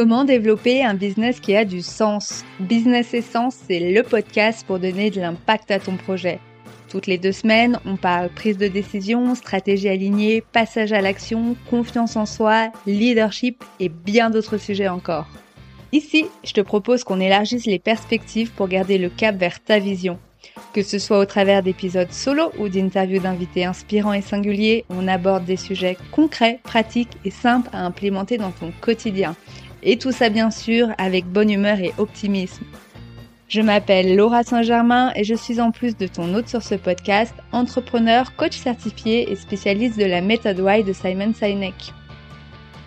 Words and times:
Comment 0.00 0.24
développer 0.24 0.82
un 0.82 0.94
business 0.94 1.40
qui 1.40 1.54
a 1.54 1.66
du 1.66 1.82
sens 1.82 2.42
Business 2.58 3.12
Essence, 3.12 3.54
c'est 3.68 3.92
le 3.92 4.02
podcast 4.02 4.64
pour 4.66 4.78
donner 4.78 5.10
de 5.10 5.20
l'impact 5.20 5.70
à 5.70 5.78
ton 5.78 5.98
projet. 5.98 6.38
Toutes 6.88 7.06
les 7.06 7.18
deux 7.18 7.32
semaines, 7.32 7.78
on 7.84 7.96
parle 7.96 8.30
prise 8.30 8.56
de 8.56 8.66
décision, 8.66 9.34
stratégie 9.34 9.90
alignée, 9.90 10.42
passage 10.52 10.94
à 10.94 11.02
l'action, 11.02 11.54
confiance 11.68 12.16
en 12.16 12.24
soi, 12.24 12.72
leadership 12.86 13.62
et 13.78 13.90
bien 13.90 14.30
d'autres 14.30 14.56
sujets 14.56 14.88
encore. 14.88 15.26
Ici, 15.92 16.24
je 16.44 16.54
te 16.54 16.62
propose 16.62 17.04
qu'on 17.04 17.20
élargisse 17.20 17.66
les 17.66 17.78
perspectives 17.78 18.52
pour 18.52 18.68
garder 18.68 18.96
le 18.96 19.10
cap 19.10 19.36
vers 19.36 19.62
ta 19.62 19.80
vision. 19.80 20.18
Que 20.72 20.82
ce 20.82 20.98
soit 20.98 21.18
au 21.18 21.26
travers 21.26 21.62
d'épisodes 21.62 22.10
solo 22.10 22.52
ou 22.58 22.70
d'interviews 22.70 23.20
d'invités 23.20 23.66
inspirants 23.66 24.14
et 24.14 24.22
singuliers, 24.22 24.86
on 24.88 25.08
aborde 25.08 25.44
des 25.44 25.58
sujets 25.58 25.98
concrets, 26.10 26.58
pratiques 26.62 27.18
et 27.26 27.30
simples 27.30 27.68
à 27.74 27.84
implémenter 27.84 28.38
dans 28.38 28.50
ton 28.50 28.72
quotidien. 28.80 29.36
Et 29.82 29.96
tout 29.96 30.12
ça 30.12 30.28
bien 30.28 30.50
sûr 30.50 30.88
avec 30.98 31.26
bonne 31.26 31.50
humeur 31.50 31.80
et 31.80 31.92
optimisme. 31.98 32.64
Je 33.48 33.60
m'appelle 33.60 34.14
Laura 34.14 34.44
Saint-Germain 34.44 35.12
et 35.16 35.24
je 35.24 35.34
suis 35.34 35.60
en 35.60 35.72
plus 35.72 35.96
de 35.96 36.06
ton 36.06 36.34
hôte 36.34 36.48
sur 36.48 36.62
ce 36.62 36.76
podcast, 36.76 37.34
entrepreneur, 37.50 38.36
coach 38.36 38.56
certifié 38.56 39.30
et 39.30 39.34
spécialiste 39.34 39.98
de 39.98 40.04
la 40.04 40.20
méthode 40.20 40.58
Y 40.58 40.84
de 40.84 40.92
Simon 40.92 41.32
Sinek. 41.34 41.92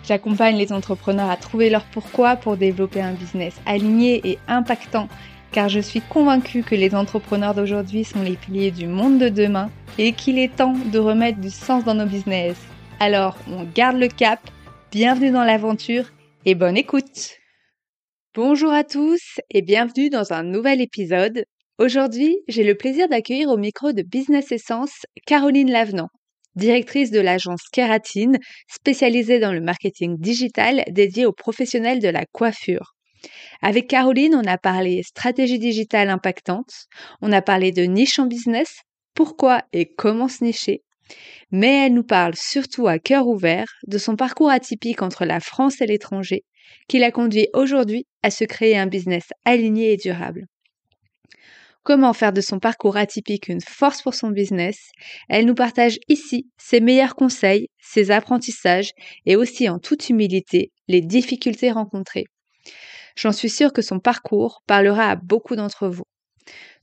J'accompagne 0.06 0.56
les 0.56 0.72
entrepreneurs 0.72 1.28
à 1.30 1.36
trouver 1.36 1.68
leur 1.68 1.84
pourquoi 1.84 2.36
pour 2.36 2.56
développer 2.56 3.02
un 3.02 3.12
business 3.12 3.54
aligné 3.66 4.20
et 4.24 4.38
impactant, 4.48 5.08
car 5.52 5.68
je 5.68 5.80
suis 5.80 6.00
convaincue 6.00 6.62
que 6.62 6.74
les 6.74 6.94
entrepreneurs 6.94 7.54
d'aujourd'hui 7.54 8.04
sont 8.04 8.22
les 8.22 8.36
piliers 8.36 8.70
du 8.70 8.86
monde 8.86 9.18
de 9.18 9.28
demain 9.28 9.70
et 9.98 10.12
qu'il 10.12 10.38
est 10.38 10.56
temps 10.56 10.76
de 10.92 10.98
remettre 10.98 11.40
du 11.40 11.50
sens 11.50 11.84
dans 11.84 11.94
nos 11.94 12.06
business. 12.06 12.56
Alors, 13.00 13.36
on 13.50 13.64
garde 13.74 13.98
le 13.98 14.08
cap, 14.08 14.40
bienvenue 14.90 15.30
dans 15.30 15.44
l'aventure 15.44 16.04
et 16.46 16.54
bonne 16.54 16.76
écoute. 16.76 17.38
Bonjour 18.34 18.70
à 18.72 18.84
tous 18.84 19.40
et 19.50 19.62
bienvenue 19.62 20.10
dans 20.10 20.32
un 20.34 20.42
nouvel 20.42 20.82
épisode. 20.82 21.44
Aujourd'hui, 21.78 22.36
j'ai 22.48 22.64
le 22.64 22.74
plaisir 22.74 23.08
d'accueillir 23.08 23.48
au 23.48 23.56
micro 23.56 23.92
de 23.92 24.02
Business 24.02 24.52
Essence 24.52 25.06
Caroline 25.26 25.70
Lavenant, 25.70 26.08
directrice 26.54 27.10
de 27.10 27.20
l'agence 27.20 27.62
Kératine, 27.72 28.38
spécialisée 28.68 29.38
dans 29.38 29.52
le 29.52 29.62
marketing 29.62 30.18
digital 30.18 30.84
dédié 30.90 31.24
aux 31.24 31.32
professionnels 31.32 32.00
de 32.00 32.08
la 32.08 32.24
coiffure. 32.30 32.92
Avec 33.62 33.88
Caroline, 33.88 34.34
on 34.34 34.46
a 34.46 34.58
parlé 34.58 35.02
stratégie 35.02 35.58
digitale 35.58 36.10
impactante, 36.10 36.88
on 37.22 37.32
a 37.32 37.40
parlé 37.40 37.72
de 37.72 37.84
niche 37.84 38.18
en 38.18 38.26
business, 38.26 38.80
pourquoi 39.14 39.62
et 39.72 39.86
comment 39.86 40.28
se 40.28 40.44
nicher, 40.44 40.82
mais 41.50 41.86
elle 41.86 41.94
nous 41.94 42.04
parle 42.04 42.34
surtout 42.34 42.86
à 42.86 42.98
cœur 42.98 43.26
ouvert 43.26 43.66
de 43.86 43.98
son 43.98 44.16
parcours 44.16 44.50
atypique 44.50 45.02
entre 45.02 45.24
la 45.24 45.40
France 45.40 45.80
et 45.80 45.86
l'étranger, 45.86 46.44
qui 46.88 46.98
l'a 46.98 47.10
conduit 47.10 47.48
aujourd'hui 47.52 48.06
à 48.22 48.30
se 48.30 48.44
créer 48.44 48.76
un 48.76 48.86
business 48.86 49.28
aligné 49.44 49.92
et 49.92 49.96
durable. 49.96 50.46
Comment 51.82 52.14
faire 52.14 52.32
de 52.32 52.40
son 52.40 52.60
parcours 52.60 52.96
atypique 52.96 53.48
une 53.48 53.60
force 53.60 54.00
pour 54.00 54.14
son 54.14 54.30
business? 54.30 54.90
Elle 55.28 55.44
nous 55.44 55.54
partage 55.54 55.98
ici 56.08 56.48
ses 56.56 56.80
meilleurs 56.80 57.14
conseils, 57.14 57.68
ses 57.78 58.10
apprentissages 58.10 58.92
et 59.26 59.36
aussi 59.36 59.68
en 59.68 59.78
toute 59.78 60.08
humilité 60.08 60.72
les 60.88 61.02
difficultés 61.02 61.70
rencontrées. 61.70 62.24
J'en 63.16 63.32
suis 63.32 63.50
sûre 63.50 63.74
que 63.74 63.82
son 63.82 64.00
parcours 64.00 64.62
parlera 64.66 65.10
à 65.10 65.16
beaucoup 65.16 65.56
d'entre 65.56 65.88
vous. 65.88 66.04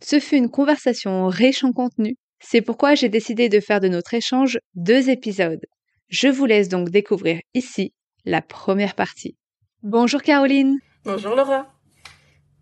Ce 0.03 0.19
fut 0.19 0.37
une 0.37 0.51
conversation 0.51 1.27
riche 1.27 1.63
en 1.63 1.71
contenu 1.71 2.15
c'est 2.41 2.61
pourquoi 2.61 2.95
j'ai 2.95 3.07
décidé 3.07 3.47
de 3.47 3.59
faire 3.59 3.79
de 3.79 3.87
notre 3.87 4.13
échange 4.13 4.59
deux 4.75 5.09
épisodes. 5.09 5.61
Je 6.09 6.27
vous 6.27 6.45
laisse 6.45 6.67
donc 6.67 6.89
découvrir 6.89 7.39
ici 7.53 7.93
la 8.25 8.41
première 8.41 8.95
partie. 8.95 9.37
Bonjour 9.83 10.21
Caroline. 10.21 10.77
Bonjour 11.05 11.35
Laura. 11.35 11.67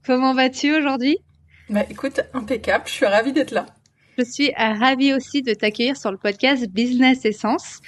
Comment 0.06 0.34
vas-tu 0.34 0.76
aujourd'hui? 0.76 1.18
Bah 1.70 1.86
écoute, 1.90 2.20
impeccable, 2.34 2.84
je 2.88 2.92
suis 2.92 3.06
ravie 3.06 3.34
d'être 3.34 3.52
là. 3.52 3.66
Je 4.18 4.26
suis 4.26 4.52
ravie 4.54 5.14
aussi 5.14 5.42
de 5.42 5.54
t'accueillir 5.54 5.96
sur 5.96 6.12
le 6.12 6.18
podcast 6.18 6.68
Business 6.68 7.24
Essence. 7.24 7.80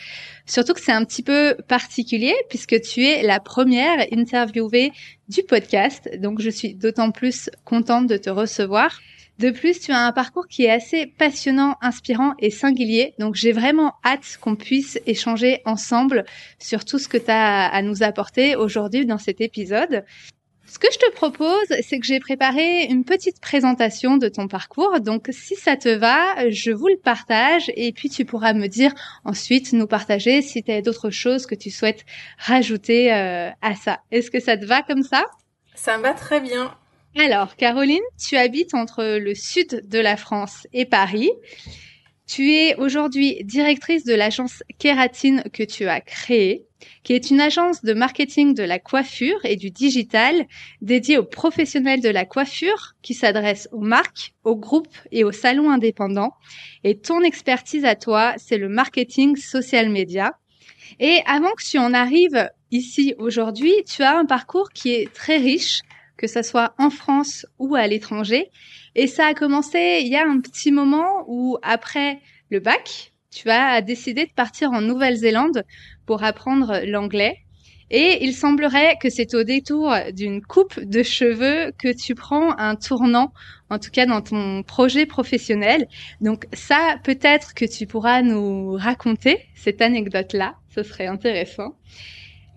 Surtout 0.45 0.73
que 0.73 0.79
c'est 0.79 0.93
un 0.93 1.03
petit 1.03 1.23
peu 1.23 1.57
particulier 1.67 2.33
puisque 2.47 2.79
tu 2.79 3.03
es 3.03 3.21
la 3.21 3.41
première 3.41 4.05
interviewée 4.13 4.93
du 5.27 5.43
podcast. 5.43 6.09
Donc 6.19 6.39
je 6.39 6.49
suis 6.49 6.73
d'autant 6.73 7.11
plus 7.11 7.49
contente 7.65 8.07
de 8.07 8.15
te 8.15 8.29
recevoir. 8.29 8.97
De 9.41 9.49
plus, 9.49 9.79
tu 9.79 9.91
as 9.91 10.05
un 10.05 10.11
parcours 10.11 10.47
qui 10.47 10.65
est 10.65 10.69
assez 10.69 11.07
passionnant, 11.07 11.75
inspirant 11.81 12.35
et 12.37 12.51
singulier. 12.51 13.15
Donc, 13.17 13.33
j'ai 13.33 13.53
vraiment 13.53 13.95
hâte 14.05 14.37
qu'on 14.39 14.55
puisse 14.55 14.99
échanger 15.07 15.63
ensemble 15.65 16.25
sur 16.59 16.85
tout 16.85 16.99
ce 16.99 17.07
que 17.07 17.17
tu 17.17 17.31
as 17.31 17.65
à 17.65 17.81
nous 17.81 18.03
apporter 18.03 18.55
aujourd'hui 18.55 19.07
dans 19.07 19.17
cet 19.17 19.41
épisode. 19.41 20.05
Ce 20.67 20.77
que 20.77 20.85
je 20.93 20.99
te 20.99 21.11
propose, 21.13 21.65
c'est 21.81 21.97
que 21.97 22.05
j'ai 22.05 22.19
préparé 22.19 22.83
une 22.83 23.03
petite 23.03 23.41
présentation 23.41 24.17
de 24.17 24.27
ton 24.27 24.47
parcours. 24.47 24.99
Donc, 24.99 25.25
si 25.31 25.55
ça 25.55 25.75
te 25.75 25.89
va, 25.89 26.47
je 26.51 26.69
vous 26.69 26.89
le 26.89 26.99
partage 27.03 27.71
et 27.75 27.91
puis 27.93 28.11
tu 28.11 28.25
pourras 28.25 28.53
me 28.53 28.67
dire 28.67 28.93
ensuite, 29.25 29.73
nous 29.73 29.87
partager 29.87 30.43
si 30.43 30.61
tu 30.61 30.71
as 30.71 30.83
d'autres 30.83 31.09
choses 31.09 31.47
que 31.47 31.55
tu 31.55 31.71
souhaites 31.71 32.05
rajouter 32.37 33.11
euh, 33.11 33.49
à 33.63 33.73
ça. 33.73 34.01
Est-ce 34.11 34.29
que 34.29 34.39
ça 34.39 34.55
te 34.55 34.65
va 34.65 34.83
comme 34.83 35.01
ça? 35.01 35.25
Ça 35.73 35.97
me 35.97 36.03
va 36.03 36.13
très 36.13 36.41
bien. 36.41 36.75
Alors, 37.17 37.57
Caroline, 37.57 37.99
tu 38.17 38.37
habites 38.37 38.73
entre 38.73 39.17
le 39.17 39.35
sud 39.35 39.83
de 39.89 39.99
la 39.99 40.15
France 40.15 40.65
et 40.71 40.85
Paris. 40.85 41.29
Tu 42.25 42.53
es 42.53 42.75
aujourd'hui 42.77 43.43
directrice 43.43 44.05
de 44.05 44.13
l'agence 44.13 44.63
Kératine 44.79 45.43
que 45.51 45.63
tu 45.63 45.87
as 45.87 45.99
créée, 45.99 46.65
qui 47.03 47.11
est 47.11 47.29
une 47.29 47.41
agence 47.41 47.83
de 47.83 47.93
marketing 47.93 48.53
de 48.53 48.63
la 48.63 48.79
coiffure 48.79 49.43
et 49.43 49.57
du 49.57 49.71
digital 49.71 50.47
dédiée 50.81 51.17
aux 51.17 51.25
professionnels 51.25 51.99
de 51.99 52.07
la 52.07 52.23
coiffure 52.23 52.93
qui 53.01 53.13
s'adresse 53.13 53.67
aux 53.73 53.81
marques, 53.81 54.33
aux 54.45 54.55
groupes 54.55 54.95
et 55.11 55.25
aux 55.25 55.33
salons 55.33 55.69
indépendants. 55.69 56.31
Et 56.85 56.97
ton 56.97 57.21
expertise 57.23 57.83
à 57.83 57.95
toi, 57.95 58.35
c'est 58.37 58.57
le 58.57 58.69
marketing 58.69 59.35
social 59.35 59.89
media. 59.89 60.37
Et 61.01 61.19
avant 61.25 61.51
que 61.51 61.63
tu 61.69 61.77
en 61.77 61.93
arrives 61.93 62.49
ici 62.71 63.15
aujourd'hui, 63.17 63.73
tu 63.85 64.01
as 64.01 64.17
un 64.17 64.25
parcours 64.25 64.69
qui 64.69 64.93
est 64.93 65.13
très 65.13 65.35
riche 65.35 65.81
que 66.17 66.27
ça 66.27 66.43
soit 66.43 66.73
en 66.77 66.89
France 66.89 67.45
ou 67.59 67.75
à 67.75 67.87
l'étranger. 67.87 68.49
Et 68.95 69.07
ça 69.07 69.27
a 69.27 69.33
commencé 69.33 70.01
il 70.01 70.07
y 70.07 70.15
a 70.15 70.27
un 70.27 70.39
petit 70.39 70.71
moment 70.71 71.25
où 71.27 71.57
après 71.61 72.19
le 72.49 72.59
bac, 72.59 73.13
tu 73.31 73.49
as 73.49 73.81
décidé 73.81 74.25
de 74.25 74.33
partir 74.33 74.71
en 74.71 74.81
Nouvelle-Zélande 74.81 75.63
pour 76.05 76.23
apprendre 76.23 76.81
l'anglais. 76.85 77.37
Et 77.93 78.23
il 78.23 78.33
semblerait 78.33 78.97
que 79.01 79.09
c'est 79.09 79.33
au 79.33 79.43
détour 79.43 79.93
d'une 80.13 80.41
coupe 80.41 80.79
de 80.79 81.03
cheveux 81.03 81.73
que 81.77 81.93
tu 81.93 82.15
prends 82.15 82.57
un 82.57 82.77
tournant, 82.77 83.33
en 83.69 83.79
tout 83.79 83.91
cas 83.91 84.05
dans 84.05 84.21
ton 84.21 84.63
projet 84.63 85.05
professionnel. 85.05 85.87
Donc 86.21 86.45
ça, 86.53 86.97
peut-être 87.03 87.53
que 87.53 87.65
tu 87.65 87.87
pourras 87.87 88.21
nous 88.21 88.73
raconter 88.73 89.39
cette 89.55 89.81
anecdote-là, 89.81 90.55
ce 90.73 90.83
serait 90.83 91.07
intéressant. 91.07 91.75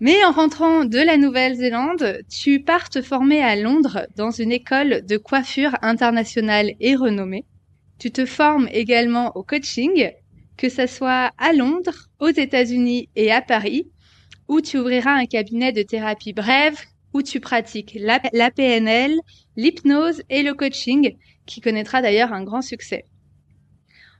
Mais 0.01 0.25
en 0.25 0.31
rentrant 0.31 0.83
de 0.83 0.97
la 0.97 1.15
Nouvelle-Zélande, 1.15 2.19
tu 2.29 2.61
pars 2.61 2.89
te 2.89 3.01
former 3.01 3.41
à 3.41 3.55
Londres 3.55 4.07
dans 4.17 4.29
une 4.29 4.51
école 4.51 5.05
de 5.05 5.15
coiffure 5.15 5.77
internationale 5.81 6.73
et 6.81 6.95
renommée. 6.95 7.45
Tu 7.97 8.11
te 8.11 8.25
formes 8.25 8.67
également 8.73 9.31
au 9.37 9.43
coaching, 9.43 10.11
que 10.57 10.67
ce 10.67 10.85
soit 10.85 11.31
à 11.37 11.53
Londres, 11.53 12.09
aux 12.19 12.27
États-Unis 12.27 13.07
et 13.15 13.31
à 13.31 13.41
Paris, 13.41 13.87
où 14.49 14.59
tu 14.59 14.77
ouvriras 14.77 15.13
un 15.13 15.27
cabinet 15.27 15.71
de 15.71 15.81
thérapie 15.81 16.33
brève, 16.33 16.77
où 17.13 17.21
tu 17.21 17.39
pratiques 17.39 17.97
la, 17.97 18.19
la 18.33 18.51
PNL, 18.51 19.17
l'hypnose 19.55 20.23
et 20.29 20.43
le 20.43 20.53
coaching, 20.53 21.15
qui 21.45 21.61
connaîtra 21.61 22.01
d'ailleurs 22.01 22.33
un 22.33 22.43
grand 22.43 22.61
succès. 22.61 23.05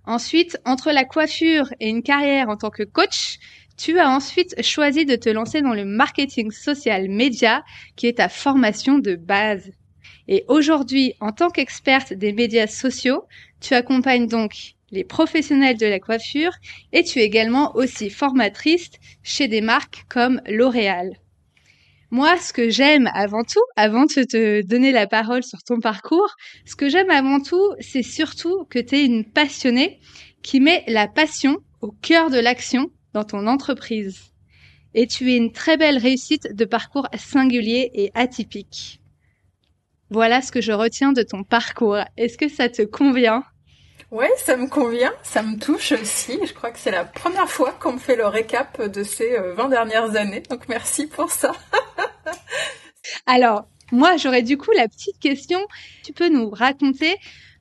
Ensuite, 0.06 0.58
entre 0.66 0.92
la 0.92 1.04
coiffure 1.04 1.74
et 1.80 1.90
une 1.90 2.04
carrière 2.04 2.48
en 2.48 2.58
tant 2.58 2.70
que 2.70 2.84
coach, 2.84 3.40
tu 3.78 4.00
as 4.00 4.10
ensuite 4.10 4.62
choisi 4.62 5.06
de 5.06 5.16
te 5.16 5.30
lancer 5.30 5.62
dans 5.62 5.74
le 5.74 5.86
marketing 5.86 6.52
social 6.52 7.10
média, 7.10 7.64
qui 7.96 8.08
est 8.08 8.18
ta 8.18 8.30
formation 8.30 9.00
de 9.00 9.16
base. 9.16 9.72
Et 10.28 10.44
aujourd'hui, 10.48 11.14
en 11.20 11.32
tant 11.32 11.50
qu'experte 11.50 12.14
des 12.14 12.34
médias 12.34 12.68
sociaux, 12.68 13.26
tu 13.60 13.74
accompagnes 13.74 14.28
donc 14.28 14.76
les 14.92 15.04
professionnels 15.04 15.78
de 15.78 15.86
la 15.86 16.00
coiffure 16.00 16.54
et 16.94 17.04
tu 17.04 17.20
es 17.20 17.24
également 17.24 17.76
aussi 17.76 18.10
formatrice 18.10 18.90
chez 19.24 19.48
des 19.48 19.62
marques 19.62 20.06
comme 20.10 20.42
L'Oréal. 20.48 21.18
Moi, 22.12 22.38
ce 22.38 22.54
que 22.54 22.70
j'aime 22.70 23.10
avant 23.14 23.44
tout, 23.44 23.64
avant 23.76 24.06
de 24.06 24.24
te 24.24 24.62
donner 24.62 24.92
la 24.92 25.08
parole 25.08 25.44
sur 25.44 25.64
ton 25.64 25.80
parcours, 25.80 26.36
ce 26.66 26.76
que 26.76 26.88
j'aime 26.88 27.10
avant 27.10 27.42
tout, 27.42 27.74
c'est 27.80 28.04
surtout 28.04 28.66
que 28.70 28.80
tu 28.80 28.96
es 28.96 29.06
une 29.06 29.26
passionnée 29.26 30.00
qui 30.42 30.60
met 30.60 30.84
la 30.88 31.08
passion 31.08 31.58
au 31.82 31.92
cœur 31.92 32.30
de 32.30 32.40
l'action 32.40 32.90
dans 33.16 33.24
ton 33.24 33.48
entreprise. 33.48 34.34
Et 34.94 35.08
tu 35.08 35.32
es 35.32 35.38
une 35.38 35.52
très 35.52 35.78
belle 35.78 35.98
réussite 35.98 36.54
de 36.54 36.66
parcours 36.66 37.08
singulier 37.18 37.90
et 37.94 38.12
atypique. 38.14 39.02
Voilà 40.10 40.42
ce 40.42 40.52
que 40.52 40.62
je 40.62 40.74
retiens 40.74 41.14
de 41.14 41.24
ton 41.24 41.44
parcours. 41.44 42.00
Est-ce 42.18 42.38
que 42.38 42.50
ça 42.50 42.70
te 42.70 42.82
convient? 42.82 43.44
Oui, 44.12 44.28
ça 44.38 44.56
me 44.58 44.68
convient, 44.68 45.14
ça 45.24 45.42
me 45.42 45.58
touche 45.58 45.94
aussi. 45.94 46.38
Je 46.46 46.54
crois 46.54 46.72
que 46.72 46.78
c'est 46.78 46.92
la 46.92 47.06
première 47.06 47.50
fois 47.50 47.72
qu'on 47.72 47.94
me 47.94 48.00
fait 48.00 48.16
le 48.18 48.28
récap 48.28 48.82
de 48.82 49.04
ces 49.04 49.38
20 49.38 49.66
euh, 49.66 49.70
dernières 49.70 50.16
années, 50.16 50.42
donc 50.42 50.68
merci 50.68 51.08
pour 51.08 51.32
ça. 51.32 51.54
Alors, 53.26 53.68
moi, 53.92 54.18
j'aurais 54.18 54.44
du 54.44 54.58
coup 54.58 54.72
la 54.76 54.88
petite 54.88 55.20
question. 55.20 55.60
Tu 56.04 56.12
peux 56.12 56.30
nous 56.30 56.50
raconter 56.50 57.16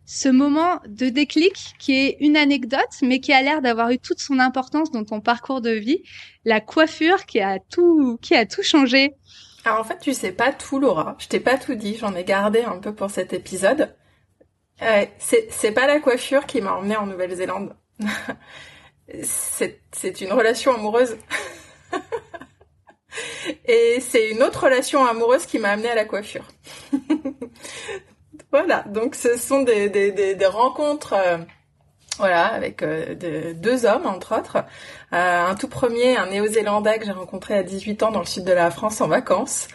ce 0.07 0.29
moment 0.29 0.81
de 0.87 1.09
déclic 1.09 1.75
qui 1.79 1.95
est 1.95 2.17
une 2.21 2.37
anecdote, 2.37 2.81
mais 3.03 3.21
qui 3.21 3.33
a 3.33 3.43
l'air 3.43 3.63
d'avoir 3.63 3.91
eu 3.91 3.99
toute 3.99 4.21
son 4.21 4.39
importance 4.39 4.91
dans 4.91 5.05
ton 5.05 5.21
parcours 5.21 5.61
de 5.61 5.71
vie, 5.71 6.03
la 6.45 6.61
coiffure 6.61 7.27
qui 7.27 7.41
a 7.41 7.59
tout, 7.59 8.19
qui 8.21 8.35
a 8.35 8.47
tout 8.47 8.63
changé. 8.63 9.15
Alors 9.65 9.81
en 9.81 9.85
fait, 9.85 9.99
tu 9.99 10.13
sais 10.13 10.33
pas 10.33 10.53
tout, 10.53 10.79
Laura. 10.79 11.17
Je 11.19 11.29
t'ai 11.29 11.41
pas 11.41 11.57
tout 11.57 11.75
dit. 11.75 11.97
J'en 11.97 12.15
ai 12.15 12.25
gardé 12.25 12.63
un 12.63 12.79
peu 12.79 12.95
pour 12.95 13.11
cet 13.11 13.33
épisode. 13.33 13.95
Euh, 14.83 15.07
c'est 15.19 15.73
pas 15.73 15.87
la 15.87 16.01
coiffure 16.01 16.47
qui 16.47 16.61
m'a 16.61 16.73
emmenée 16.75 16.97
en 16.97 17.07
Nouvelle-Zélande. 17.07 17.75
c'est 19.23 20.21
une 20.21 20.33
relation 20.33 20.75
amoureuse. 20.75 21.17
Et 23.67 24.01
c'est 24.01 24.31
une 24.31 24.43
autre 24.43 24.65
relation 24.65 25.07
amoureuse 25.07 25.47
qui 25.47 25.59
m'a 25.59 25.71
amenée 25.71 25.91
à 25.91 25.95
la 25.95 26.05
coiffure. 26.05 26.49
voilà, 28.55 28.85
donc 28.87 29.17
ce 29.17 29.37
sont 29.37 29.63
des, 29.63 29.89
des, 29.89 30.13
des, 30.13 30.47
rencontres, 30.47 31.15
euh, 31.15 31.39
voilà, 32.19 32.47
avec 32.47 32.85
euh, 32.85 33.53
deux 33.53 33.85
hommes 33.85 34.07
entre 34.07 34.39
autres. 34.39 34.59
Euh, 35.13 35.47
un 35.49 35.57
tout 35.57 35.67
premier, 35.67 36.17
un 36.17 36.27
néo-zélandais 36.27 37.01
que 37.01 37.05
j'ai 37.05 37.11
rencontré 37.11 37.55
à 37.55 37.65
18 37.65 38.05
ans 38.05 38.13
dans 38.13 38.21
le 38.21 38.27
sud 38.27 38.45
de 38.45 38.53
la 38.53 38.71
France 38.71 39.01
en 39.01 39.09
vacances. 39.09 39.67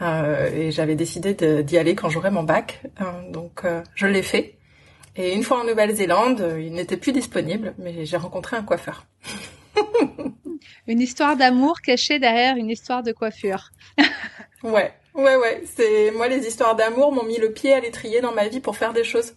et 0.00 0.70
j'avais 0.70 0.94
décidé 0.94 1.34
d'y 1.64 1.76
aller 1.76 1.96
quand 1.96 2.08
j'aurais 2.08 2.30
mon 2.30 2.44
bac, 2.44 2.82
donc 3.30 3.64
je 3.96 4.06
l'ai 4.06 4.22
fait. 4.22 4.54
Et 5.16 5.34
une 5.34 5.42
fois 5.42 5.62
en 5.62 5.64
Nouvelle-Zélande, 5.64 6.54
il 6.60 6.72
n'était 6.72 6.96
plus 6.96 7.12
disponible, 7.12 7.74
mais 7.78 8.04
j'ai 8.06 8.16
rencontré 8.16 8.56
un 8.56 8.62
coiffeur. 8.62 9.06
une 10.86 11.00
histoire 11.00 11.36
d'amour 11.36 11.80
cachée 11.80 12.20
derrière 12.20 12.56
une 12.56 12.70
histoire 12.70 13.02
de 13.02 13.10
coiffure. 13.10 13.72
ouais, 14.62 14.94
ouais, 15.14 15.36
ouais. 15.36 15.62
C'est 15.76 16.10
moi 16.12 16.28
les 16.28 16.46
histoires 16.46 16.76
d'amour 16.76 17.12
m'ont 17.12 17.24
mis 17.24 17.38
le 17.38 17.52
pied 17.52 17.72
à 17.72 17.80
l'étrier 17.80 18.20
dans 18.20 18.32
ma 18.32 18.48
vie 18.48 18.60
pour 18.60 18.76
faire 18.76 18.92
des 18.92 19.04
choses. 19.04 19.34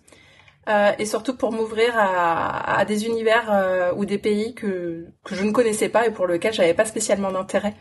Euh, 0.70 0.92
et 0.98 1.06
surtout 1.06 1.36
pour 1.36 1.52
m'ouvrir 1.52 1.94
à, 1.98 2.86
des 2.86 3.06
univers 3.06 3.52
euh, 3.52 3.94
ou 3.96 4.06
des 4.06 4.18
pays 4.18 4.54
que, 4.54 5.08
que 5.26 5.36
je 5.36 5.44
ne 5.44 5.52
connaissais 5.52 5.90
pas 5.90 6.08
et 6.08 6.12
pour 6.12 6.26
lesquels 6.26 6.54
j'avais 6.54 6.74
pas 6.74 6.86
spécialement 6.86 7.32
d'intérêt. 7.32 7.74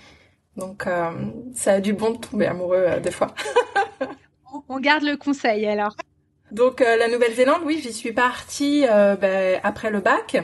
Donc 0.56 0.86
euh, 0.86 1.10
ça 1.54 1.74
a 1.74 1.80
du 1.80 1.92
bon 1.92 2.10
de 2.10 2.18
tomber 2.18 2.46
amoureux 2.46 3.00
des 3.00 3.12
fois. 3.12 3.28
On 4.68 4.80
garde 4.80 5.04
le 5.04 5.16
conseil 5.16 5.66
alors. 5.66 5.96
Donc 6.50 6.80
la 6.80 7.08
Nouvelle-Zélande, 7.08 7.62
oui, 7.64 7.80
j'y 7.82 7.92
suis 7.92 8.12
partie 8.12 8.84
ben, 8.84 9.60
après 9.62 9.90
le 9.90 10.00
bac. 10.00 10.36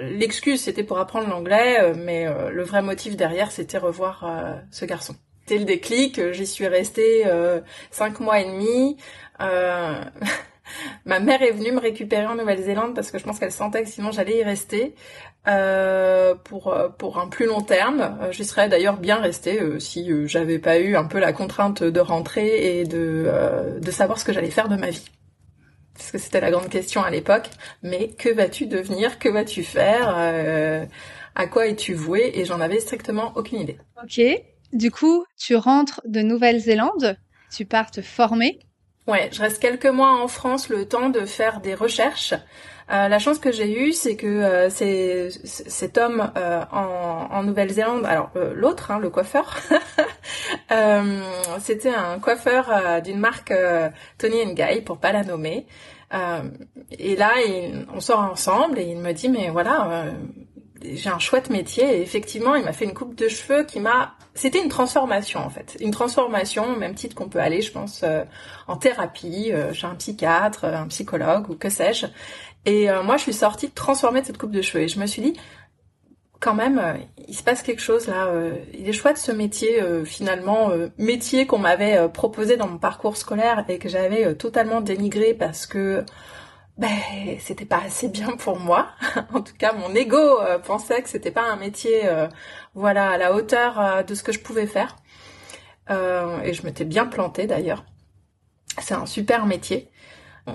L'excuse, 0.00 0.60
c'était 0.60 0.84
pour 0.84 0.98
apprendre 0.98 1.28
l'anglais, 1.28 1.80
euh, 1.80 1.94
mais 1.96 2.26
euh, 2.26 2.50
le 2.50 2.62
vrai 2.62 2.82
motif 2.82 3.16
derrière, 3.16 3.50
c'était 3.50 3.78
revoir 3.78 4.24
euh, 4.24 4.54
ce 4.70 4.84
garçon. 4.84 5.14
C'était 5.48 5.60
le 5.60 5.64
déclic, 5.64 6.20
j'y 6.32 6.46
suis 6.46 6.66
restée 6.66 7.24
cinq 7.90 8.20
mois 8.20 8.40
et 8.40 8.44
demi. 8.44 8.98
Ma 11.06 11.20
mère 11.20 11.40
est 11.40 11.52
venue 11.52 11.72
me 11.72 11.80
récupérer 11.80 12.26
en 12.26 12.34
Nouvelle-Zélande 12.34 12.94
parce 12.94 13.10
que 13.10 13.18
je 13.18 13.24
pense 13.24 13.38
qu'elle 13.38 13.50
sentait 13.50 13.82
que 13.82 13.88
sinon 13.88 14.10
j'allais 14.12 14.40
y 14.40 14.42
rester 14.44 14.94
pour 16.44 16.76
pour 16.98 17.18
un 17.18 17.28
plus 17.28 17.46
long 17.46 17.62
terme. 17.62 18.18
J'y 18.30 18.44
serais 18.44 18.68
d'ailleurs 18.68 18.98
bien 18.98 19.16
restée 19.16 19.58
si 19.80 20.10
j'avais 20.28 20.58
pas 20.58 20.78
eu 20.78 20.96
un 20.96 21.04
peu 21.04 21.18
la 21.18 21.32
contrainte 21.32 21.82
de 21.82 22.00
rentrer 22.00 22.80
et 22.80 22.84
de 22.84 23.78
de 23.80 23.90
savoir 23.90 24.18
ce 24.18 24.26
que 24.26 24.34
j'allais 24.34 24.50
faire 24.50 24.68
de 24.68 24.76
ma 24.76 24.90
vie 24.90 25.08
parce 25.94 26.12
que 26.12 26.18
c'était 26.18 26.40
la 26.40 26.50
grande 26.50 26.68
question 26.68 27.02
à 27.02 27.10
l'époque. 27.10 27.50
Mais 27.82 28.08
que 28.08 28.28
vas-tu 28.28 28.66
devenir? 28.66 29.18
Que 29.18 29.28
vas-tu 29.28 29.64
faire? 29.64 30.14
Euh, 30.16 30.86
À 31.34 31.46
quoi 31.46 31.66
es-tu 31.66 31.94
voué 31.94 32.32
Et 32.34 32.44
j'en 32.44 32.60
avais 32.60 32.80
strictement 32.80 33.32
aucune 33.36 33.60
idée. 33.60 33.78
Ok. 34.02 34.20
Du 34.72 34.90
coup, 34.90 35.24
tu 35.36 35.56
rentres 35.56 36.00
de 36.04 36.20
Nouvelle-Zélande, 36.20 37.16
tu 37.54 37.64
pars 37.64 37.90
te 37.90 38.02
former. 38.02 38.58
Ouais, 39.06 39.30
je 39.32 39.40
reste 39.40 39.60
quelques 39.60 39.86
mois 39.86 40.22
en 40.22 40.28
France, 40.28 40.68
le 40.68 40.86
temps 40.86 41.08
de 41.08 41.24
faire 41.24 41.60
des 41.60 41.74
recherches. 41.74 42.34
Euh, 42.90 43.08
la 43.08 43.18
chance 43.18 43.38
que 43.38 43.52
j'ai 43.52 43.82
eue, 43.82 43.92
c'est 43.92 44.16
que 44.16 44.26
euh, 44.26 44.70
c'est 44.70 45.28
cet 45.44 45.98
homme 45.98 46.30
euh, 46.36 46.62
en, 46.72 47.28
en 47.30 47.42
Nouvelle-Zélande, 47.42 48.06
alors 48.06 48.30
euh, 48.36 48.52
l'autre, 48.54 48.90
hein, 48.90 48.98
le 48.98 49.10
coiffeur, 49.10 49.58
c'était 51.60 51.94
un 51.94 52.18
coiffeur 52.18 53.02
d'une 53.02 53.18
marque 53.18 53.52
Tony 54.16 54.54
Guy, 54.54 54.80
pour 54.82 54.98
pas 54.98 55.12
la 55.12 55.22
nommer. 55.22 55.66
et 56.98 57.16
là, 57.16 57.32
on 57.94 58.00
sort 58.00 58.20
ensemble 58.20 58.78
et 58.78 58.84
il 58.84 58.98
me 58.98 59.12
dit, 59.12 59.28
mais 59.28 59.50
voilà, 59.50 60.04
j'ai 60.82 61.10
un 61.10 61.18
chouette 61.18 61.50
métier 61.50 61.84
et 61.98 62.02
effectivement 62.02 62.54
il 62.54 62.64
m'a 62.64 62.72
fait 62.72 62.84
une 62.84 62.94
coupe 62.94 63.14
de 63.14 63.28
cheveux 63.28 63.64
qui 63.64 63.80
m'a 63.80 64.14
c'était 64.34 64.62
une 64.62 64.68
transformation 64.68 65.40
en 65.40 65.50
fait. 65.50 65.76
Une 65.80 65.90
transformation 65.90 66.76
même 66.76 66.94
titre 66.94 67.14
qu'on 67.14 67.28
peut 67.28 67.40
aller 67.40 67.60
je 67.60 67.72
pense 67.72 68.02
euh, 68.04 68.24
en 68.68 68.76
thérapie 68.76 69.52
euh, 69.52 69.72
chez 69.72 69.86
un 69.86 69.94
psychiatre 69.94 70.64
un 70.64 70.86
psychologue 70.88 71.50
ou 71.50 71.54
que 71.56 71.68
sais-je. 71.68 72.06
Et 72.64 72.90
euh, 72.90 73.02
moi 73.02 73.16
je 73.16 73.22
suis 73.22 73.32
sortie 73.32 73.70
transformée 73.70 74.20
de 74.20 74.26
cette 74.26 74.38
coupe 74.38 74.52
de 74.52 74.62
cheveux 74.62 74.84
et 74.84 74.88
je 74.88 75.00
me 75.00 75.06
suis 75.06 75.22
dit 75.22 75.34
quand 76.40 76.54
même 76.54 76.80
il 77.26 77.34
se 77.34 77.42
passe 77.42 77.62
quelque 77.62 77.82
chose 77.82 78.06
là 78.06 78.30
il 78.72 78.88
est 78.88 78.92
chouette 78.92 79.18
ce 79.18 79.32
métier 79.32 79.82
finalement 80.04 80.70
métier 80.96 81.48
qu'on 81.48 81.58
m'avait 81.58 82.08
proposé 82.10 82.56
dans 82.56 82.68
mon 82.68 82.78
parcours 82.78 83.16
scolaire 83.16 83.64
et 83.68 83.78
que 83.78 83.88
j'avais 83.88 84.36
totalement 84.36 84.80
dénigré 84.80 85.34
parce 85.34 85.66
que 85.66 86.04
ben 86.78 86.90
c'était 87.40 87.64
pas 87.64 87.80
assez 87.84 88.08
bien 88.08 88.36
pour 88.36 88.58
moi. 88.58 88.88
en 89.34 89.42
tout 89.42 89.54
cas, 89.58 89.72
mon 89.72 89.94
ego 89.94 90.16
euh, 90.16 90.58
pensait 90.58 91.02
que 91.02 91.08
c'était 91.08 91.32
pas 91.32 91.42
un 91.42 91.56
métier, 91.56 92.06
euh, 92.06 92.28
voilà, 92.74 93.10
à 93.10 93.18
la 93.18 93.34
hauteur 93.34 93.80
euh, 93.80 94.02
de 94.04 94.14
ce 94.14 94.22
que 94.22 94.32
je 94.32 94.38
pouvais 94.38 94.66
faire. 94.66 94.96
et 95.90 96.52
je 96.54 96.62
m'étais 96.64 96.84
bien 96.84 97.06
plantée 97.06 97.46
d'ailleurs. 97.46 97.84
C'est 98.80 98.94
un 98.94 99.06
super 99.06 99.46
métier. 99.46 99.90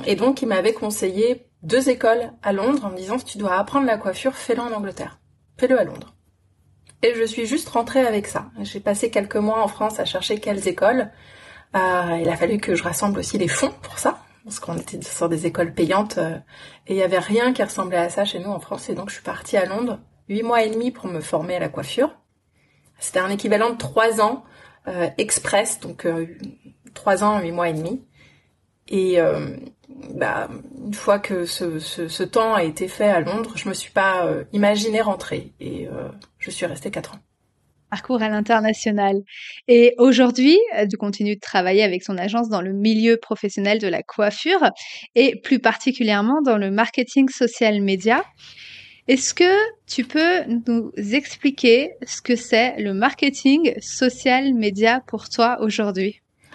Et 0.06 0.16
donc, 0.16 0.42
il 0.42 0.48
m'avait 0.48 0.74
conseillé 0.74 1.46
deux 1.62 1.90
écoles 1.90 2.31
à 2.42 2.54
Londres 2.54 2.86
en 2.86 2.90
me 2.90 2.98
disant 2.98 3.19
si 3.19 3.26
tu 3.26 3.38
dois 3.38 3.58
apprendre 3.60 3.86
la 3.86 3.98
coiffure, 3.98 4.36
fais-le 4.36 4.62
en 4.62 4.72
Angleterre, 4.72 5.19
fais-le 5.58 5.80
à 5.80 5.84
Londres. 5.84 6.16
Et 7.04 7.14
je 7.16 7.24
suis 7.24 7.46
juste 7.46 7.69
rentrée 7.69 8.06
avec 8.08 8.28
ça. 8.28 8.50
J'ai 8.62 8.80
passé 8.80 9.12
quelques 9.12 9.36
mois 9.36 9.62
en 9.62 9.68
France 9.68 10.00
à 10.00 10.06
chercher 10.06 10.40
quelles 10.40 10.68
écoles. 10.68 11.12
il 11.76 12.30
a 12.30 12.38
fallu 12.38 12.60
que 12.60 12.76
je 12.76 12.84
rassemble 12.84 13.19
aussi 13.19 13.38
les 13.38 13.50
fonds 13.50 13.74
pour 13.81 14.00
ça 14.00 14.24
parce 14.44 14.60
qu'on 14.60 14.78
était 14.78 15.01
sur 15.01 15.30
des 15.30 15.45
écoles 15.45 15.74
payantes 15.74 16.18
euh, 16.18 16.38
et 16.88 16.94
il 16.94 16.98
y 16.98 17.04
avait 17.04 17.19
rien 17.19 17.54
qui 17.54 17.63
ressemblait 17.63 17.98
à 17.98 18.10
ça 18.10 18.25
chez 18.25 18.40
nous 18.40 18.50
en 18.50 18.60
France 18.60 18.90
et 18.90 18.95
donc 18.95 19.10
je 19.10 19.16
suis 19.16 19.24
partie 19.24 19.57
à 19.57 19.66
Londres 19.66 20.00
huit 20.30 20.44
mois 20.44 20.63
et 20.63 20.69
demi 20.69 20.92
pour 20.92 21.07
me 21.07 21.22
former 21.22 21.56
à 21.56 21.60
la 21.60 21.69
coiffure. 21.69 22.16
C'était 23.00 23.19
un 23.19 23.30
équivalent 23.30 23.71
de 23.71 23.78
trois 23.78 24.21
ans 24.21 24.44
euh, 24.88 25.09
express, 25.18 25.80
donc 25.80 26.06
euh, 26.06 26.28
trois 26.94 27.23
ans, 27.23 27.40
huit 27.42 27.52
mois 27.52 27.69
et 27.69 27.73
demi. 27.73 28.06
Et 28.90 29.18
bah, 30.14 30.50
une 30.85 30.94
fois 30.94 31.18
que 31.18 31.45
ce, 31.45 31.80
ce, 31.80 32.09
ce, 32.09 32.23
temps 32.23 32.54
a 32.54 32.64
été 32.64 32.90
fait 32.90 33.07
à 33.07 33.21
Londres, 33.21 33.54
je 33.56 33.69
me 33.69 33.73
suis 33.73 33.92
pas 33.92 34.28
imaginé 34.52 35.02
rentrer 35.02 35.54
et 35.62 35.88
je 36.38 36.52
suis 36.52 36.66
restée 36.66 36.92
quatre 36.92 37.14
ans 37.14 37.19
parcours 37.94 38.23
à 38.23 38.30
l'international. 38.30 39.18
Et 39.68 39.94
aujourd'hui, 40.00 40.57
euh, 40.76 40.88
tu 40.90 40.97
continues 40.97 41.35
de 41.35 41.45
travailler 41.52 41.83
avec 41.83 42.02
son 42.02 42.18
agence 42.18 42.50
dans 42.50 42.64
le 42.69 42.73
milieu 42.73 43.18
professionnel 43.18 43.78
de 43.78 43.88
la 43.88 44.02
coiffure 44.02 44.64
et 45.14 45.40
plus 45.45 45.59
particulièrement 45.59 46.42
dans 46.42 46.57
le 46.57 46.71
marketing 46.71 47.30
social 47.30 47.76
média. 47.83 48.23
Est-ce 49.07 49.35
que 49.35 49.54
tu 49.85 50.06
peux 50.06 50.35
nous 50.68 50.92
expliquer 51.19 51.92
ce 52.04 52.19
que 52.28 52.35
c'est 52.35 52.69
le 52.80 52.94
marketing 52.95 53.62
social 53.80 54.56
média 54.56 55.02
pour 55.06 55.30
toi 55.30 55.57
aujourd'hui? 55.62 56.14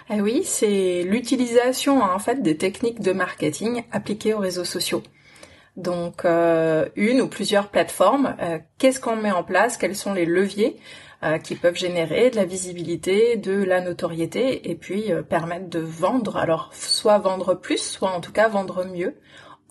Eh 0.09 0.19
oui, 0.19 0.41
c'est 0.43 1.03
l'utilisation 1.03 2.01
en 2.01 2.19
fait 2.19 2.41
des 2.41 2.57
techniques 2.57 2.99
de 2.99 3.13
marketing 3.13 3.83
appliquées 3.93 4.33
aux 4.33 4.39
réseaux 4.39 4.65
sociaux. 4.65 5.03
Donc 5.77 6.25
euh, 6.25 6.89
une 6.97 7.21
ou 7.21 7.27
plusieurs 7.27 7.69
plateformes, 7.69 8.35
euh, 8.41 8.57
qu'est-ce 8.79 8.99
qu'on 8.99 9.15
met 9.15 9.31
en 9.31 9.43
place, 9.43 9.77
quels 9.77 9.95
sont 9.95 10.13
les 10.13 10.25
leviers? 10.25 10.75
euh, 10.75 11.08
qui 11.43 11.55
peuvent 11.55 11.75
générer 11.75 12.29
de 12.29 12.35
la 12.37 12.45
visibilité, 12.45 13.35
de 13.35 13.51
la 13.51 13.81
notoriété 13.81 14.69
et 14.69 14.75
puis 14.75 15.11
euh, 15.11 15.21
permettre 15.21 15.69
de 15.69 15.79
vendre. 15.79 16.37
Alors 16.37 16.69
soit 16.73 17.17
vendre 17.17 17.55
plus, 17.55 17.81
soit 17.81 18.11
en 18.11 18.21
tout 18.21 18.31
cas 18.31 18.47
vendre 18.47 18.85
mieux 18.85 19.17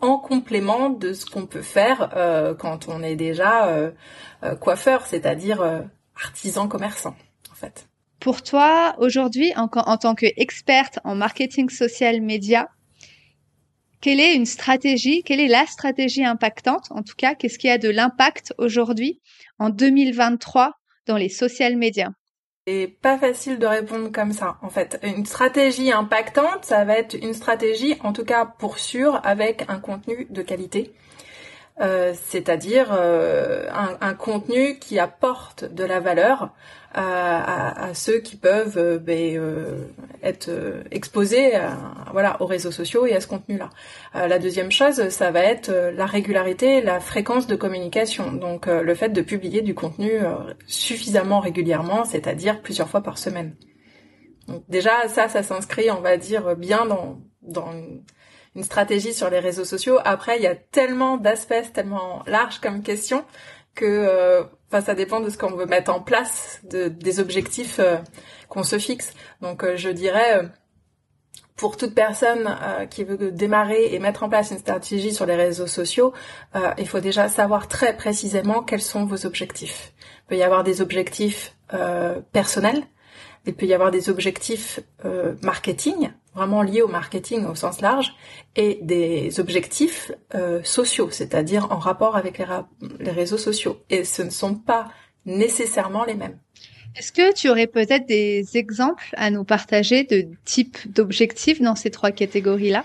en 0.00 0.18
complément 0.18 0.90
de 0.90 1.12
ce 1.12 1.26
qu'on 1.26 1.46
peut 1.46 1.62
faire 1.62 2.12
euh, 2.16 2.54
quand 2.54 2.88
on 2.88 3.02
est 3.02 3.16
déjà 3.16 3.92
coiffeur, 4.60 5.06
c'est-à-dire 5.06 5.60
artisan 6.14 6.68
commerçant 6.68 7.16
en 7.50 7.54
fait. 7.54 7.88
Pour 8.20 8.42
toi, 8.42 8.94
aujourd'hui, 8.98 9.52
en, 9.56 9.68
en 9.72 9.96
tant 9.96 10.14
qu'experte 10.14 11.00
en 11.04 11.14
marketing 11.14 11.68
social 11.68 12.20
média, 12.20 12.68
quelle 14.00 14.20
est 14.20 14.34
une 14.34 14.46
stratégie, 14.46 15.22
quelle 15.24 15.40
est 15.40 15.48
la 15.48 15.66
stratégie 15.66 16.24
impactante? 16.24 16.86
En 16.90 17.02
tout 17.02 17.16
cas, 17.16 17.34
qu'est-ce 17.34 17.58
qui 17.58 17.68
a 17.68 17.78
de 17.78 17.88
l'impact 17.88 18.54
aujourd'hui 18.58 19.20
en 19.58 19.70
2023 19.70 20.77
les 21.16 21.28
social 21.28 21.76
médias 21.76 22.10
c'est 22.68 22.98
pas 23.00 23.16
facile 23.16 23.58
de 23.58 23.64
répondre 23.64 24.12
comme 24.12 24.32
ça. 24.32 24.58
En 24.60 24.68
fait, 24.68 25.00
une 25.02 25.24
stratégie 25.24 25.90
impactante, 25.90 26.66
ça 26.66 26.84
va 26.84 26.98
être 26.98 27.14
une 27.14 27.32
stratégie, 27.32 27.96
en 28.00 28.12
tout 28.12 28.26
cas 28.26 28.44
pour 28.44 28.78
sûr, 28.78 29.22
avec 29.24 29.64
un 29.68 29.80
contenu 29.80 30.26
de 30.28 30.42
qualité. 30.42 30.92
Euh, 31.80 32.12
c'est-à-dire 32.26 32.88
euh, 32.92 33.68
un, 33.72 34.14
contenu 34.14 34.78
qui 34.78 34.98
apporte 34.98 35.64
de 35.64 35.84
la 35.84 36.00
valeur 36.00 36.52
à, 36.94 37.90
ceux 37.94 38.18
qui 38.18 38.34
peuvent 38.34 38.98
ben, 38.98 39.40
être 40.22 40.50
exposés 40.90 41.52
voilà, 42.10 42.40
aux 42.40 42.46
réseaux 42.46 42.72
sociaux 42.72 43.06
et 43.06 43.14
à 43.14 43.20
ce 43.20 43.28
contenu-là. 43.28 43.70
la 44.14 44.38
deuxième 44.40 44.72
chose, 44.72 45.10
ça 45.10 45.30
va 45.30 45.44
être 45.44 45.70
la 45.70 46.06
régularité, 46.06 46.80
la 46.80 46.98
fréquence 46.98 47.46
de 47.46 47.54
communication. 47.54 48.32
Donc 48.32 48.66
le 48.66 48.94
fait 48.94 49.10
de 49.10 49.20
publier 49.20 49.60
du 49.60 49.74
contenu 49.74 50.10
suffisamment 50.66 51.38
régulièrement, 51.38 52.04
c'est-à-dire 52.04 52.62
plusieurs 52.62 52.88
fois 52.88 53.02
par 53.02 53.18
semaine. 53.18 53.54
Donc 54.48 54.64
déjà, 54.68 55.06
ça, 55.08 55.28
ça 55.28 55.44
s'inscrit, 55.44 55.90
on 55.92 56.00
va 56.00 56.16
dire, 56.16 56.56
bien 56.56 56.84
dans, 56.86 57.20
dans 57.42 57.72
une 58.58 58.64
stratégie 58.64 59.14
sur 59.14 59.30
les 59.30 59.38
réseaux 59.38 59.64
sociaux. 59.64 60.00
Après, 60.04 60.36
il 60.36 60.42
y 60.42 60.48
a 60.48 60.56
tellement 60.56 61.16
d'aspects, 61.16 61.72
tellement 61.72 62.24
larges 62.26 62.58
comme 62.60 62.82
question 62.82 63.24
que 63.76 63.84
euh, 63.84 64.42
enfin, 64.66 64.80
ça 64.84 64.96
dépend 64.96 65.20
de 65.20 65.30
ce 65.30 65.38
qu'on 65.38 65.52
veut 65.52 65.66
mettre 65.66 65.92
en 65.92 66.00
place, 66.00 66.60
de, 66.64 66.88
des 66.88 67.20
objectifs 67.20 67.78
euh, 67.78 67.98
qu'on 68.48 68.64
se 68.64 68.80
fixe. 68.80 69.14
Donc 69.40 69.62
euh, 69.62 69.76
je 69.76 69.90
dirais, 69.90 70.42
pour 71.54 71.76
toute 71.76 71.94
personne 71.94 72.56
qui 72.90 73.04
veut 73.04 73.30
démarrer 73.30 73.94
et 73.94 74.00
mettre 74.00 74.24
en 74.24 74.28
place 74.28 74.50
une 74.50 74.58
stratégie 74.58 75.14
sur 75.14 75.26
les 75.26 75.36
réseaux 75.36 75.66
sociaux, 75.66 76.12
il 76.78 76.86
faut 76.86 77.00
déjà 77.00 77.28
savoir 77.28 77.66
très 77.66 77.96
précisément 77.96 78.62
quels 78.62 78.80
sont 78.80 79.04
vos 79.04 79.26
objectifs. 79.26 79.92
Il 79.98 80.28
peut 80.28 80.36
y 80.36 80.44
avoir 80.44 80.62
des 80.62 80.80
objectifs 80.80 81.56
personnels, 82.32 82.84
il 83.48 83.54
peut 83.54 83.66
y 83.66 83.74
avoir 83.74 83.90
des 83.90 84.08
objectifs 84.08 84.80
marketing, 85.42 86.10
vraiment 86.34 86.62
liés 86.62 86.82
au 86.82 86.88
marketing 86.88 87.46
au 87.46 87.54
sens 87.54 87.80
large, 87.80 88.14
et 88.54 88.78
des 88.82 89.40
objectifs 89.40 90.12
euh, 90.34 90.62
sociaux, 90.62 91.10
c'est-à-dire 91.10 91.72
en 91.72 91.78
rapport 91.78 92.16
avec 92.16 92.38
les, 92.38 92.46
les 93.00 93.10
réseaux 93.10 93.38
sociaux. 93.38 93.80
Et 93.90 94.04
ce 94.04 94.22
ne 94.22 94.30
sont 94.30 94.54
pas 94.54 94.88
nécessairement 95.26 96.04
les 96.04 96.14
mêmes. 96.14 96.38
Est-ce 96.96 97.12
que 97.12 97.34
tu 97.34 97.48
aurais 97.48 97.66
peut-être 97.66 98.06
des 98.06 98.56
exemples 98.56 99.10
à 99.16 99.30
nous 99.30 99.44
partager 99.44 100.04
de 100.04 100.28
types 100.44 100.78
d'objectifs 100.92 101.60
dans 101.60 101.74
ces 101.74 101.90
trois 101.90 102.12
catégories-là? 102.12 102.84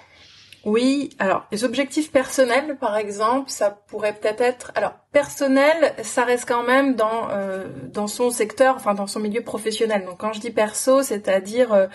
Oui, 0.65 1.09
alors 1.19 1.45
les 1.51 1.65
objectifs 1.65 2.09
personnels, 2.09 2.77
par 2.77 2.95
exemple, 2.95 3.49
ça 3.49 3.69
pourrait 3.69 4.13
peut-être 4.13 4.39
être. 4.39 4.71
Alors 4.75 4.93
personnel, 5.11 5.93
ça 6.03 6.23
reste 6.23 6.47
quand 6.47 6.63
même 6.63 6.95
dans 6.95 7.27
euh, 7.31 7.67
dans 7.91 8.07
son 8.07 8.31
secteur, 8.31 8.77
enfin 8.77 8.93
dans 8.93 9.07
son 9.07 9.19
milieu 9.19 9.43
professionnel. 9.43 10.05
Donc 10.05 10.19
quand 10.19 10.31
je 10.31 10.39
dis 10.39 10.51
perso, 10.51 11.03
c'est-à-dire 11.03 11.73
euh, 11.73 11.87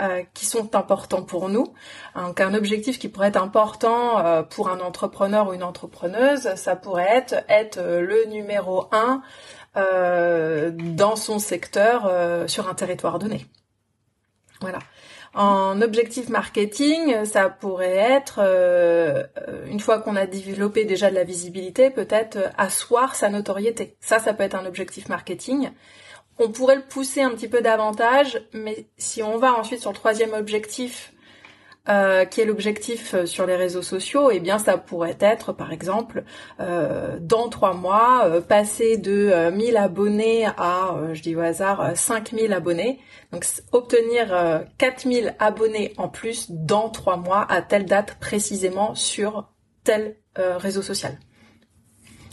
euh, 0.00 0.24
qui 0.34 0.44
sont 0.44 0.74
importants 0.74 1.22
pour 1.22 1.48
nous. 1.48 1.72
Donc 2.16 2.40
un 2.40 2.54
objectif 2.54 2.98
qui 2.98 3.08
pourrait 3.08 3.28
être 3.28 3.40
important 3.40 4.44
pour 4.50 4.70
un 4.70 4.80
entrepreneur 4.80 5.48
ou 5.48 5.52
une 5.52 5.62
entrepreneuse, 5.62 6.52
ça 6.56 6.74
pourrait 6.74 7.08
être 7.08 7.44
être 7.48 7.78
le 7.80 8.24
numéro 8.26 8.88
un 8.90 9.22
dans 9.74 11.16
son 11.16 11.38
secteur 11.38 12.10
sur 12.48 12.68
un 12.68 12.74
territoire 12.74 13.18
donné. 13.18 13.46
Voilà. 14.60 14.78
En 15.36 15.82
objectif 15.82 16.30
marketing, 16.30 17.26
ça 17.26 17.50
pourrait 17.50 17.94
être, 17.94 18.38
euh, 18.38 19.22
une 19.66 19.80
fois 19.80 19.98
qu'on 19.98 20.16
a 20.16 20.24
développé 20.24 20.86
déjà 20.86 21.10
de 21.10 21.14
la 21.14 21.24
visibilité, 21.24 21.90
peut-être 21.90 22.36
euh, 22.36 22.48
asseoir 22.56 23.14
sa 23.14 23.28
notoriété. 23.28 23.96
Ça, 24.00 24.18
ça 24.18 24.32
peut 24.32 24.44
être 24.44 24.54
un 24.54 24.64
objectif 24.64 25.10
marketing. 25.10 25.72
On 26.38 26.48
pourrait 26.48 26.76
le 26.76 26.82
pousser 26.82 27.20
un 27.20 27.30
petit 27.32 27.48
peu 27.48 27.60
davantage, 27.60 28.40
mais 28.54 28.86
si 28.96 29.22
on 29.22 29.36
va 29.36 29.52
ensuite 29.54 29.80
sur 29.80 29.90
le 29.90 29.96
troisième 29.96 30.32
objectif, 30.32 31.12
euh, 31.88 32.24
qui 32.24 32.40
est 32.40 32.44
l'objectif 32.44 33.14
euh, 33.14 33.26
sur 33.26 33.46
les 33.46 33.54
réseaux 33.54 33.82
sociaux, 33.82 34.30
eh 34.32 34.40
bien 34.40 34.58
ça 34.58 34.76
pourrait 34.76 35.16
être 35.20 35.52
par 35.52 35.72
exemple 35.72 36.24
euh, 36.58 37.16
dans 37.20 37.48
trois 37.48 37.74
mois 37.74 38.40
passer 38.40 38.96
de 38.96 39.50
1000 39.50 39.76
abonnés 39.76 40.46
à, 40.46 40.96
je 41.12 41.22
dis 41.22 41.36
au 41.36 41.40
hasard, 41.40 41.92
5000 41.94 42.52
abonnés. 42.52 42.98
Donc 43.30 43.46
obtenir 43.70 44.64
4000 44.78 45.36
abonnés 45.38 45.92
en 45.96 46.08
plus 46.08 46.50
dans 46.50 46.88
trois 46.88 47.16
mois 47.16 47.46
à 47.48 47.62
telle 47.62 47.84
date 47.86 48.16
précisément 48.18 48.96
sur 48.96 49.52
tel 49.84 50.16
réseau 50.36 50.82
social. 50.82 51.18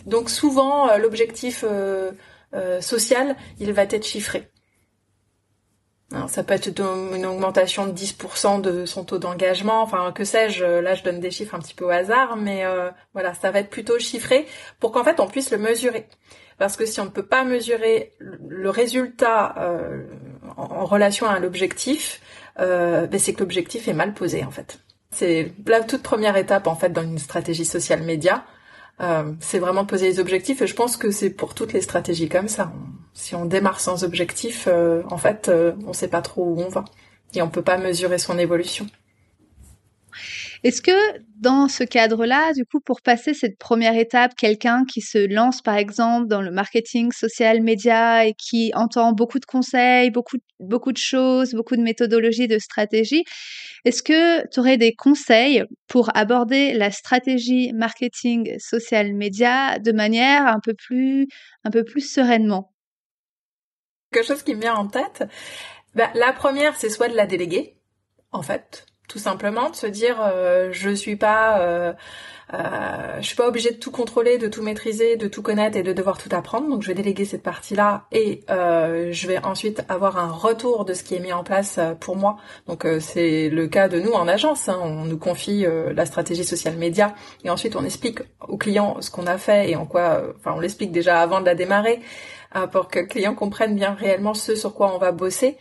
Donc 0.07 0.29
souvent 0.31 0.97
l'objectif 0.97 1.63
social, 2.79 3.35
il 3.59 3.71
va 3.73 3.83
être 3.83 4.05
chiffré 4.05 4.51
ça 6.27 6.43
peut 6.43 6.53
être 6.53 6.67
une 6.67 7.25
augmentation 7.25 7.87
de 7.87 7.91
10% 7.91 8.61
de 8.61 8.85
son 8.85 9.03
taux 9.03 9.17
d'engagement, 9.17 9.81
enfin 9.81 10.11
que 10.11 10.23
sais-je, 10.23 10.63
là 10.65 10.95
je 10.95 11.03
donne 11.03 11.19
des 11.19 11.31
chiffres 11.31 11.55
un 11.55 11.59
petit 11.59 11.73
peu 11.73 11.85
au 11.85 11.89
hasard, 11.89 12.35
mais 12.35 12.65
euh, 12.65 12.89
voilà, 13.13 13.33
ça 13.33 13.51
va 13.51 13.59
être 13.59 13.69
plutôt 13.69 13.97
chiffré 13.99 14.45
pour 14.79 14.91
qu'en 14.91 15.03
fait 15.03 15.19
on 15.19 15.27
puisse 15.27 15.51
le 15.51 15.57
mesurer. 15.57 16.07
Parce 16.57 16.77
que 16.77 16.85
si 16.85 16.99
on 16.99 17.05
ne 17.05 17.09
peut 17.09 17.25
pas 17.25 17.43
mesurer 17.43 18.13
le 18.19 18.69
résultat 18.69 19.55
euh, 19.57 20.03
en, 20.55 20.85
relation 20.85 21.27
à 21.27 21.39
l'objectif, 21.39 22.21
euh, 22.59 23.07
ben 23.07 23.19
c'est 23.19 23.33
que 23.33 23.39
l'objectif 23.39 23.87
est 23.87 23.93
mal 23.93 24.13
posé 24.13 24.43
en 24.43 24.51
fait. 24.51 24.79
C'est 25.11 25.51
la 25.65 25.81
toute 25.81 26.03
première 26.03 26.37
étape 26.37 26.67
en 26.67 26.75
fait 26.75 26.89
dans 26.89 27.03
une 27.03 27.19
stratégie 27.19 27.65
social 27.65 28.01
média, 28.03 28.45
euh, 29.01 29.33
c'est 29.39 29.59
vraiment 29.59 29.85
poser 29.85 30.07
les 30.07 30.19
objectifs 30.19 30.61
et 30.61 30.67
je 30.67 30.75
pense 30.75 30.97
que 30.97 31.11
c'est 31.11 31.31
pour 31.31 31.55
toutes 31.55 31.73
les 31.73 31.81
stratégies 31.81 32.29
comme 32.29 32.47
ça. 32.47 32.71
Si 33.13 33.35
on 33.35 33.45
démarre 33.45 33.79
sans 33.79 34.03
objectif, 34.03 34.67
euh, 34.67 35.03
en 35.09 35.17
fait, 35.17 35.49
euh, 35.49 35.73
on 35.87 35.93
sait 35.93 36.07
pas 36.07 36.21
trop 36.21 36.43
où 36.43 36.61
on 36.61 36.69
va 36.69 36.85
et 37.35 37.41
on 37.41 37.49
peut 37.49 37.61
pas 37.61 37.77
mesurer 37.77 38.17
son 38.17 38.37
évolution. 38.37 38.87
Est-ce 40.63 40.81
que 40.81 40.91
dans 41.41 41.67
ce 41.67 41.83
cadre-là, 41.83 42.53
du 42.53 42.65
coup, 42.65 42.79
pour 42.79 43.01
passer 43.01 43.33
cette 43.33 43.57
première 43.57 43.97
étape, 43.97 44.33
quelqu'un 44.35 44.85
qui 44.85 45.01
se 45.01 45.17
lance, 45.27 45.61
par 45.61 45.75
exemple, 45.75 46.27
dans 46.27 46.41
le 46.41 46.51
marketing 46.51 47.11
social 47.11 47.61
média 47.61 48.25
et 48.25 48.33
qui 48.33 48.71
entend 48.73 49.11
beaucoup 49.11 49.39
de 49.39 49.45
conseils, 49.45 50.09
beaucoup, 50.09 50.37
beaucoup 50.61 50.93
de 50.93 50.97
choses, 50.97 51.53
beaucoup 51.53 51.75
de 51.75 51.81
méthodologies, 51.81 52.47
de 52.47 52.59
stratégies, 52.59 53.25
est-ce 53.83 54.01
que 54.01 54.47
tu 54.47 54.59
aurais 54.61 54.77
des 54.77 54.93
conseils 54.93 55.63
pour 55.87 56.15
aborder 56.15 56.73
la 56.73 56.91
stratégie 56.91 57.73
marketing 57.73 58.57
social 58.59 59.13
média 59.13 59.79
de 59.79 59.91
manière 59.91 60.47
un 60.47 60.59
peu 60.63 60.73
plus, 60.73 61.27
un 61.65 61.71
peu 61.71 61.83
plus 61.83 62.09
sereinement? 62.09 62.72
Quelque 64.13 64.27
chose 64.27 64.43
qui 64.43 64.55
me 64.55 64.61
vient 64.61 64.75
en 64.75 64.87
tête. 64.87 65.23
Bah, 65.95 66.09
la 66.15 66.31
première, 66.33 66.75
c'est 66.77 66.89
soit 66.89 67.09
de 67.09 67.15
la 67.15 67.25
déléguer, 67.25 67.75
en 68.31 68.41
fait 68.41 68.85
tout 69.07 69.19
simplement 69.19 69.69
de 69.69 69.75
se 69.75 69.87
dire 69.87 70.17
euh, 70.21 70.69
je 70.71 70.89
suis 70.89 71.15
pas 71.15 71.59
euh, 71.59 71.93
euh, 72.53 73.17
je 73.19 73.27
suis 73.27 73.35
pas 73.35 73.47
obligée 73.47 73.71
de 73.71 73.77
tout 73.77 73.91
contrôler, 73.91 74.37
de 74.37 74.47
tout 74.47 74.61
maîtriser, 74.61 75.17
de 75.17 75.27
tout 75.27 75.41
connaître 75.41 75.77
et 75.77 75.83
de 75.83 75.91
devoir 75.93 76.17
tout 76.17 76.29
apprendre. 76.31 76.69
Donc 76.69 76.81
je 76.81 76.87
vais 76.87 76.93
déléguer 76.93 77.25
cette 77.25 77.41
partie-là 77.43 78.05
et 78.11 78.43
je 78.47 79.27
vais 79.27 79.39
ensuite 79.43 79.83
avoir 79.89 80.17
un 80.17 80.31
retour 80.31 80.85
de 80.85 80.93
ce 80.93 81.03
qui 81.03 81.15
est 81.15 81.19
mis 81.19 81.33
en 81.33 81.43
place 81.43 81.79
pour 81.99 82.15
moi. 82.15 82.37
Donc 82.67 82.85
c'est 82.99 83.49
le 83.49 83.67
cas 83.67 83.87
de 83.87 83.99
nous 83.99 84.11
en 84.11 84.27
agence. 84.27 84.69
Hein. 84.69 84.79
On 84.83 85.05
nous 85.05 85.17
confie 85.17 85.65
la 85.95 86.05
stratégie 86.05 86.45
social 86.45 86.75
média 86.75 87.15
et 87.43 87.49
ensuite 87.49 87.75
on 87.75 87.83
explique 87.83 88.19
aux 88.47 88.57
clients 88.57 88.97
ce 89.01 89.09
qu'on 89.09 89.25
a 89.25 89.37
fait 89.37 89.71
et 89.71 89.75
en 89.75 89.85
quoi. 89.85 90.21
Enfin 90.37 90.53
on 90.55 90.59
l'explique 90.59 90.91
déjà 90.91 91.21
avant 91.21 91.39
de 91.39 91.45
la 91.45 91.55
démarrer 91.55 92.01
pour 92.71 92.87
que 92.87 92.99
le 92.99 93.05
client 93.05 93.35
comprenne 93.35 93.75
bien 93.75 93.93
réellement 93.93 94.33
ce 94.33 94.55
sur 94.55 94.73
quoi 94.73 94.93
on 94.93 94.97
va 94.97 95.11
bosser. 95.11 95.57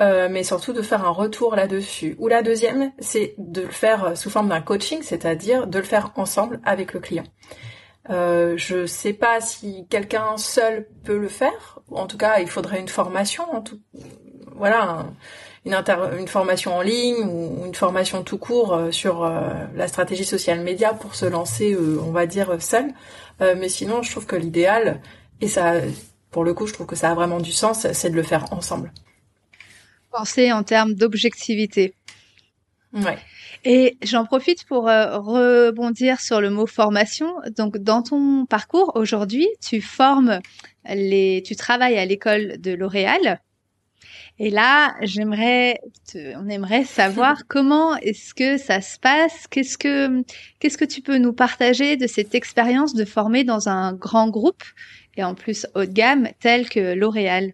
Euh, 0.00 0.28
mais 0.30 0.44
surtout 0.44 0.74
de 0.74 0.82
faire 0.82 1.06
un 1.06 1.10
retour 1.10 1.56
là-dessus. 1.56 2.16
Ou 2.18 2.28
la 2.28 2.42
deuxième, 2.42 2.92
c'est 2.98 3.34
de 3.38 3.62
le 3.62 3.70
faire 3.70 4.04
euh, 4.04 4.14
sous 4.14 4.28
forme 4.28 4.50
d'un 4.50 4.60
coaching, 4.60 5.00
c'est-à-dire 5.02 5.66
de 5.66 5.78
le 5.78 5.84
faire 5.84 6.12
ensemble 6.16 6.60
avec 6.64 6.92
le 6.92 7.00
client. 7.00 7.24
Euh, 8.10 8.54
je 8.58 8.84
sais 8.84 9.14
pas 9.14 9.40
si 9.40 9.86
quelqu'un 9.88 10.36
seul 10.36 10.86
peut 11.04 11.16
le 11.16 11.28
faire. 11.28 11.80
En 11.90 12.06
tout 12.06 12.18
cas, 12.18 12.40
il 12.40 12.48
faudrait 12.48 12.78
une 12.78 12.88
formation. 12.88 13.44
En. 13.54 13.64
Voilà, 14.54 15.06
une, 15.64 16.28
formation 16.28 16.76
en 16.76 16.80
ligne 16.80 17.24
ou 17.24 17.66
une 17.66 17.74
formation 17.74 18.22
tout 18.22 18.38
court 18.38 18.72
euh, 18.74 18.90
sur 18.90 19.30
la 19.74 19.88
stratégie 19.88 20.24
sociale 20.24 20.60
média 20.60 20.94
pour 20.94 21.14
se 21.14 21.26
lancer, 21.26 21.76
on 21.76 22.10
va 22.10 22.26
dire, 22.26 22.56
seul. 22.60 22.92
mais 23.40 23.68
sinon, 23.68 24.02
je 24.02 24.10
trouve 24.10 24.26
que 24.26 24.36
l'idéal, 24.36 25.00
et 25.42 25.48
ça, 25.48 25.74
pour 26.36 26.44
le 26.44 26.52
coup, 26.52 26.66
je 26.66 26.74
trouve 26.74 26.86
que 26.86 26.96
ça 26.96 27.10
a 27.10 27.14
vraiment 27.14 27.40
du 27.40 27.50
sens, 27.50 27.86
c'est 27.92 28.10
de 28.10 28.14
le 28.14 28.22
faire 28.22 28.52
ensemble 28.52 28.92
penser 30.16 30.52
en 30.52 30.62
termes 30.62 30.94
d'objectivité. 30.94 31.94
Ouais. 32.92 33.18
Et 33.64 33.96
j'en 34.02 34.24
profite 34.24 34.64
pour 34.64 34.88
euh, 34.88 35.18
rebondir 35.18 36.20
sur 36.20 36.40
le 36.40 36.50
mot 36.50 36.66
formation. 36.66 37.34
Donc, 37.56 37.78
dans 37.78 38.02
ton 38.02 38.46
parcours 38.46 38.92
aujourd'hui, 38.94 39.48
tu 39.60 39.80
formes 39.80 40.40
les, 40.88 41.42
tu 41.44 41.56
travailles 41.56 41.98
à 41.98 42.04
l'école 42.06 42.58
de 42.58 42.72
L'Oréal. 42.72 43.40
Et 44.38 44.50
là, 44.50 44.94
j'aimerais, 45.02 45.80
on 46.14 46.48
aimerait 46.48 46.84
savoir 46.84 47.42
comment 47.48 47.96
est-ce 47.96 48.34
que 48.34 48.58
ça 48.58 48.80
se 48.80 48.98
passe? 48.98 49.46
Qu'est-ce 49.50 49.76
que, 49.76 50.22
qu'est-ce 50.60 50.78
que 50.78 50.84
tu 50.84 51.02
peux 51.02 51.18
nous 51.18 51.32
partager 51.32 51.96
de 51.96 52.06
cette 52.06 52.34
expérience 52.34 52.94
de 52.94 53.04
former 53.04 53.44
dans 53.44 53.68
un 53.68 53.92
grand 53.92 54.28
groupe 54.28 54.62
et 55.16 55.24
en 55.24 55.34
plus 55.34 55.66
haut 55.74 55.84
de 55.84 55.92
gamme 55.92 56.28
tel 56.40 56.68
que 56.68 56.94
L'Oréal? 56.94 57.52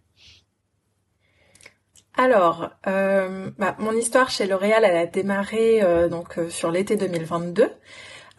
Alors, 2.16 2.70
euh, 2.86 3.50
bah, 3.58 3.74
mon 3.78 3.92
histoire 3.92 4.28
chez 4.28 4.46
L'Oréal, 4.46 4.84
elle 4.84 4.96
a 4.96 5.06
démarré 5.06 5.82
euh, 5.82 6.08
donc 6.08 6.38
euh, 6.38 6.50
sur 6.50 6.70
l'été 6.70 6.96
2022. 6.96 7.70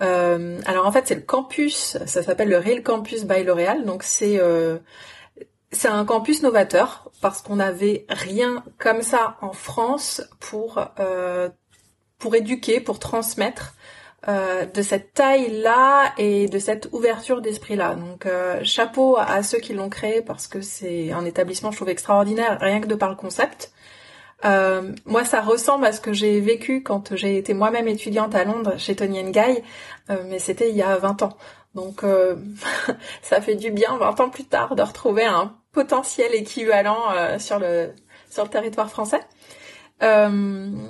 Euh, 0.02 0.60
alors 0.66 0.86
en 0.86 0.92
fait, 0.92 1.08
c'est 1.08 1.16
le 1.16 1.22
campus, 1.22 1.98
ça 2.06 2.24
s'appelle 2.24 2.50
le 2.50 2.58
Real 2.58 2.84
Campus 2.84 3.26
by 3.26 3.44
L'Oréal, 3.44 3.86
donc 3.86 4.04
c'est 4.04 4.40
euh, 4.40 4.78
c'est 5.72 5.88
un 5.88 6.06
campus 6.06 6.44
novateur 6.44 7.12
parce 7.22 7.42
qu'on 7.42 7.58
n'avait 7.58 8.06
rien 8.10 8.64
comme 8.78 9.02
ça 9.02 9.38
en 9.42 9.54
France 9.54 10.22
pour 10.40 10.86
euh, 11.00 11.50
pour 12.20 12.36
éduquer, 12.36 12.80
pour 12.80 13.00
transmettre 13.00 13.76
euh, 14.30 14.66
de 14.66 14.82
cette 14.82 15.14
taille-là 15.14 16.14
et 16.18 16.48
de 16.48 16.58
cette 16.58 16.88
ouverture 16.94 17.42
d'esprit-là. 17.42 17.96
Donc 17.96 18.26
euh, 18.26 18.64
chapeau 18.64 19.18
à, 19.18 19.44
ceux 19.44 19.58
qui 19.58 19.74
l'ont 19.74 19.90
créé 19.90 20.22
parce 20.22 20.48
que 20.48 20.62
c'est 20.62 21.12
un 21.12 21.26
établissement, 21.26 21.72
je 21.72 21.76
trouve, 21.76 21.90
extraordinaire, 21.90 22.58
rien 22.62 22.80
que 22.80 22.88
de 22.88 22.96
par 22.96 23.10
le 23.10 23.18
concept. 23.18 23.74
Euh, 24.46 24.94
moi, 25.06 25.26
ça 25.26 25.42
ressemble 25.42 25.86
à 25.86 25.92
ce 25.92 26.00
que 26.00 26.14
j'ai 26.14 26.40
vécu 26.40 26.84
quand 26.84 27.18
j'ai 27.18 27.38
été 27.38 27.54
moi-même 27.54 27.90
étudiante 27.90 28.34
à 28.34 28.46
Londres 28.46 28.76
chez 28.78 28.96
Tony 28.96 29.22
Guy, 29.30 29.62
mais 30.08 30.40
c'était 30.40 30.70
il 30.70 30.76
y 30.78 30.82
a 30.82 30.98
20 30.98 31.22
ans. 31.24 31.38
Donc 31.76 32.06
ça 33.22 33.42
fait 33.42 33.56
du 33.56 33.72
bien 33.72 33.98
20 33.98 34.22
ans 34.22 34.30
plus 34.30 34.46
tard 34.46 34.76
de 34.76 34.84
retrouver 34.84 35.26
un 35.26 35.54
potentiel 35.74 36.34
équivalent 36.34 37.10
sur 37.40 37.60
le 37.60 37.92
sur 38.30 38.44
le 38.44 38.50
territoire 38.50 38.90
français. 38.90 39.22
on 40.02 40.82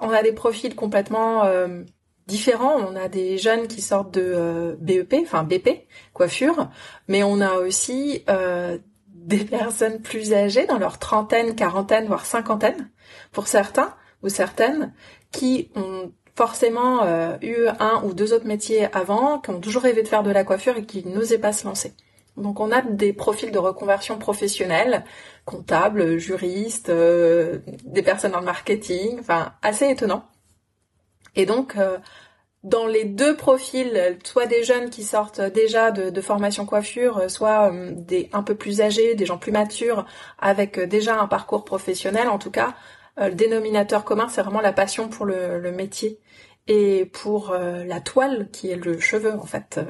a 0.00 0.22
des 0.22 0.32
profils 0.32 0.74
complètement 0.74 1.44
différents. 2.26 2.76
On 2.76 2.96
a 2.96 3.08
des 3.08 3.38
jeunes 3.38 3.66
qui 3.66 3.82
sortent 3.82 4.12
de 4.12 4.76
BEP, 4.80 5.14
enfin 5.22 5.44
BP, 5.44 5.86
coiffure, 6.12 6.68
mais 7.08 7.22
on 7.22 7.40
a 7.40 7.54
aussi 7.54 8.24
des 9.24 9.44
personnes 9.44 10.00
plus 10.00 10.32
âgées, 10.32 10.66
dans 10.66 10.78
leur 10.78 10.98
trentaine, 10.98 11.54
quarantaine, 11.54 12.06
voire 12.06 12.26
cinquantaine, 12.26 12.90
pour 13.30 13.46
certains 13.46 13.94
ou 14.22 14.28
certaines, 14.28 14.92
qui 15.30 15.70
ont 15.74 16.12
forcément 16.34 17.04
euh, 17.04 17.36
eu 17.42 17.66
un 17.78 18.02
ou 18.04 18.14
deux 18.14 18.32
autres 18.32 18.46
métiers 18.46 18.92
avant, 18.94 19.38
qui 19.38 19.50
ont 19.50 19.60
toujours 19.60 19.82
rêvé 19.82 20.02
de 20.02 20.08
faire 20.08 20.22
de 20.22 20.30
la 20.30 20.44
coiffure 20.44 20.76
et 20.76 20.84
qui 20.84 21.06
n'osaient 21.06 21.38
pas 21.38 21.52
se 21.52 21.66
lancer. 21.66 21.94
Donc 22.36 22.60
on 22.60 22.72
a 22.72 22.80
des 22.80 23.12
profils 23.12 23.52
de 23.52 23.58
reconversion 23.58 24.18
professionnelle, 24.18 25.04
comptables, 25.44 26.16
juristes, 26.18 26.88
euh, 26.88 27.58
des 27.84 28.02
personnes 28.02 28.32
dans 28.32 28.40
le 28.40 28.46
marketing, 28.46 29.18
enfin 29.20 29.52
assez 29.60 29.88
étonnant. 29.88 30.24
Et 31.34 31.46
donc 31.46 31.76
euh, 31.76 31.98
dans 32.62 32.86
les 32.86 33.04
deux 33.04 33.36
profils, 33.36 34.18
soit 34.24 34.46
des 34.46 34.62
jeunes 34.62 34.90
qui 34.90 35.02
sortent 35.02 35.40
déjà 35.40 35.90
de, 35.90 36.20
formation 36.20 36.64
coiffure, 36.64 37.28
soit 37.28 37.72
euh, 37.72 37.90
des 37.92 38.30
un 38.32 38.42
peu 38.42 38.54
plus 38.54 38.80
âgés, 38.80 39.14
des 39.14 39.26
gens 39.26 39.38
plus 39.38 39.52
matures, 39.52 40.06
avec 40.38 40.78
euh, 40.78 40.86
déjà 40.86 41.20
un 41.20 41.26
parcours 41.26 41.64
professionnel, 41.64 42.28
en 42.28 42.38
tout 42.38 42.52
cas, 42.52 42.74
euh, 43.18 43.28
le 43.28 43.34
dénominateur 43.34 44.04
commun, 44.04 44.28
c'est 44.28 44.42
vraiment 44.42 44.60
la 44.60 44.72
passion 44.72 45.08
pour 45.08 45.26
le, 45.26 45.72
métier 45.72 46.20
et 46.68 47.06
pour 47.06 47.52
la 47.52 48.00
toile 48.00 48.48
qui 48.52 48.70
est 48.70 48.76
le 48.76 49.00
cheveu, 49.00 49.32
en 49.32 49.46
fait. 49.46 49.80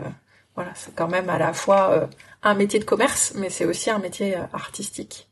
voilà, 0.54 0.70
c'est 0.74 0.94
quand 0.94 1.08
même 1.08 1.28
à 1.28 1.38
la 1.38 1.52
fois 1.52 2.08
un 2.42 2.54
métier 2.54 2.78
de 2.78 2.84
commerce, 2.84 3.34
mais 3.36 3.50
c'est 3.50 3.66
aussi 3.66 3.90
un 3.90 3.98
métier 3.98 4.36
artistique. 4.54 5.28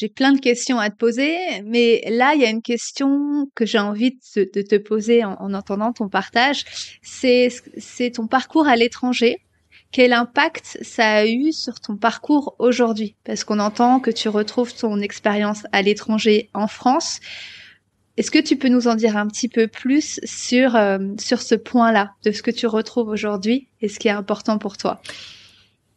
J'ai 0.00 0.08
plein 0.08 0.32
de 0.32 0.40
questions 0.40 0.78
à 0.78 0.88
te 0.88 0.96
poser, 0.96 1.36
mais 1.66 2.02
là, 2.08 2.32
il 2.34 2.40
y 2.40 2.46
a 2.46 2.48
une 2.48 2.62
question 2.62 3.50
que 3.54 3.66
j'ai 3.66 3.78
envie 3.78 4.18
de, 4.34 4.44
te 4.44 4.76
poser 4.76 5.26
en, 5.26 5.52
entendant 5.52 5.92
ton 5.92 6.08
partage. 6.08 6.64
C'est, 7.02 7.50
ton 8.14 8.26
parcours 8.26 8.66
à 8.66 8.76
l'étranger. 8.76 9.42
Quel 9.92 10.14
impact 10.14 10.78
ça 10.80 11.06
a 11.16 11.26
eu 11.26 11.52
sur 11.52 11.80
ton 11.80 11.98
parcours 11.98 12.56
aujourd'hui? 12.58 13.14
Parce 13.24 13.44
qu'on 13.44 13.58
entend 13.58 14.00
que 14.00 14.10
tu 14.10 14.30
retrouves 14.30 14.74
ton 14.74 15.02
expérience 15.02 15.64
à 15.70 15.82
l'étranger 15.82 16.48
en 16.54 16.66
France. 16.66 17.20
Est-ce 18.16 18.30
que 18.30 18.38
tu 18.38 18.56
peux 18.56 18.68
nous 18.68 18.88
en 18.88 18.94
dire 18.94 19.18
un 19.18 19.26
petit 19.26 19.48
peu 19.48 19.68
plus 19.68 20.18
sur 20.24 20.76
euh, 20.76 20.96
sur 21.18 21.42
ce 21.42 21.54
point-là, 21.54 22.14
de 22.24 22.32
ce 22.32 22.42
que 22.42 22.50
tu 22.50 22.66
retrouves 22.66 23.08
aujourd'hui 23.08 23.68
et 23.82 23.90
ce 23.90 23.98
qui 23.98 24.08
est 24.08 24.12
important 24.12 24.56
pour 24.56 24.78
toi? 24.78 25.02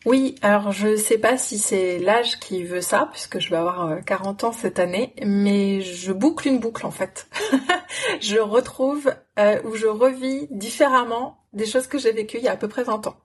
Oui, 0.05 0.35
alors 0.41 0.73
je 0.73 0.97
sais 0.97 1.17
pas 1.17 1.37
si 1.37 1.57
c'est 1.57 1.97
l'âge 1.97 2.37
qui 2.39 2.63
veut 2.65 2.81
ça, 2.81 3.07
puisque 3.11 3.39
je 3.39 3.49
vais 3.49 3.55
avoir 3.55 4.03
40 4.05 4.43
euh, 4.43 4.47
ans 4.47 4.51
cette 4.51 4.79
année, 4.79 5.13
mais 5.23 5.79
je 5.79 6.11
boucle 6.11 6.47
une 6.47 6.59
boucle 6.59 6.85
en 6.85 6.91
fait. 6.91 7.27
je 8.19 8.37
retrouve 8.37 9.13
euh, 9.39 9.61
ou 9.63 9.75
je 9.75 9.87
revis 9.87 10.47
différemment 10.51 11.37
des 11.53 11.65
choses 11.65 11.87
que 11.87 11.97
j'ai 11.97 12.11
vécues 12.11 12.37
il 12.37 12.43
y 12.43 12.49
a 12.49 12.53
à 12.53 12.57
peu 12.57 12.67
près 12.67 12.83
20 12.83 13.07
ans. 13.07 13.15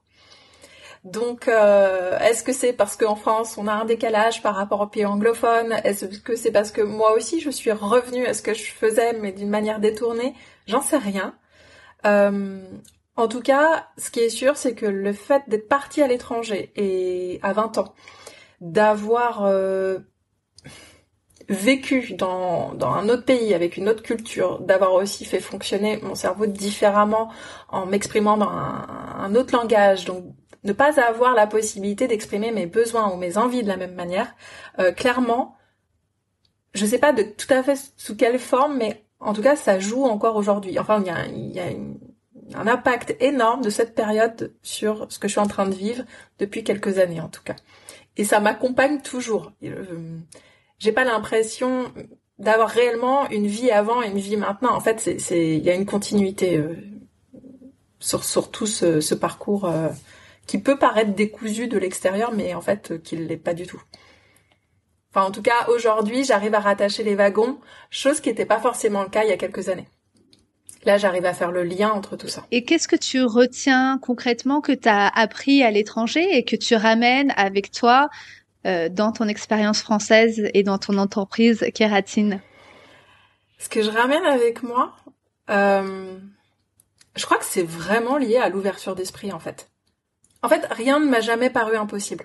Donc, 1.04 1.48
euh, 1.48 2.18
est-ce 2.18 2.42
que 2.44 2.52
c'est 2.52 2.72
parce 2.72 2.96
qu'en 2.96 3.16
France, 3.16 3.56
on 3.56 3.66
a 3.66 3.72
un 3.72 3.84
décalage 3.84 4.42
par 4.42 4.54
rapport 4.54 4.80
aux 4.80 4.86
pays 4.86 5.06
anglophones? 5.06 5.72
Est-ce 5.84 6.06
que 6.06 6.36
c'est 6.36 6.52
parce 6.52 6.70
que 6.70 6.82
moi 6.82 7.12
aussi, 7.12 7.40
je 7.40 7.50
suis 7.50 7.72
revenue 7.72 8.26
à 8.26 8.34
ce 8.34 8.42
que 8.42 8.54
je 8.54 8.64
faisais, 8.64 9.14
mais 9.14 9.32
d'une 9.32 9.48
manière 9.48 9.80
détournée? 9.80 10.34
J'en 10.66 10.80
sais 10.82 10.98
rien. 10.98 11.34
En 13.18 13.26
tout 13.26 13.40
cas, 13.40 13.88
ce 13.98 14.10
qui 14.12 14.20
est 14.20 14.28
sûr, 14.28 14.56
c'est 14.56 14.76
que 14.76 14.86
le 14.86 15.12
fait 15.12 15.42
d'être 15.48 15.68
parti 15.68 16.02
à 16.02 16.06
l'étranger 16.06 16.72
et 16.76 17.40
à 17.42 17.52
20 17.52 17.78
ans, 17.78 17.92
d'avoir 18.60 19.44
euh, 19.44 19.98
vécu 21.48 22.14
dans, 22.14 22.78
un 22.80 23.08
autre 23.08 23.24
pays 23.24 23.54
avec 23.54 23.76
une 23.76 23.88
autre 23.88 24.04
culture, 24.04 24.60
d'avoir 24.60 24.92
aussi 24.92 25.24
fait 25.24 25.40
fonctionner 25.40 25.98
mon 26.00 26.14
cerveau 26.14 26.46
différemment 26.46 27.28
en 27.68 27.86
m'exprimant 27.86 28.36
dans 28.36 28.50
un, 28.50 29.34
autre 29.34 29.52
langage, 29.52 30.04
donc 30.04 30.24
ne 30.62 30.72
pas 30.72 31.00
avoir 31.00 31.34
la 31.34 31.48
possibilité 31.48 32.06
d'exprimer 32.06 32.52
mes 32.52 32.66
besoins 32.66 33.12
ou 33.12 33.16
mes 33.16 33.36
envies 33.36 33.64
de 33.64 33.68
la 33.68 33.76
même 33.76 33.96
manière, 33.96 34.32
euh, 34.78 34.92
clairement, 34.92 35.56
je 36.72 36.86
sais 36.86 36.98
pas 36.98 37.12
tout 37.12 37.52
à 37.52 37.64
fait 37.64 37.78
sous 37.96 38.14
quelle 38.14 38.38
forme, 38.38 38.76
mais 38.76 39.04
en 39.18 39.32
tout 39.32 39.42
cas, 39.42 39.56
ça 39.56 39.80
joue 39.80 40.04
encore 40.04 40.36
aujourd'hui. 40.36 40.78
Enfin, 40.78 41.02
il 41.04 41.52
y 41.52 41.58
a 41.58 41.70
une, 41.70 41.97
un 42.54 42.66
impact 42.66 43.16
énorme 43.20 43.62
de 43.62 43.70
cette 43.70 43.94
période 43.94 44.54
sur 44.62 45.06
ce 45.10 45.18
que 45.18 45.28
je 45.28 45.32
suis 45.32 45.40
en 45.40 45.46
train 45.46 45.66
de 45.68 45.74
vivre 45.74 46.04
depuis 46.38 46.64
quelques 46.64 46.98
années 46.98 47.20
en 47.20 47.28
tout 47.28 47.42
cas. 47.42 47.56
Et 48.16 48.24
ça 48.24 48.40
m'accompagne 48.40 49.00
toujours. 49.00 49.52
Euh, 49.62 50.18
j'ai 50.78 50.92
pas 50.92 51.04
l'impression 51.04 51.92
d'avoir 52.38 52.68
réellement 52.68 53.28
une 53.30 53.46
vie 53.46 53.70
avant 53.70 54.02
et 54.02 54.08
une 54.08 54.18
vie 54.18 54.36
maintenant. 54.36 54.74
En 54.74 54.80
fait, 54.80 55.18
c'est 55.18 55.56
il 55.56 55.64
y 55.64 55.70
a 55.70 55.74
une 55.74 55.86
continuité 55.86 56.56
euh, 56.56 56.76
sur, 57.98 58.24
sur 58.24 58.50
tout 58.50 58.66
ce, 58.66 59.14
parcours 59.14 59.66
euh, 59.66 59.88
qui 60.46 60.58
peut 60.58 60.78
paraître 60.78 61.14
décousu 61.14 61.68
de 61.68 61.78
l'extérieur, 61.78 62.32
mais 62.32 62.54
en 62.54 62.60
fait 62.60 63.02
qui 63.02 63.16
l'est 63.16 63.36
pas 63.36 63.54
du 63.54 63.66
tout. 63.66 63.82
Enfin, 65.10 65.26
en 65.26 65.30
tout 65.30 65.42
cas, 65.42 65.68
aujourd'hui, 65.68 66.24
j'arrive 66.24 66.54
à 66.54 66.60
rattacher 66.60 67.02
les 67.02 67.14
wagons, 67.14 67.58
chose 67.90 68.20
qui 68.20 68.28
n'était 68.28 68.46
pas 68.46 68.60
forcément 68.60 69.02
le 69.02 69.08
cas 69.08 69.24
il 69.24 69.30
y 69.30 69.32
a 69.32 69.38
quelques 69.38 69.68
années. 69.68 69.88
Là, 70.88 70.96
j'arrive 70.96 71.26
à 71.26 71.34
faire 71.34 71.50
le 71.52 71.64
lien 71.64 71.90
entre 71.90 72.16
tout 72.16 72.28
ça. 72.28 72.46
Et 72.50 72.64
qu'est-ce 72.64 72.88
que 72.88 72.96
tu 72.96 73.22
retiens 73.22 73.98
concrètement 74.00 74.62
que 74.62 74.72
tu 74.72 74.88
as 74.88 75.06
appris 75.06 75.62
à 75.62 75.70
l'étranger 75.70 76.26
et 76.34 76.46
que 76.46 76.56
tu 76.56 76.74
ramènes 76.76 77.30
avec 77.36 77.70
toi 77.72 78.08
euh, 78.64 78.88
dans 78.88 79.12
ton 79.12 79.28
expérience 79.28 79.82
française 79.82 80.48
et 80.54 80.62
dans 80.62 80.78
ton 80.78 80.96
entreprise 80.96 81.66
Kératine? 81.74 82.40
Ce 83.58 83.68
que 83.68 83.82
je 83.82 83.90
ramène 83.90 84.24
avec 84.24 84.62
moi, 84.62 84.96
euh, 85.50 86.16
je 87.16 87.24
crois 87.26 87.36
que 87.36 87.44
c'est 87.44 87.68
vraiment 87.68 88.16
lié 88.16 88.38
à 88.38 88.48
l'ouverture 88.48 88.94
d'esprit 88.94 89.30
en 89.30 89.40
fait. 89.40 89.68
En 90.42 90.48
fait, 90.48 90.66
rien 90.70 91.00
ne 91.00 91.04
m'a 91.04 91.20
jamais 91.20 91.50
paru 91.50 91.76
impossible. 91.76 92.24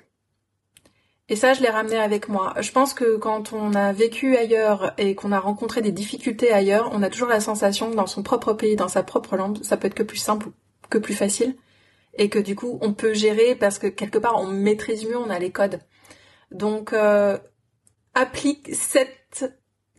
Et 1.30 1.36
ça, 1.36 1.54
je 1.54 1.62
l'ai 1.62 1.70
ramené 1.70 1.98
avec 1.98 2.28
moi. 2.28 2.54
Je 2.60 2.72
pense 2.72 2.94
que 2.94 3.16
quand 3.16 3.54
on 3.54 3.74
a 3.76 3.94
vécu 3.94 4.36
ailleurs 4.36 4.94
et 4.98 5.16
qu'on 5.16 5.32
a 5.32 5.40
rencontré 5.40 5.82
des 5.82 5.94
difficultés 5.94 6.52
ailleurs, 6.52 6.90
on 6.92 7.02
a 7.02 7.10
toujours 7.10 7.30
la 7.30 7.40
sensation 7.40 7.90
que 7.90 7.96
dans 7.96 8.08
son 8.08 8.24
propre 8.24 8.54
pays, 8.54 8.76
dans 8.76 8.90
sa 8.90 9.04
propre 9.04 9.38
langue, 9.38 9.64
ça 9.64 9.78
peut 9.78 9.88
être 9.88 9.94
que 9.94 10.04
plus 10.04 10.18
simple, 10.18 10.48
que 10.90 10.98
plus 10.98 11.14
facile. 11.14 11.56
Et 12.16 12.30
que 12.30 12.40
du 12.40 12.56
coup, 12.56 12.78
on 12.82 12.94
peut 12.94 13.14
gérer 13.14 13.56
parce 13.56 13.80
que 13.80 13.88
quelque 13.88 14.20
part, 14.20 14.40
on 14.40 14.48
maîtrise 14.48 15.06
mieux, 15.06 15.18
on 15.18 15.30
a 15.30 15.40
les 15.40 15.52
codes. 15.52 15.80
Donc, 16.52 16.94
euh, 16.94 17.38
applique 18.14 18.76
cette 18.76 19.46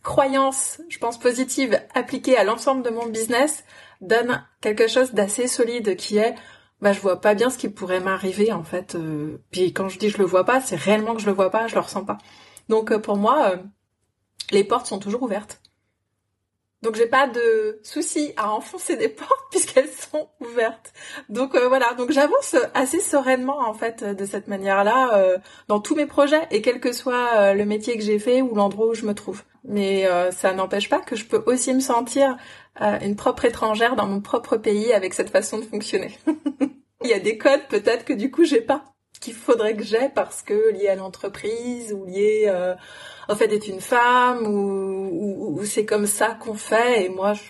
croyance, 0.03 0.79
je 0.87 0.99
pense 0.99 1.19
positive, 1.19 1.81
appliquée 1.93 2.37
à 2.37 2.43
l'ensemble 2.43 2.83
de 2.83 2.91
mon 2.91 3.07
business, 3.07 3.65
donne 3.99 4.45
quelque 4.61 4.87
chose 4.87 5.13
d'assez 5.13 5.47
solide 5.47 5.95
qui 5.97 6.17
est 6.17 6.35
bah 6.81 6.93
je 6.93 6.99
vois 6.99 7.21
pas 7.21 7.33
bien 7.35 7.49
ce 7.49 7.57
qui 7.57 7.69
pourrait 7.69 7.99
m'arriver 7.99 8.51
en 8.51 8.63
fait. 8.63 8.95
Euh, 8.95 9.37
puis 9.51 9.73
quand 9.73 9.89
je 9.89 9.97
dis 9.97 10.09
je 10.09 10.17
le 10.17 10.25
vois 10.25 10.43
pas, 10.43 10.61
c'est 10.61 10.75
réellement 10.75 11.15
que 11.15 11.21
je 11.21 11.25
le 11.25 11.31
vois 11.31 11.49
pas, 11.49 11.67
je 11.67 11.75
le 11.75 11.81
ressens 11.81 12.05
pas. 12.05 12.17
Donc 12.69 12.91
euh, 12.91 12.99
pour 12.99 13.17
moi, 13.17 13.51
euh, 13.51 13.57
les 14.51 14.63
portes 14.63 14.87
sont 14.87 14.99
toujours 14.99 15.23
ouvertes. 15.23 15.61
Donc 16.81 16.95
j'ai 16.95 17.07
pas 17.07 17.27
de 17.27 17.79
souci 17.81 18.33
à 18.37 18.51
enfoncer 18.51 18.97
des 18.97 19.09
portes 19.09 19.31
puisqu'elles 19.49 19.89
sont 19.89 20.29
ouvertes. 20.41 20.93
Donc 21.29 21.55
voilà, 21.55 21.93
donc 21.93 22.11
j'avance 22.11 22.55
assez 22.73 22.99
sereinement 22.99 23.59
en 23.67 23.73
fait 23.73 24.03
de 24.03 24.25
cette 24.25 24.47
manière-là 24.47 25.39
dans 25.67 25.79
tous 25.79 25.95
mes 25.95 26.05
projets 26.05 26.45
et 26.51 26.61
quel 26.61 26.79
que 26.79 26.91
soit 26.91 27.53
le 27.55 27.65
métier 27.65 27.97
que 27.97 28.03
j'ai 28.03 28.19
fait 28.19 28.43
ou 28.43 28.53
l'endroit 28.53 28.87
où 28.87 28.93
je 28.93 29.05
me 29.05 29.15
trouve. 29.15 29.41
Mais 29.63 30.07
ça 30.31 30.53
n'empêche 30.53 30.87
pas 30.87 30.99
que 30.99 31.15
je 31.15 31.25
peux 31.25 31.41
aussi 31.47 31.73
me 31.73 31.79
sentir 31.79 32.37
une 32.79 33.15
propre 33.15 33.45
étrangère 33.45 33.95
dans 33.95 34.07
mon 34.07 34.21
propre 34.21 34.57
pays 34.57 34.93
avec 34.93 35.13
cette 35.13 35.29
façon 35.29 35.59
de 35.59 35.63
fonctionner. 35.63 36.17
Il 37.03 37.09
y 37.09 37.13
a 37.13 37.19
des 37.19 37.37
codes 37.37 37.67
peut-être 37.69 38.05
que 38.05 38.13
du 38.13 38.31
coup 38.31 38.45
j'ai 38.45 38.61
pas, 38.61 38.83
qu'il 39.25 39.33
faudrait 39.33 39.75
que 39.75 39.83
j'ai 39.83 40.09
parce 40.09 40.41
que 40.41 40.71
lié 40.71 40.87
à 40.87 40.95
l'entreprise 40.95 41.93
ou 41.93 42.05
lié 42.05 42.43
euh, 42.47 42.75
au 43.27 43.35
fait 43.35 43.47
d'être 43.47 43.67
une 43.67 43.81
femme 43.81 44.45
ou, 44.45 45.57
ou, 45.57 45.65
c'est 45.65 45.85
comme 45.85 46.05
ça 46.05 46.37
qu'on 46.39 46.53
fait 46.53 47.05
et 47.05 47.09
moi 47.09 47.33
je... 47.33 47.41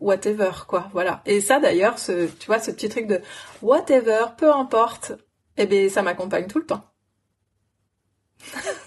whatever, 0.00 0.50
quoi. 0.68 0.88
Voilà. 0.92 1.22
Et 1.24 1.40
ça, 1.40 1.60
d'ailleurs, 1.60 1.98
ce, 1.98 2.26
tu 2.26 2.46
vois, 2.46 2.58
ce 2.58 2.70
petit 2.70 2.88
truc 2.88 3.06
de 3.06 3.20
whatever, 3.62 4.26
peu 4.36 4.52
importe, 4.52 5.12
eh 5.56 5.66
ben, 5.66 5.88
ça 5.88 6.02
m'accompagne 6.02 6.46
tout 6.46 6.58
le 6.58 6.66
temps. 6.66 6.84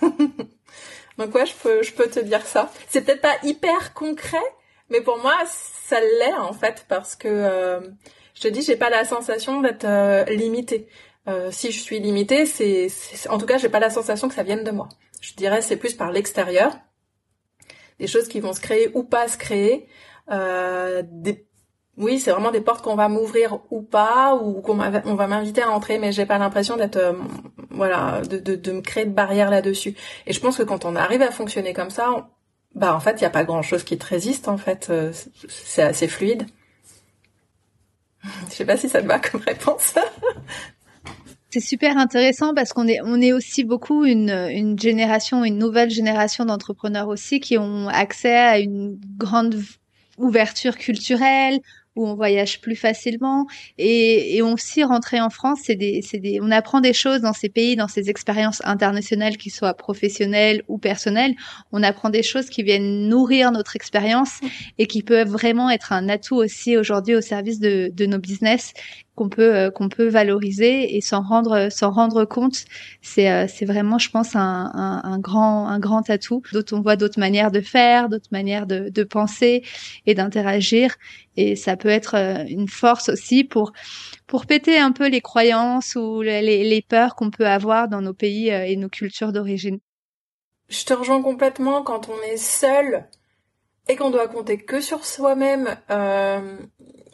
Donc 1.18 1.34
ouais, 1.36 1.46
je 1.46 1.54
peux, 1.56 1.84
je 1.84 1.94
peux 1.94 2.08
te 2.08 2.20
dire 2.20 2.46
ça. 2.46 2.72
C'est 2.88 3.02
peut-être 3.02 3.22
pas 3.22 3.38
hyper 3.44 3.94
concret, 3.94 4.38
mais 4.94 5.02
pour 5.02 5.18
moi, 5.18 5.36
ça 5.46 6.00
l'est 6.00 6.34
en 6.34 6.54
fait 6.54 6.86
parce 6.88 7.16
que 7.16 7.28
euh, 7.28 7.82
je 8.36 8.42
te 8.42 8.48
dis, 8.48 8.62
j'ai 8.62 8.78
pas 8.78 8.90
la 8.90 9.04
sensation 9.04 9.60
d'être 9.62 9.86
euh, 9.86 10.24
limitée. 10.26 10.88
Euh, 11.28 11.52
si 11.52 11.72
je 11.72 11.80
suis 11.80 12.00
limitée, 12.00 12.46
c'est, 12.46 12.88
en 13.30 13.38
tout 13.38 13.46
cas, 13.46 13.58
j'ai 13.58 13.70
pas 13.70 13.80
la 13.80 13.90
sensation 13.90 14.30
que 14.30 14.36
ça 14.36 14.44
vienne 14.44 14.64
de 14.64 14.72
moi. 14.72 14.88
Je 15.20 15.34
dirais 15.34 15.62
c'est 15.62 15.78
plus 15.78 15.94
par 15.94 16.12
l'extérieur, 16.12 16.74
des 18.00 18.08
choses 18.08 18.28
qui 18.30 18.40
vont 18.40 18.54
se 18.54 18.62
créer 18.62 18.90
ou 18.94 19.04
pas 19.04 19.28
se 19.28 19.38
créer, 19.38 19.88
des 20.30 21.46
oui, 21.98 22.20
c'est 22.20 22.32
vraiment 22.32 22.52
des 22.52 22.62
portes 22.62 22.84
qu'on 22.84 22.96
va 22.96 23.08
m'ouvrir 23.08 23.60
ou 23.70 23.84
pas, 23.84 24.36
ou 24.36 24.62
qu'on 24.62 24.80
on 24.80 25.16
va 25.16 25.28
m'inviter 25.28 25.62
à 25.62 25.70
entrer, 25.70 26.00
mais 26.00 26.12
j'ai 26.12 26.26
pas 26.26 26.40
l'impression 26.40 26.76
d'être, 26.76 26.96
euh, 26.98 27.14
voilà, 27.70 28.22
de, 28.22 28.38
de, 28.38 28.56
de, 28.56 28.72
me 28.72 28.82
créer 28.82 29.06
de 29.06 29.12
barrières 29.12 29.52
là-dessus. 29.52 29.96
Et 30.26 30.34
je 30.34 30.40
pense 30.40 30.58
que 30.58 30.64
quand 30.64 30.86
on 30.86 30.96
arrive 30.96 31.22
à 31.22 31.30
fonctionner 31.30 31.74
comme 31.74 31.92
ça, 31.92 32.30
bah 32.76 32.96
en 32.96 33.00
fait, 33.00 33.20
il 33.20 33.22
y 33.22 33.26
a 33.26 33.30
pas 33.30 33.44
grand-chose 33.44 33.84
qui 33.84 33.98
te 33.98 34.06
résiste. 34.06 34.48
En 34.48 34.58
fait, 34.58 34.88
euh, 34.90 35.12
c'est 35.48 35.84
assez 35.84 36.08
fluide. 36.08 36.46
Je 38.50 38.56
sais 38.56 38.66
pas 38.66 38.78
si 38.78 38.90
ça 38.90 39.02
te 39.02 39.08
va 39.08 39.20
comme 39.20 39.42
réponse. 39.42 39.96
C'est 41.50 41.60
super 41.60 41.98
intéressant 41.98 42.56
parce 42.56 42.74
qu'on 42.74 42.88
est 42.88 43.00
on 43.04 43.22
est 43.22 43.32
aussi 43.32 43.64
beaucoup 43.64 44.06
une, 44.06 44.32
une 44.32 44.80
génération, 44.80 45.44
une 45.44 45.60
nouvelle 45.60 45.92
génération 45.92 46.46
d'entrepreneurs 46.46 47.10
aussi 47.10 47.40
qui 47.40 47.60
ont 47.60 47.90
accès 47.90 48.36
à 48.36 48.58
une 48.58 49.00
grande 49.18 49.62
ouverture 50.18 50.78
culturelle, 50.78 51.60
où 51.96 52.08
on 52.08 52.16
voyage 52.16 52.62
plus 52.62 52.76
facilement 52.76 53.46
et, 53.78 54.36
et 54.36 54.42
on 54.42 54.54
aussi 54.54 54.84
rentrer 54.84 55.20
en 55.20 55.30
France, 55.30 55.60
c'est 55.64 55.76
des, 55.76 56.02
des, 56.14 56.40
on 56.42 56.52
apprend 56.52 56.82
des 56.82 56.94
choses 56.94 57.22
dans 57.22 57.34
ces 57.34 57.50
pays, 57.50 57.76
dans 57.76 57.88
ces 57.88 58.10
expériences 58.10 58.62
internationales, 58.66 59.38
qui 59.38 59.50
soient 59.50 59.74
professionnelles 59.74 60.64
ou 60.68 60.78
personnelles. 60.78 61.34
On 61.72 61.84
apprend 61.84 62.10
des 62.10 62.24
choses 62.24 62.50
qui 62.50 62.64
viennent 62.64 63.08
nourrir 63.08 63.52
notre 63.52 63.76
expérience 63.76 64.40
et 64.78 64.88
qui 64.88 65.04
peuvent 65.04 65.30
vraiment 65.30 65.70
être 65.70 65.92
un 65.92 66.10
atout 66.10 66.36
aussi 66.36 66.78
aujourd'hui 66.78 67.16
au 67.16 67.22
service 67.22 67.60
de, 67.60 67.92
de 67.94 68.06
nos 68.06 68.20
business 68.20 68.74
qu'on 69.16 69.30
peut 69.30 69.56
euh, 69.56 69.72
qu'on 69.72 69.90
peut 69.90 70.08
valoriser 70.08 70.96
et 70.96 71.02
s'en 71.02 71.22
rendre 71.22 71.70
s'en 71.72 71.92
rendre 71.92 72.26
compte 72.26 72.66
c'est 73.02 73.32
euh, 73.32 73.46
c'est 73.48 73.66
vraiment 73.66 73.98
je 73.98 74.10
pense 74.10 74.36
un, 74.36 74.72
un, 74.74 75.02
un, 75.04 75.20
grand 75.20 75.68
un 75.68 75.80
grand 75.80 76.10
atout 76.10 76.42
d'autres 76.52 76.76
on 76.76 76.82
voit 76.82 76.96
d'autres 76.96 77.20
manières 77.20 77.52
de 77.52 77.62
faire 77.62 78.10
d'autres 78.10 78.30
manières 78.32 78.66
de, 78.66 78.90
de 78.90 79.04
penser 79.04 79.64
et 80.06 80.14
d'interagir. 80.14 80.96
Et 81.36 81.56
ça 81.56 81.78
peut 81.78 81.90
être 81.90 82.16
euh, 82.16 82.44
une 82.48 82.68
force 82.68 83.10
aussi 83.10 83.44
pour 83.44 83.72
pour 84.28 84.46
péter 84.46 84.78
un 84.78 84.92
peu 84.92 85.08
les 85.10 85.22
croyances 85.22 85.96
ou 85.96 86.22
les, 86.22 86.42
les 86.42 86.82
peurs 86.82 87.16
qu'on 87.16 87.32
peut 87.32 87.48
avoir 87.48 87.88
dans 87.88 88.02
nos 88.02 88.14
pays 88.14 88.50
et 88.50 88.76
nos 88.76 88.90
cultures 88.90 89.32
d'origine. 89.32 89.80
Je 90.70 90.86
te 90.86 90.94
rejoins 90.94 91.22
complètement. 91.22 91.84
Quand 91.84 92.10
on 92.10 92.32
est 92.32 92.38
seul 92.38 93.08
et 93.88 93.96
qu'on 93.96 94.10
doit 94.10 94.28
compter 94.28 94.58
que 94.58 94.80
sur 94.80 95.06
soi-même 95.06 95.76
euh, 95.90 96.58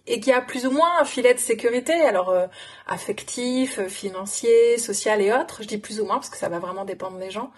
et 0.09 0.19
qu'il 0.19 0.31
y 0.33 0.35
a 0.35 0.41
plus 0.41 0.65
ou 0.65 0.71
moins 0.71 0.99
un 0.99 1.05
filet 1.05 1.33
de 1.35 1.39
sécurité, 1.39 1.93
alors 1.93 2.29
euh, 2.29 2.47
affectif, 2.87 3.77
euh, 3.79 3.87
financier, 3.87 4.77
social 4.79 5.21
et 5.21 5.31
autres. 5.31 5.61
Je 5.61 5.67
dis 5.67 5.77
plus 5.77 6.01
ou 6.01 6.05
moins 6.05 6.15
parce 6.15 6.29
que 6.29 6.37
ça 6.37 6.49
va 6.49 6.57
vraiment 6.59 6.83
dépendre 6.83 7.19
des 7.19 7.29
gens. 7.29 7.51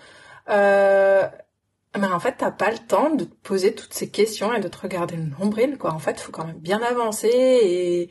Euh, 0.50 1.24
mais 1.98 2.08
en 2.08 2.20
fait, 2.20 2.36
t'as 2.38 2.52
pas 2.52 2.72
le 2.72 2.78
temps 2.78 3.10
de 3.10 3.24
te 3.24 3.36
poser 3.44 3.74
toutes 3.74 3.94
ces 3.94 4.10
questions 4.10 4.54
et 4.54 4.60
de 4.60 4.68
te 4.68 4.78
regarder 4.78 5.16
le 5.16 5.24
nombril, 5.40 5.78
quoi. 5.78 5.92
En 5.94 6.00
fait, 6.00 6.20
faut 6.20 6.32
quand 6.32 6.46
même 6.46 6.60
bien 6.60 6.82
avancer 6.82 7.30
et, 7.30 8.10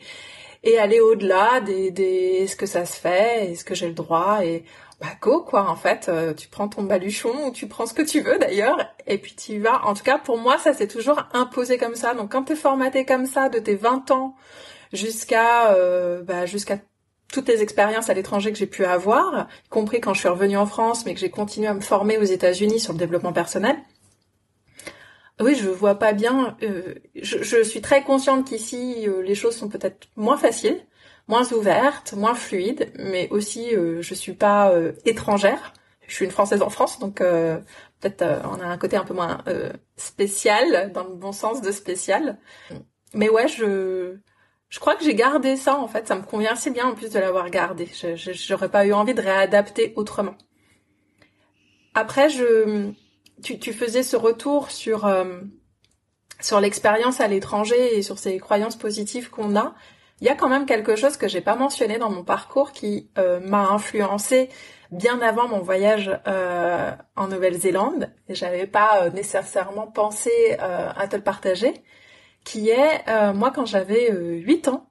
et 0.63 0.77
aller 0.77 0.99
au-delà 0.99 1.61
des, 1.61 1.91
des 1.91 2.41
est-ce 2.43 2.55
que 2.55 2.65
ça 2.65 2.85
se 2.85 2.99
fait, 2.99 3.51
est-ce 3.51 3.65
que 3.65 3.75
j'ai 3.75 3.87
le 3.87 3.93
droit 3.93 4.45
et 4.45 4.63
bah 4.99 5.07
go 5.19 5.41
quoi 5.41 5.67
en 5.67 5.75
fait 5.75 6.09
euh, 6.09 6.33
tu 6.35 6.47
prends 6.47 6.67
ton 6.67 6.83
baluchon 6.83 7.47
ou 7.47 7.51
tu 7.51 7.67
prends 7.67 7.87
ce 7.87 7.93
que 7.95 8.03
tu 8.03 8.21
veux 8.21 8.37
d'ailleurs 8.37 8.77
et 9.07 9.17
puis 9.17 9.35
tu 9.35 9.53
y 9.53 9.57
vas. 9.57 9.83
En 9.85 9.95
tout 9.95 10.03
cas 10.03 10.19
pour 10.19 10.37
moi 10.37 10.59
ça 10.59 10.73
c'est 10.73 10.87
toujours 10.87 11.23
imposé 11.33 11.77
comme 11.77 11.95
ça. 11.95 12.13
Donc 12.13 12.31
quand 12.31 12.43
t'es 12.43 12.55
formaté 12.55 13.05
comme 13.05 13.25
ça 13.25 13.49
de 13.49 13.57
tes 13.59 13.75
20 13.75 14.11
ans 14.11 14.35
jusqu'à 14.93 15.71
euh, 15.73 16.21
bah, 16.21 16.45
jusqu'à 16.45 16.77
toutes 17.33 17.47
les 17.47 17.63
expériences 17.63 18.09
à 18.09 18.13
l'étranger 18.13 18.51
que 18.51 18.57
j'ai 18.59 18.67
pu 18.67 18.85
avoir 18.85 19.47
y 19.65 19.69
compris 19.69 20.01
quand 20.01 20.13
je 20.13 20.19
suis 20.19 20.29
revenue 20.29 20.57
en 20.57 20.67
France 20.67 21.05
mais 21.05 21.15
que 21.15 21.19
j'ai 21.19 21.31
continué 21.31 21.67
à 21.67 21.73
me 21.73 21.81
former 21.81 22.17
aux 22.19 22.23
États-Unis 22.23 22.79
sur 22.79 22.93
le 22.93 22.99
développement 22.99 23.33
personnel 23.33 23.77
oui, 25.43 25.55
je 25.55 25.69
vois 25.69 25.95
pas 25.95 26.13
bien. 26.13 26.57
Euh, 26.63 26.95
je, 27.15 27.63
suis 27.63 27.81
très 27.81 28.03
consciente 28.03 28.47
qu'ici, 28.47 29.07
les 29.23 29.35
choses 29.35 29.55
sont 29.55 29.69
peut-être 29.69 30.07
moins 30.15 30.37
faciles 30.37 30.81
moins 31.27 31.51
ouverte, 31.53 32.13
moins 32.13 32.35
fluide, 32.35 32.91
mais 32.99 33.29
aussi 33.29 33.75
euh, 33.75 34.01
je 34.01 34.13
suis 34.13 34.33
pas 34.33 34.71
euh, 34.71 34.91
étrangère. 35.05 35.73
Je 36.07 36.15
suis 36.15 36.25
une 36.25 36.31
Française 36.31 36.61
en 36.61 36.69
France, 36.69 36.99
donc 36.99 37.21
euh, 37.21 37.57
peut-être 38.01 38.21
euh, 38.21 38.41
on 38.43 38.59
a 38.59 38.65
un 38.65 38.77
côté 38.77 38.97
un 38.97 39.05
peu 39.05 39.13
moins 39.13 39.41
spécial, 39.95 40.91
dans 40.91 41.05
le 41.05 41.15
bon 41.15 41.31
sens 41.31 41.61
de 41.61 41.71
spécial. 41.71 42.37
Mais 43.13 43.29
ouais, 43.29 43.47
je 43.47 44.17
je 44.69 44.79
crois 44.79 44.95
que 44.95 45.03
j'ai 45.03 45.15
gardé 45.15 45.55
ça 45.55 45.77
en 45.77 45.87
fait. 45.87 46.07
Ça 46.07 46.15
me 46.15 46.23
convient 46.23 46.53
assez 46.53 46.69
bien 46.69 46.87
en 46.87 46.95
plus 46.95 47.11
de 47.11 47.19
l'avoir 47.19 47.49
gardé. 47.49 47.87
J'aurais 48.15 48.69
pas 48.69 48.85
eu 48.85 48.93
envie 48.93 49.13
de 49.13 49.21
réadapter 49.21 49.93
autrement. 49.95 50.35
Après, 51.93 52.29
je 52.29 52.91
tu, 53.41 53.59
tu 53.59 53.73
faisais 53.73 54.03
ce 54.03 54.15
retour 54.15 54.71
sur 54.71 55.05
sur 56.41 56.59
l'expérience 56.59 57.21
à 57.21 57.27
l'étranger 57.27 57.97
et 57.97 58.01
sur 58.01 58.17
ces 58.17 58.37
croyances 58.39 58.75
positives 58.75 59.29
qu'on 59.29 59.55
a. 59.55 59.73
Il 60.19 60.27
y 60.27 60.29
a 60.29 60.35
quand 60.35 60.49
même 60.49 60.65
quelque 60.65 60.95
chose 60.95 61.17
que 61.17 61.27
j'ai 61.27 61.41
pas 61.41 61.55
mentionné 61.55 61.97
dans 61.97 62.11
mon 62.11 62.23
parcours 62.23 62.71
qui 62.73 63.09
euh, 63.17 63.39
m'a 63.39 63.69
influencé 63.69 64.49
bien 64.91 65.19
avant 65.21 65.47
mon 65.47 65.59
voyage 65.59 66.11
euh, 66.27 66.91
en 67.15 67.27
Nouvelle-Zélande. 67.27 68.11
Et 68.27 68.35
j'avais 68.35 68.67
pas 68.67 69.03
euh, 69.03 69.09
nécessairement 69.09 69.87
pensé 69.87 70.31
à 70.59 71.07
te 71.07 71.15
le 71.15 71.23
partager 71.23 71.73
qui 72.43 72.69
est 72.69 73.33
moi 73.33 73.51
quand 73.51 73.67
j'avais 73.67 74.11
8 74.11 74.67
ans 74.67 74.89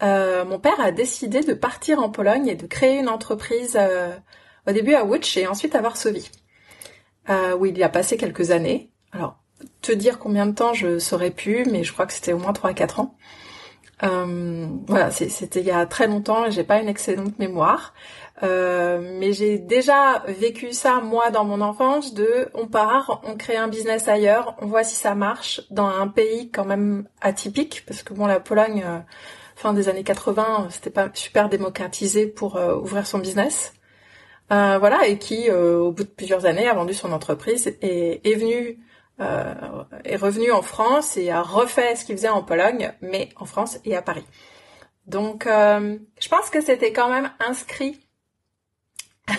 mon 0.00 0.60
père 0.60 0.80
a 0.80 0.92
décidé 0.92 1.40
de 1.40 1.52
partir 1.52 1.98
en 2.00 2.08
Pologne 2.08 2.46
et 2.46 2.54
de 2.54 2.68
créer 2.68 2.98
une 2.98 3.08
entreprise 3.08 3.76
au 4.68 4.70
début 4.70 4.94
à 4.94 5.04
Łódź 5.04 5.36
et 5.38 5.48
ensuite 5.48 5.74
à 5.74 5.80
Varsovie 5.80 6.30
où 7.28 7.66
il 7.66 7.78
y 7.78 7.82
a 7.82 7.88
passé 7.88 8.16
quelques 8.16 8.50
années 8.50 8.90
alors 9.12 9.36
te 9.80 9.92
dire 9.92 10.18
combien 10.18 10.46
de 10.46 10.52
temps 10.52 10.74
je 10.74 10.98
saurais 10.98 11.30
plus 11.30 11.64
mais 11.64 11.84
je 11.84 11.92
crois 11.92 12.06
que 12.06 12.12
c'était 12.12 12.32
au 12.32 12.38
moins 12.38 12.52
3 12.52 12.70
à 12.70 12.74
4 12.74 13.00
ans 13.00 13.14
euh, 14.02 14.66
voilà, 14.86 15.10
c'était 15.10 15.60
il 15.60 15.66
y 15.66 15.70
a 15.70 15.86
très 15.86 16.06
longtemps 16.06 16.46
et 16.46 16.50
j'ai 16.50 16.64
pas 16.64 16.78
une 16.80 16.88
excellente 16.88 17.38
mémoire. 17.38 17.94
Euh, 18.42 19.16
mais 19.20 19.32
j'ai 19.32 19.58
déjà 19.58 20.24
vécu 20.26 20.72
ça 20.72 21.00
moi 21.00 21.30
dans 21.30 21.44
mon 21.44 21.60
enfance 21.60 22.14
de 22.14 22.48
on 22.54 22.66
part, 22.66 23.20
on 23.24 23.36
crée 23.36 23.56
un 23.56 23.68
business 23.68 24.08
ailleurs, 24.08 24.56
on 24.60 24.66
voit 24.66 24.82
si 24.82 24.96
ça 24.96 25.14
marche 25.14 25.62
dans 25.70 25.86
un 25.86 26.08
pays 26.08 26.50
quand 26.50 26.64
même 26.64 27.06
atypique 27.20 27.84
parce 27.86 28.02
que 28.02 28.12
bon 28.12 28.26
la 28.26 28.40
Pologne 28.40 28.82
euh, 28.84 28.98
fin 29.54 29.72
des 29.72 29.88
années 29.88 30.02
80 30.02 30.66
c'était 30.70 30.90
pas 30.90 31.08
super 31.14 31.48
démocratisé 31.48 32.26
pour 32.26 32.56
euh, 32.56 32.74
ouvrir 32.74 33.06
son 33.06 33.18
business. 33.18 33.72
Euh, 34.52 34.78
voilà 34.78 35.06
et 35.06 35.18
qui 35.18 35.50
au 35.50 35.90
bout 35.90 36.04
de 36.04 36.08
plusieurs 36.08 36.44
années 36.44 36.68
a 36.68 36.74
vendu 36.74 36.92
son 36.92 37.12
entreprise 37.12 37.66
et 37.80 38.20
est 38.30 38.34
venu 38.34 38.78
euh, 39.20 39.84
est 40.04 40.16
revenu 40.16 40.50
en 40.50 40.62
France 40.62 41.16
et 41.16 41.30
a 41.30 41.42
refait 41.42 41.94
ce 41.96 42.04
qu'il 42.04 42.16
faisait 42.16 42.28
en 42.28 42.42
Pologne, 42.42 42.92
mais 43.00 43.28
en 43.36 43.44
France 43.44 43.78
et 43.84 43.96
à 43.96 44.02
Paris. 44.02 44.26
Donc, 45.06 45.46
euh, 45.46 45.98
je 46.20 46.28
pense 46.28 46.50
que 46.50 46.60
c'était 46.60 46.92
quand 46.92 47.08
même 47.08 47.30
inscrit 47.38 48.00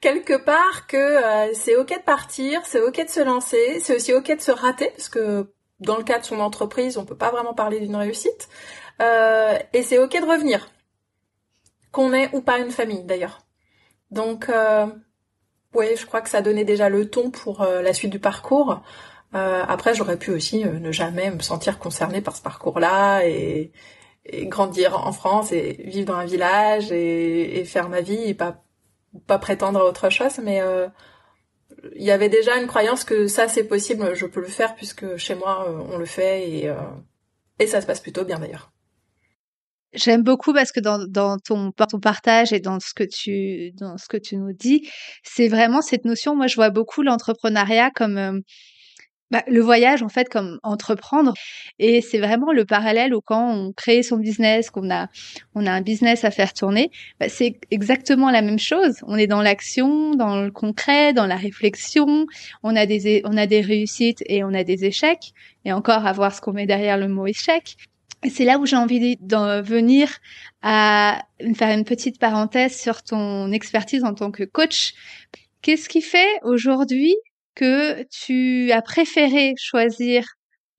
quelque 0.00 0.36
part 0.36 0.86
que 0.86 0.96
euh, 0.96 1.54
c'est 1.54 1.76
ok 1.76 1.88
de 1.88 2.02
partir, 2.02 2.60
c'est 2.66 2.80
ok 2.80 3.04
de 3.04 3.10
se 3.10 3.20
lancer, 3.20 3.80
c'est 3.80 3.96
aussi 3.96 4.12
ok 4.12 4.36
de 4.36 4.40
se 4.40 4.52
rater 4.52 4.90
parce 4.90 5.08
que 5.08 5.52
dans 5.80 5.96
le 5.96 6.04
cas 6.04 6.18
de 6.18 6.24
son 6.24 6.40
entreprise, 6.40 6.98
on 6.98 7.04
peut 7.04 7.16
pas 7.16 7.30
vraiment 7.30 7.54
parler 7.54 7.80
d'une 7.80 7.96
réussite. 7.96 8.48
Euh, 9.00 9.58
et 9.72 9.82
c'est 9.82 9.98
ok 9.98 10.20
de 10.20 10.26
revenir, 10.26 10.68
qu'on 11.92 12.12
ait 12.12 12.30
ou 12.32 12.40
pas 12.40 12.58
une 12.58 12.70
famille 12.70 13.04
d'ailleurs. 13.04 13.45
Donc 14.10 14.48
euh, 14.48 14.86
oui, 15.76 15.88
je 15.96 16.06
crois 16.06 16.22
que 16.22 16.30
ça 16.30 16.40
donnait 16.40 16.64
déjà 16.64 16.88
le 16.88 17.08
ton 17.10 17.30
pour 17.30 17.62
euh, 17.62 17.82
la 17.82 17.92
suite 17.92 18.10
du 18.10 18.18
parcours. 18.18 18.82
Euh, 19.34 19.62
après, 19.68 19.94
j'aurais 19.94 20.18
pu 20.18 20.30
aussi 20.30 20.64
euh, 20.64 20.78
ne 20.78 20.90
jamais 20.90 21.30
me 21.30 21.40
sentir 21.40 21.78
concernée 21.78 22.22
par 22.22 22.34
ce 22.36 22.42
parcours-là 22.42 23.26
et, 23.26 23.72
grandir 24.48 25.06
en 25.06 25.12
France 25.12 25.52
et 25.52 25.84
vivre 25.84 26.06
dans 26.06 26.16
un 26.16 26.24
village 26.24 26.90
et, 26.90 27.64
faire 27.64 27.88
ma 27.88 28.00
vie 28.00 28.24
et 28.24 28.34
pas 28.34 28.62
pas 29.26 29.38
prétendre 29.38 29.80
à 29.80 29.84
autre 29.84 30.10
chose. 30.10 30.38
Mais 30.42 30.60
il 31.94 32.02
y 32.02 32.10
avait 32.10 32.28
déjà 32.28 32.56
une 32.56 32.66
croyance 32.66 33.04
que 33.04 33.28
ça 33.28 33.46
c'est 33.48 33.64
possible, 33.64 34.14
je 34.14 34.26
peux 34.26 34.40
le 34.40 34.48
faire 34.48 34.74
puisque 34.74 35.16
chez 35.16 35.36
moi 35.36 35.68
on 35.90 35.96
le 35.96 36.06
fait 36.06 36.50
et 36.50 36.74
et 37.60 37.66
ça 37.68 37.80
se 37.80 37.86
passe 37.86 38.00
plutôt 38.00 38.24
bien 38.24 38.40
d'ailleurs. 38.40 38.72
J'aime 39.96 40.22
beaucoup 40.22 40.52
parce 40.52 40.72
que 40.72 40.80
dans, 40.80 41.06
dans 41.08 41.38
ton, 41.38 41.72
partage 41.72 42.52
et 42.52 42.60
dans 42.60 42.80
ce 42.80 42.92
que 42.94 43.04
tu, 43.04 43.72
dans 43.72 43.96
ce 43.96 44.06
que 44.08 44.18
tu 44.18 44.36
nous 44.36 44.52
dis, 44.52 44.88
c'est 45.22 45.48
vraiment 45.48 45.80
cette 45.80 46.04
notion. 46.04 46.36
Moi, 46.36 46.48
je 46.48 46.56
vois 46.56 46.68
beaucoup 46.70 47.02
l'entrepreneuriat 47.02 47.90
comme, 47.94 48.18
euh, 48.18 48.40
bah, 49.30 49.42
le 49.48 49.60
voyage, 49.60 50.02
en 50.02 50.08
fait, 50.08 50.28
comme 50.28 50.58
entreprendre. 50.62 51.32
Et 51.78 52.02
c'est 52.02 52.18
vraiment 52.18 52.52
le 52.52 52.66
parallèle 52.66 53.14
où 53.14 53.20
quand 53.22 53.50
on 53.50 53.72
crée 53.72 54.02
son 54.02 54.18
business, 54.18 54.70
qu'on 54.70 54.90
a, 54.90 55.08
on 55.54 55.66
a 55.66 55.72
un 55.72 55.80
business 55.80 56.24
à 56.24 56.30
faire 56.30 56.52
tourner, 56.52 56.90
bah, 57.18 57.28
c'est 57.30 57.58
exactement 57.70 58.30
la 58.30 58.42
même 58.42 58.58
chose. 58.58 58.96
On 59.06 59.16
est 59.16 59.26
dans 59.26 59.42
l'action, 59.42 60.14
dans 60.14 60.42
le 60.42 60.50
concret, 60.50 61.14
dans 61.14 61.26
la 61.26 61.36
réflexion. 61.36 62.26
On 62.62 62.76
a 62.76 62.84
des, 62.86 63.22
on 63.24 63.36
a 63.36 63.46
des 63.46 63.62
réussites 63.62 64.22
et 64.26 64.44
on 64.44 64.52
a 64.52 64.62
des 64.62 64.84
échecs. 64.84 65.32
Et 65.64 65.72
encore 65.72 66.06
à 66.06 66.12
voir 66.12 66.34
ce 66.34 66.42
qu'on 66.42 66.52
met 66.52 66.66
derrière 66.66 66.98
le 66.98 67.08
mot 67.08 67.26
échec. 67.26 67.76
C'est 68.28 68.44
là 68.44 68.58
où 68.58 68.66
j'ai 68.66 68.76
envie 68.76 69.16
de 69.20 69.60
venir 69.60 70.18
à 70.62 71.22
faire 71.54 71.76
une 71.76 71.84
petite 71.84 72.18
parenthèse 72.18 72.78
sur 72.78 73.02
ton 73.02 73.52
expertise 73.52 74.04
en 74.04 74.14
tant 74.14 74.30
que 74.30 74.42
coach. 74.44 74.94
Qu'est-ce 75.62 75.88
qui 75.88 76.00
fait 76.00 76.40
aujourd'hui 76.42 77.14
que 77.54 78.02
tu 78.04 78.72
as 78.72 78.82
préféré 78.82 79.54
choisir 79.58 80.24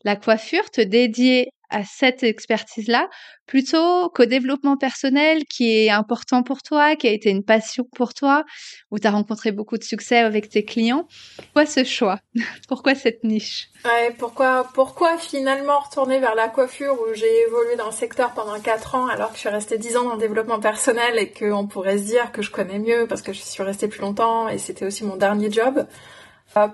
la 0.04 0.16
coiffure, 0.16 0.70
te 0.72 0.82
dédier 0.82 1.50
à 1.70 1.84
cette 1.84 2.24
expertise-là, 2.24 3.10
plutôt 3.46 4.10
qu'au 4.10 4.26
développement 4.26 4.78
personnel 4.78 5.46
qui 5.46 5.72
est 5.72 5.90
important 5.90 6.44
pour 6.44 6.62
toi, 6.62 6.96
qui 6.96 7.08
a 7.08 7.12
été 7.12 7.30
une 7.30 7.44
passion 7.44 7.86
pour 7.96 8.14
toi, 8.14 8.44
où 8.92 9.00
tu 9.00 9.08
as 9.08 9.12
rencontré 9.12 9.52
beaucoup 9.52 9.78
de 9.78 9.84
succès 9.84 10.18
avec 10.18 10.50
tes 10.50 10.64
clients. 10.64 11.08
Pourquoi 11.38 11.66
ce 11.66 11.84
choix? 11.84 12.20
Pourquoi 12.68 12.96
cette 12.96 13.24
niche? 13.24 13.70
Ouais, 13.86 14.14
pourquoi, 14.18 14.68
pourquoi 14.74 15.18
finalement 15.18 15.80
retourner 15.80 16.20
vers 16.20 16.36
la 16.36 16.50
coiffure 16.50 16.94
où 16.94 17.14
j'ai 17.14 17.42
évolué 17.48 17.76
dans 17.78 17.86
le 17.86 17.92
secteur 17.92 18.34
pendant 18.34 18.60
4 18.60 18.96
ans 18.96 19.08
alors 19.08 19.30
que 19.30 19.36
je 19.36 19.42
suis 19.42 19.50
restée 19.50 19.78
10 19.78 19.98
ans 19.98 20.04
dans 20.04 20.14
le 20.14 20.20
développement 20.20 20.60
personnel 20.60 21.18
et 21.18 21.32
qu'on 21.32 21.68
pourrait 21.68 22.00
se 22.00 22.06
dire 22.06 22.32
que 22.32 22.42
je 22.42 22.52
connais 22.52 22.80
mieux 22.80 23.06
parce 23.08 23.22
que 23.22 23.34
je 23.34 23.40
suis 23.40 23.64
restée 23.64 23.88
plus 23.88 24.02
longtemps 24.02 24.50
et 24.50 24.58
c'était 24.58 24.86
aussi 24.86 25.04
mon 25.06 25.16
dernier 25.16 25.52
job? 25.52 25.86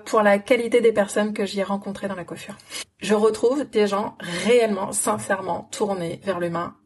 Pour 0.06 0.22
la 0.22 0.38
qualité 0.38 0.80
des 0.80 0.92
personnes 0.92 1.32
que 1.34 1.44
j'y 1.44 1.60
ai 1.60 1.64
rencontrées 1.64 2.08
dans 2.08 2.14
la 2.14 2.24
coiffure. 2.24 2.56
Je 2.98 3.14
retrouve 3.14 3.64
des 3.64 3.86
gens 3.86 4.16
réellement, 4.20 4.92
sincèrement 4.92 5.68
tournés 5.70 6.20
vers 6.22 6.40
l'humain 6.40 6.76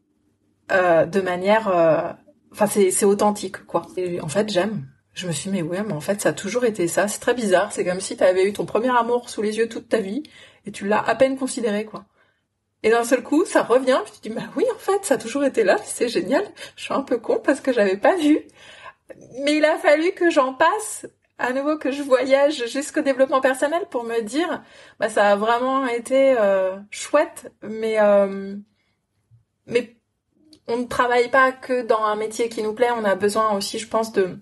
euh, 0.72 1.06
de 1.06 1.20
manière... 1.20 1.68
Euh, 1.68 2.12
enfin, 2.52 2.66
c'est 2.66 3.04
authentique, 3.04 3.64
quoi. 3.66 3.86
Et 3.96 4.20
en 4.20 4.28
fait, 4.28 4.48
j'aime. 4.48 4.88
Je 5.12 5.26
me 5.26 5.32
suis 5.32 5.50
dit, 5.50 5.56
mais 5.56 5.62
ouais, 5.62 5.82
mais 5.82 5.92
en 5.92 6.00
fait, 6.00 6.20
ça 6.20 6.30
a 6.30 6.32
toujours 6.32 6.64
été 6.64 6.88
ça. 6.88 7.08
C'est 7.08 7.20
très 7.20 7.34
bizarre. 7.34 7.72
C'est 7.72 7.84
comme 7.84 8.00
si 8.00 8.16
tu 8.16 8.24
avais 8.24 8.44
eu 8.44 8.52
ton 8.52 8.66
premier 8.66 8.96
amour 8.96 9.28
sous 9.30 9.42
les 9.42 9.58
yeux 9.58 9.68
toute 9.68 9.88
ta 9.88 9.98
vie 9.98 10.22
et 10.66 10.72
tu 10.72 10.86
l'as 10.86 11.02
à 11.02 11.14
peine 11.14 11.36
considéré, 11.36 11.84
quoi. 11.84 12.04
Et 12.82 12.90
d'un 12.90 13.04
seul 13.04 13.22
coup, 13.22 13.44
ça 13.44 13.62
revient, 13.62 13.98
puis 14.04 14.12
tu 14.20 14.28
dis, 14.28 14.34
bah 14.34 14.42
oui, 14.56 14.64
en 14.72 14.78
fait, 14.78 15.04
ça 15.04 15.14
a 15.14 15.18
toujours 15.18 15.44
été 15.44 15.64
là, 15.64 15.76
c'est 15.82 16.08
génial. 16.08 16.44
Je 16.76 16.84
suis 16.84 16.94
un 16.94 17.02
peu 17.02 17.18
con 17.18 17.40
parce 17.42 17.60
que 17.60 17.72
j'avais 17.72 17.96
pas 17.96 18.16
vu. 18.16 18.40
Mais 19.42 19.56
il 19.56 19.64
a 19.64 19.78
fallu 19.78 20.12
que 20.12 20.30
j'en 20.30 20.54
passe 20.54 21.06
à 21.38 21.52
nouveau 21.52 21.78
que 21.78 21.92
je 21.92 22.02
voyage 22.02 22.66
jusqu'au 22.66 23.00
développement 23.00 23.40
personnel 23.40 23.86
pour 23.90 24.04
me 24.04 24.20
dire 24.22 24.62
bah 24.98 25.08
ça 25.08 25.30
a 25.30 25.36
vraiment 25.36 25.86
été 25.86 26.36
euh, 26.38 26.76
chouette 26.90 27.52
mais 27.62 28.00
euh, 28.00 28.56
mais 29.66 29.96
on 30.66 30.78
ne 30.78 30.84
travaille 30.84 31.30
pas 31.30 31.52
que 31.52 31.82
dans 31.82 32.02
un 32.02 32.16
métier 32.16 32.50
qui 32.50 32.62
nous 32.62 32.74
plaît. 32.74 32.90
On 32.90 33.04
a 33.04 33.14
besoin 33.14 33.52
aussi 33.52 33.78
je 33.78 33.88
pense 33.88 34.12
de 34.12 34.38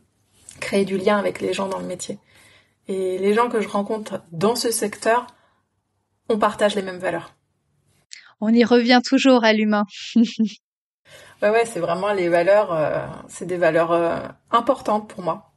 créer 0.60 0.84
du 0.84 0.96
lien 0.96 1.18
avec 1.18 1.40
les 1.40 1.52
gens 1.52 1.68
dans 1.68 1.78
le 1.78 1.86
métier. 1.86 2.18
Et 2.88 3.18
les 3.18 3.34
gens 3.34 3.48
que 3.48 3.60
je 3.60 3.68
rencontre 3.68 4.22
dans 4.32 4.56
ce 4.56 4.70
secteur 4.70 5.26
on 6.28 6.38
partage 6.38 6.74
les 6.74 6.82
mêmes 6.82 6.98
valeurs. 6.98 7.34
On 8.40 8.52
y 8.52 8.64
revient 8.64 9.00
toujours 9.04 9.44
à 9.44 9.52
l'humain. 9.52 9.84
Ouais 10.16 10.24
ouais 11.50 11.66
c'est 11.66 11.80
vraiment 11.80 12.12
les 12.12 12.30
valeurs 12.30 12.72
euh, 12.72 13.06
c'est 13.28 13.46
des 13.46 13.58
valeurs 13.58 14.34
importantes 14.50 15.08
pour 15.08 15.22
moi 15.22 15.52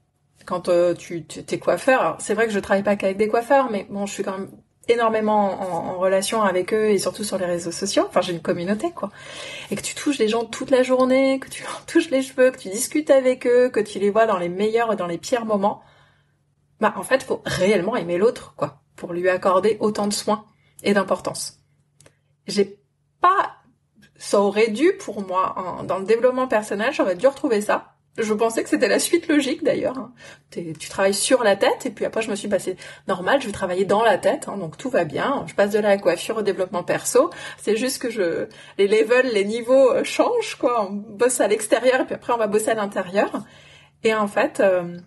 quand 0.49 0.67
euh, 0.67 0.95
tu 0.95 1.23
t'es 1.23 1.59
coiffeur. 1.59 2.17
C'est 2.19 2.33
vrai 2.33 2.47
que 2.47 2.51
je 2.51 2.59
travaille 2.59 2.81
pas 2.81 2.95
qu'avec 2.95 3.17
des 3.17 3.27
coiffeurs, 3.27 3.69
mais 3.69 3.85
bon, 3.87 4.07
je 4.07 4.13
suis 4.13 4.23
quand 4.23 4.35
même 4.35 4.49
énormément 4.87 5.61
en, 5.61 5.99
relation 5.99 6.41
avec 6.41 6.73
eux 6.73 6.89
et 6.89 6.97
surtout 6.97 7.23
sur 7.23 7.37
les 7.37 7.45
réseaux 7.45 7.71
sociaux. 7.71 8.05
Enfin, 8.09 8.21
j'ai 8.21 8.33
une 8.33 8.41
communauté, 8.41 8.89
quoi. 8.91 9.11
Et 9.69 9.75
que 9.75 9.81
tu 9.83 9.93
touches 9.93 10.17
les 10.17 10.27
gens 10.27 10.45
toute 10.45 10.71
la 10.71 10.81
journée, 10.81 11.39
que 11.39 11.49
tu 11.49 11.61
leur 11.61 11.85
touches 11.85 12.09
les 12.09 12.23
cheveux, 12.23 12.49
que 12.49 12.57
tu 12.57 12.69
discutes 12.69 13.11
avec 13.11 13.45
eux, 13.45 13.69
que 13.69 13.79
tu 13.79 13.99
les 13.99 14.09
vois 14.09 14.25
dans 14.25 14.39
les 14.39 14.49
meilleurs 14.49 14.91
et 14.91 14.95
dans 14.95 15.05
les 15.05 15.19
pires 15.19 15.45
moments. 15.45 15.83
Bah, 16.79 16.95
en 16.97 17.03
fait, 17.03 17.21
faut 17.21 17.43
réellement 17.45 17.95
aimer 17.95 18.17
l'autre, 18.17 18.55
quoi, 18.57 18.81
pour 18.95 19.13
lui 19.13 19.29
accorder 19.29 19.77
autant 19.79 20.07
de 20.07 20.13
soins 20.13 20.45
et 20.81 20.95
d'importance. 20.95 21.59
J'ai 22.47 22.79
pas, 23.21 23.57
ça 24.15 24.41
aurait 24.41 24.69
dû 24.69 24.93
pour 24.93 25.21
moi, 25.21 25.83
dans 25.83 25.99
le 25.99 26.05
développement 26.05 26.47
personnel, 26.47 26.91
j'aurais 26.91 27.15
dû 27.15 27.27
retrouver 27.27 27.61
ça 27.61 27.98
je 28.21 28.33
pensais 28.33 28.63
que 28.63 28.69
c'était 28.69 28.87
la 28.87 28.99
suite 28.99 29.27
logique 29.27 29.63
d'ailleurs. 29.63 29.97
Hein. 29.97 30.11
Tu 30.51 30.89
travailles 30.89 31.13
sur 31.13 31.43
la 31.43 31.55
tête 31.55 31.85
et 31.85 31.89
puis 31.89 32.05
après 32.05 32.21
je 32.21 32.29
me 32.29 32.35
suis 32.35 32.47
passée 32.47 32.75
normal, 33.07 33.41
je 33.41 33.47
vais 33.47 33.51
travailler 33.51 33.85
dans 33.85 34.03
la 34.03 34.17
tête, 34.17 34.47
hein, 34.47 34.57
donc 34.57 34.77
tout 34.77 34.89
va 34.89 35.03
bien. 35.03 35.45
Je 35.47 35.53
passe 35.53 35.71
de 35.71 35.79
la 35.79 35.97
coiffure 35.97 36.37
au 36.37 36.41
développement 36.41 36.83
perso. 36.83 37.29
C'est 37.57 37.77
juste 37.77 38.01
que 38.01 38.47
les 38.77 38.87
levels, 38.87 39.31
les 39.33 39.45
niveaux 39.45 39.91
euh, 39.91 40.03
changent 40.03 40.55
quoi. 40.55 40.87
On 40.89 40.93
bosse 40.93 41.39
à 41.41 41.47
l'extérieur 41.47 42.01
et 42.01 42.05
puis 42.05 42.15
après 42.15 42.33
on 42.33 42.37
va 42.37 42.47
bosser 42.47 42.69
à 42.71 42.75
l'intérieur. 42.75 43.43
Et 44.03 44.13
en 44.13 44.27
fait, 44.27 44.59
euh, 44.59 44.97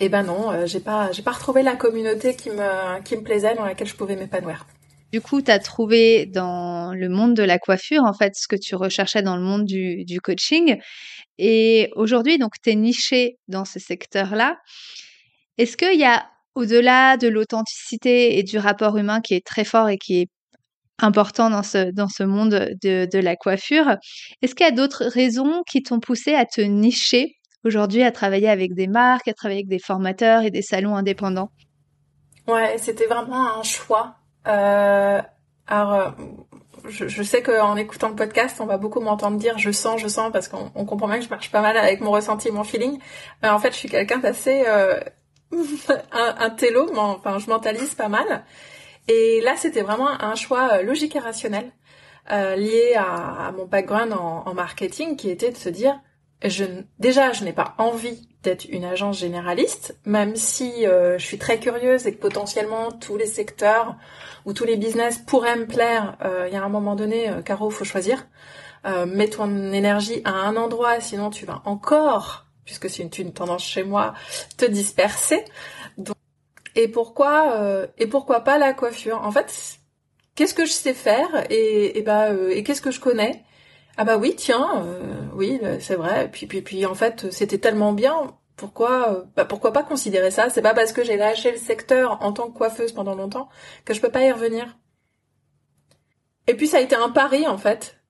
eh 0.00 0.08
ben 0.08 0.22
non, 0.22 0.50
euh, 0.50 0.66
j'ai 0.66 0.80
pas 0.80 1.12
j'ai 1.12 1.22
pas 1.22 1.32
retrouvé 1.32 1.62
la 1.62 1.76
communauté 1.76 2.36
qui 2.36 2.50
me 2.50 3.02
qui 3.02 3.16
me 3.16 3.22
plaisait 3.22 3.54
dans 3.54 3.64
laquelle 3.64 3.88
je 3.88 3.96
pouvais 3.96 4.16
m'épanouir. 4.16 4.66
Du 5.14 5.20
coup, 5.20 5.42
tu 5.42 5.50
as 5.52 5.60
trouvé 5.60 6.26
dans 6.26 6.92
le 6.92 7.08
monde 7.08 7.36
de 7.36 7.44
la 7.44 7.60
coiffure, 7.60 8.02
en 8.02 8.12
fait, 8.12 8.34
ce 8.34 8.48
que 8.48 8.56
tu 8.56 8.74
recherchais 8.74 9.22
dans 9.22 9.36
le 9.36 9.42
monde 9.42 9.64
du, 9.64 10.04
du 10.04 10.20
coaching. 10.20 10.80
Et 11.38 11.90
aujourd'hui, 11.96 12.38
donc, 12.38 12.52
tu 12.62 12.70
es 12.70 12.74
niché 12.74 13.38
dans 13.48 13.64
ce 13.64 13.78
secteur-là. 13.78 14.58
Est-ce 15.58 15.76
qu'il 15.76 15.98
y 15.98 16.04
a, 16.04 16.26
au-delà 16.54 17.16
de 17.16 17.28
l'authenticité 17.28 18.38
et 18.38 18.42
du 18.42 18.58
rapport 18.58 18.96
humain 18.96 19.20
qui 19.20 19.34
est 19.34 19.44
très 19.44 19.64
fort 19.64 19.88
et 19.88 19.98
qui 19.98 20.20
est 20.20 20.28
important 20.98 21.50
dans 21.50 21.62
ce, 21.62 21.90
dans 21.90 22.08
ce 22.08 22.22
monde 22.22 22.76
de, 22.82 23.08
de 23.10 23.18
la 23.18 23.36
coiffure, 23.36 23.96
est-ce 24.42 24.54
qu'il 24.54 24.64
y 24.64 24.68
a 24.68 24.72
d'autres 24.72 25.04
raisons 25.04 25.62
qui 25.68 25.82
t'ont 25.82 26.00
poussé 26.00 26.34
à 26.34 26.44
te 26.44 26.60
nicher 26.60 27.36
aujourd'hui, 27.64 28.02
à 28.02 28.12
travailler 28.12 28.48
avec 28.48 28.74
des 28.74 28.86
marques, 28.86 29.28
à 29.28 29.34
travailler 29.34 29.60
avec 29.60 29.68
des 29.68 29.78
formateurs 29.78 30.42
et 30.42 30.50
des 30.50 30.62
salons 30.62 30.94
indépendants? 30.94 31.50
Ouais, 32.46 32.76
c'était 32.78 33.06
vraiment 33.06 33.58
un 33.58 33.62
choix. 33.62 34.16
Euh, 34.46 35.20
alors, 35.66 36.14
je, 36.88 37.08
je 37.08 37.22
sais 37.22 37.42
qu'en 37.42 37.76
écoutant 37.76 38.08
le 38.08 38.14
podcast, 38.14 38.58
on 38.60 38.66
va 38.66 38.76
beaucoup 38.76 39.00
m'entendre 39.00 39.38
dire 39.38 39.58
je 39.58 39.70
sens, 39.70 40.00
je 40.00 40.08
sens, 40.08 40.32
parce 40.32 40.48
qu'on 40.48 40.68
comprend 40.84 41.08
bien 41.08 41.18
que 41.18 41.24
je 41.24 41.30
marche 41.30 41.50
pas 41.50 41.60
mal 41.60 41.76
avec 41.76 42.00
mon 42.00 42.10
ressenti 42.10 42.50
mon 42.50 42.64
feeling. 42.64 42.98
Mais 43.42 43.48
en 43.48 43.58
fait, 43.58 43.72
je 43.72 43.76
suis 43.76 43.88
quelqu'un 43.88 44.18
d'assez 44.18 44.64
euh, 44.66 45.00
un, 46.12 46.34
un 46.38 46.50
télo, 46.50 46.90
enfin, 46.96 47.38
je 47.38 47.48
mentalise 47.48 47.94
pas 47.94 48.08
mal. 48.08 48.44
Et 49.08 49.40
là, 49.42 49.54
c'était 49.56 49.82
vraiment 49.82 50.08
un 50.08 50.34
choix 50.34 50.74
euh, 50.74 50.82
logique 50.82 51.16
et 51.16 51.18
rationnel 51.18 51.72
euh, 52.32 52.56
lié 52.56 52.94
à, 52.96 53.48
à, 53.48 53.52
mon 53.52 53.66
background 53.66 54.12
en, 54.12 54.44
en, 54.46 54.54
marketing, 54.54 55.16
qui 55.16 55.30
était 55.30 55.50
de 55.50 55.56
se 55.56 55.68
dire 55.68 56.00
je, 56.42 56.64
déjà, 56.98 57.32
je 57.32 57.44
n'ai 57.44 57.52
pas 57.52 57.74
envie 57.78 58.28
d'être 58.42 58.66
une 58.66 58.84
agence 58.84 59.18
généraliste, 59.18 59.96
même 60.04 60.36
si 60.36 60.86
euh, 60.86 61.18
je 61.18 61.24
suis 61.24 61.38
très 61.38 61.58
curieuse 61.58 62.06
et 62.06 62.14
que 62.14 62.20
potentiellement 62.20 62.92
tous 62.92 63.16
les 63.16 63.26
secteurs 63.26 63.96
ou 64.44 64.52
tous 64.52 64.64
les 64.64 64.76
business 64.76 65.18
pourraient 65.18 65.56
me 65.56 65.66
plaire. 65.66 66.16
Euh, 66.22 66.46
il 66.48 66.54
y 66.54 66.56
a 66.56 66.62
un 66.62 66.68
moment 66.68 66.94
donné, 66.94 67.30
euh, 67.30 67.42
Caro, 67.42 67.70
faut 67.70 67.84
choisir. 67.84 68.26
Mets 69.06 69.28
ton 69.28 69.72
énergie 69.72 70.20
à 70.26 70.32
un 70.32 70.56
endroit, 70.56 71.00
sinon 71.00 71.30
tu 71.30 71.46
vas 71.46 71.62
encore, 71.64 72.44
puisque 72.66 72.90
c'est 72.90 73.18
une, 73.18 73.32
tendance 73.32 73.64
chez 73.64 73.82
moi, 73.82 74.12
te 74.58 74.66
disperser. 74.66 75.42
Donc, 75.96 76.16
et 76.74 76.88
pourquoi 76.88 77.86
et 77.96 78.06
pourquoi 78.06 78.40
pas 78.40 78.58
la 78.58 78.74
coiffure? 78.74 79.22
En 79.22 79.30
fait, 79.30 79.78
qu'est-ce 80.34 80.52
que 80.52 80.66
je 80.66 80.72
sais 80.72 80.92
faire 80.92 81.50
et, 81.50 81.98
et 81.98 82.02
bah 82.02 82.28
et 82.50 82.62
qu'est-ce 82.62 82.82
que 82.82 82.90
je 82.90 83.00
connais? 83.00 83.42
Ah 83.96 84.04
bah 84.04 84.16
oui, 84.16 84.34
tiens, 84.36 84.82
euh, 84.84 85.26
oui, 85.34 85.60
c'est 85.80 85.94
vrai. 85.94 86.28
Puis 86.30 86.46
puis 86.46 86.62
puis 86.62 86.86
en 86.86 86.94
fait, 86.94 87.30
c'était 87.30 87.58
tellement 87.58 87.92
bien. 87.92 88.34
Pourquoi 88.56 89.12
euh, 89.12 89.24
bah 89.36 89.44
pourquoi 89.44 89.72
pas 89.72 89.82
considérer 89.82 90.30
ça? 90.30 90.50
C'est 90.50 90.62
pas 90.62 90.74
parce 90.74 90.92
que 90.92 91.04
j'ai 91.04 91.16
lâché 91.16 91.52
le 91.52 91.58
secteur 91.58 92.18
en 92.22 92.32
tant 92.32 92.48
que 92.50 92.56
coiffeuse 92.56 92.92
pendant 92.92 93.14
longtemps 93.14 93.48
que 93.84 93.94
je 93.94 94.00
peux 94.00 94.10
pas 94.10 94.22
y 94.24 94.32
revenir. 94.32 94.76
Et 96.46 96.54
puis 96.54 96.66
ça 96.66 96.78
a 96.78 96.80
été 96.80 96.94
un 96.94 97.10
pari 97.10 97.46
en 97.46 97.58
fait 97.58 98.00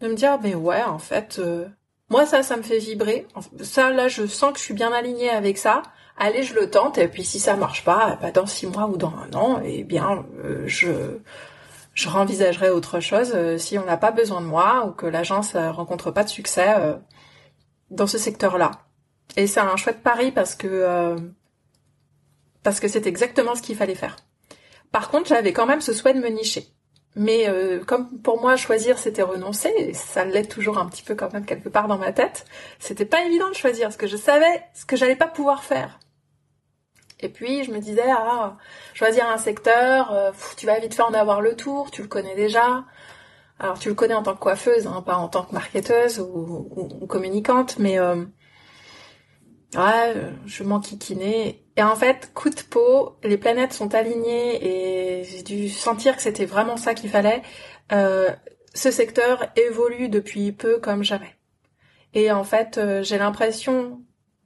de 0.00 0.08
me 0.08 0.14
dire 0.14 0.38
mais 0.42 0.54
ouais 0.54 0.82
en 0.82 0.98
fait 0.98 1.38
euh, 1.38 1.66
moi 2.10 2.26
ça 2.26 2.42
ça 2.42 2.56
me 2.56 2.62
fait 2.62 2.78
vibrer. 2.78 3.26
Ça 3.62 3.90
là 3.90 4.08
je 4.08 4.26
sens 4.26 4.52
que 4.52 4.58
je 4.58 4.64
suis 4.64 4.74
bien 4.74 4.92
alignée 4.92 5.30
avec 5.30 5.58
ça. 5.58 5.82
Allez 6.18 6.42
je 6.42 6.54
le 6.54 6.70
tente 6.70 6.98
et 6.98 7.08
puis 7.08 7.24
si 7.24 7.38
ça 7.38 7.56
marche 7.56 7.84
pas, 7.84 8.18
bah 8.20 8.30
dans 8.32 8.46
six 8.46 8.66
mois 8.66 8.86
ou 8.86 8.96
dans 8.96 9.12
un 9.14 9.34
an, 9.34 9.60
eh 9.64 9.84
bien 9.84 10.26
je 10.66 11.18
je 11.96 12.10
renvisagerais 12.10 12.68
autre 12.68 13.00
chose 13.00 13.32
euh, 13.34 13.58
si 13.58 13.78
on 13.78 13.84
n'a 13.84 13.96
pas 13.96 14.12
besoin 14.12 14.42
de 14.42 14.46
moi 14.46 14.86
ou 14.86 14.92
que 14.92 15.06
l'agence 15.06 15.54
euh, 15.54 15.72
rencontre 15.72 16.10
pas 16.10 16.24
de 16.24 16.28
succès 16.28 16.74
euh, 16.78 16.94
dans 17.90 18.06
ce 18.06 18.18
secteur-là. 18.18 18.70
Et 19.36 19.46
c'est 19.46 19.60
un 19.60 19.76
chouette 19.76 20.02
pari 20.02 20.30
parce 20.30 20.54
que 20.54 21.16
parce 22.62 22.80
que 22.80 22.88
c'est 22.88 23.06
exactement 23.06 23.54
ce 23.54 23.62
qu'il 23.62 23.76
fallait 23.76 23.96
faire. 23.96 24.16
Par 24.92 25.10
contre, 25.10 25.28
j'avais 25.28 25.52
quand 25.52 25.66
même 25.66 25.80
ce 25.80 25.92
souhait 25.92 26.14
de 26.14 26.20
me 26.20 26.28
nicher. 26.28 26.68
Mais 27.16 27.50
comme 27.86 28.20
pour 28.20 28.40
moi 28.40 28.56
choisir 28.56 28.98
c'était 28.98 29.22
renoncer, 29.22 29.72
et 29.76 29.94
ça 29.94 30.24
l'est 30.24 30.50
toujours 30.50 30.78
un 30.78 30.86
petit 30.86 31.02
peu 31.02 31.14
quand 31.16 31.32
même 31.32 31.44
quelque 31.44 31.68
part 31.68 31.88
dans 31.88 31.98
ma 31.98 32.12
tête, 32.12 32.46
c'était 32.78 33.04
pas 33.04 33.24
évident 33.24 33.48
de 33.48 33.54
choisir 33.54 33.88
parce 33.88 33.96
que 33.96 34.06
je 34.06 34.16
savais 34.16 34.62
ce 34.74 34.86
que 34.86 34.96
j'allais 34.96 35.16
pas 35.16 35.26
pouvoir 35.26 35.64
faire. 35.64 35.98
Et 37.20 37.28
puis 37.28 37.64
je 37.64 37.70
me 37.70 37.78
disais, 37.78 38.10
ah, 38.10 38.56
choisir 38.94 39.28
un 39.28 39.38
secteur, 39.38 40.12
euh, 40.12 40.32
tu 40.56 40.66
vas 40.66 40.78
vite 40.78 40.94
faire 40.94 41.06
en 41.06 41.14
avoir 41.14 41.40
le 41.40 41.56
tour, 41.56 41.90
tu 41.90 42.02
le 42.02 42.08
connais 42.08 42.34
déjà. 42.34 42.84
Alors 43.58 43.78
tu 43.78 43.88
le 43.88 43.94
connais 43.94 44.14
en 44.14 44.22
tant 44.22 44.34
que 44.34 44.40
coiffeuse, 44.40 44.86
hein, 44.86 45.02
pas 45.02 45.16
en 45.16 45.28
tant 45.28 45.44
que 45.44 45.54
marketeuse 45.54 46.20
ou, 46.20 47.06
communicante, 47.08 47.78
mais 47.78 47.98
euh, 47.98 48.24
ouais, 49.74 50.14
je 50.46 50.62
m'enquiquinais. 50.62 51.62
Et 51.76 51.82
en 51.82 51.96
fait, 51.96 52.32
coup 52.34 52.50
de 52.50 52.60
peau, 52.70 53.16
les 53.22 53.38
planètes 53.38 53.72
sont 53.72 53.94
alignées 53.94 55.20
et 55.20 55.24
j'ai 55.24 55.42
dû 55.42 55.68
sentir 55.68 56.16
que 56.16 56.22
c'était 56.22 56.46
vraiment 56.46 56.76
ça 56.76 56.94
qu'il 56.94 57.10
fallait. 57.10 57.42
Euh, 57.92 58.30
ce 58.74 58.90
secteur 58.90 59.46
évolue 59.56 60.08
depuis 60.08 60.52
peu 60.52 60.78
comme 60.78 61.02
jamais. 61.02 61.34
Et 62.14 62.30
en 62.30 62.44
fait, 62.44 62.78
euh, 62.78 63.02
j'ai 63.02 63.18
l'impression 63.18 64.02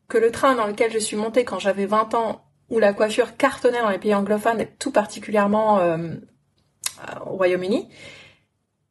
que 0.08 0.18
le 0.18 0.32
train 0.32 0.56
dans 0.56 0.66
lequel 0.66 0.90
je 0.92 0.98
suis 0.98 1.16
montée 1.16 1.44
quand 1.44 1.58
j'avais 1.58 1.86
20 1.86 2.14
ans, 2.14 2.44
où 2.70 2.78
la 2.78 2.92
coiffure 2.92 3.36
cartonnait 3.36 3.80
dans 3.80 3.90
les 3.90 3.98
pays 3.98 4.14
anglophones, 4.14 4.60
et 4.60 4.68
tout 4.78 4.92
particulièrement 4.92 5.78
euh, 5.78 6.14
au 7.26 7.36
Royaume-Uni, 7.36 7.88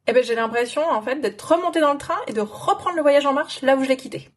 eh 0.06 0.12
ben 0.12 0.22
j'ai 0.22 0.34
l'impression 0.34 0.82
en 0.82 1.02
fait 1.02 1.16
d'être 1.16 1.40
remontée 1.40 1.80
dans 1.80 1.92
le 1.92 1.98
train 1.98 2.18
et 2.26 2.32
de 2.32 2.40
reprendre 2.40 2.96
le 2.96 3.02
voyage 3.02 3.26
en 3.26 3.32
marche 3.32 3.62
là 3.62 3.76
où 3.76 3.84
je 3.84 3.88
l'ai 3.88 3.96
quitté. 3.96 4.28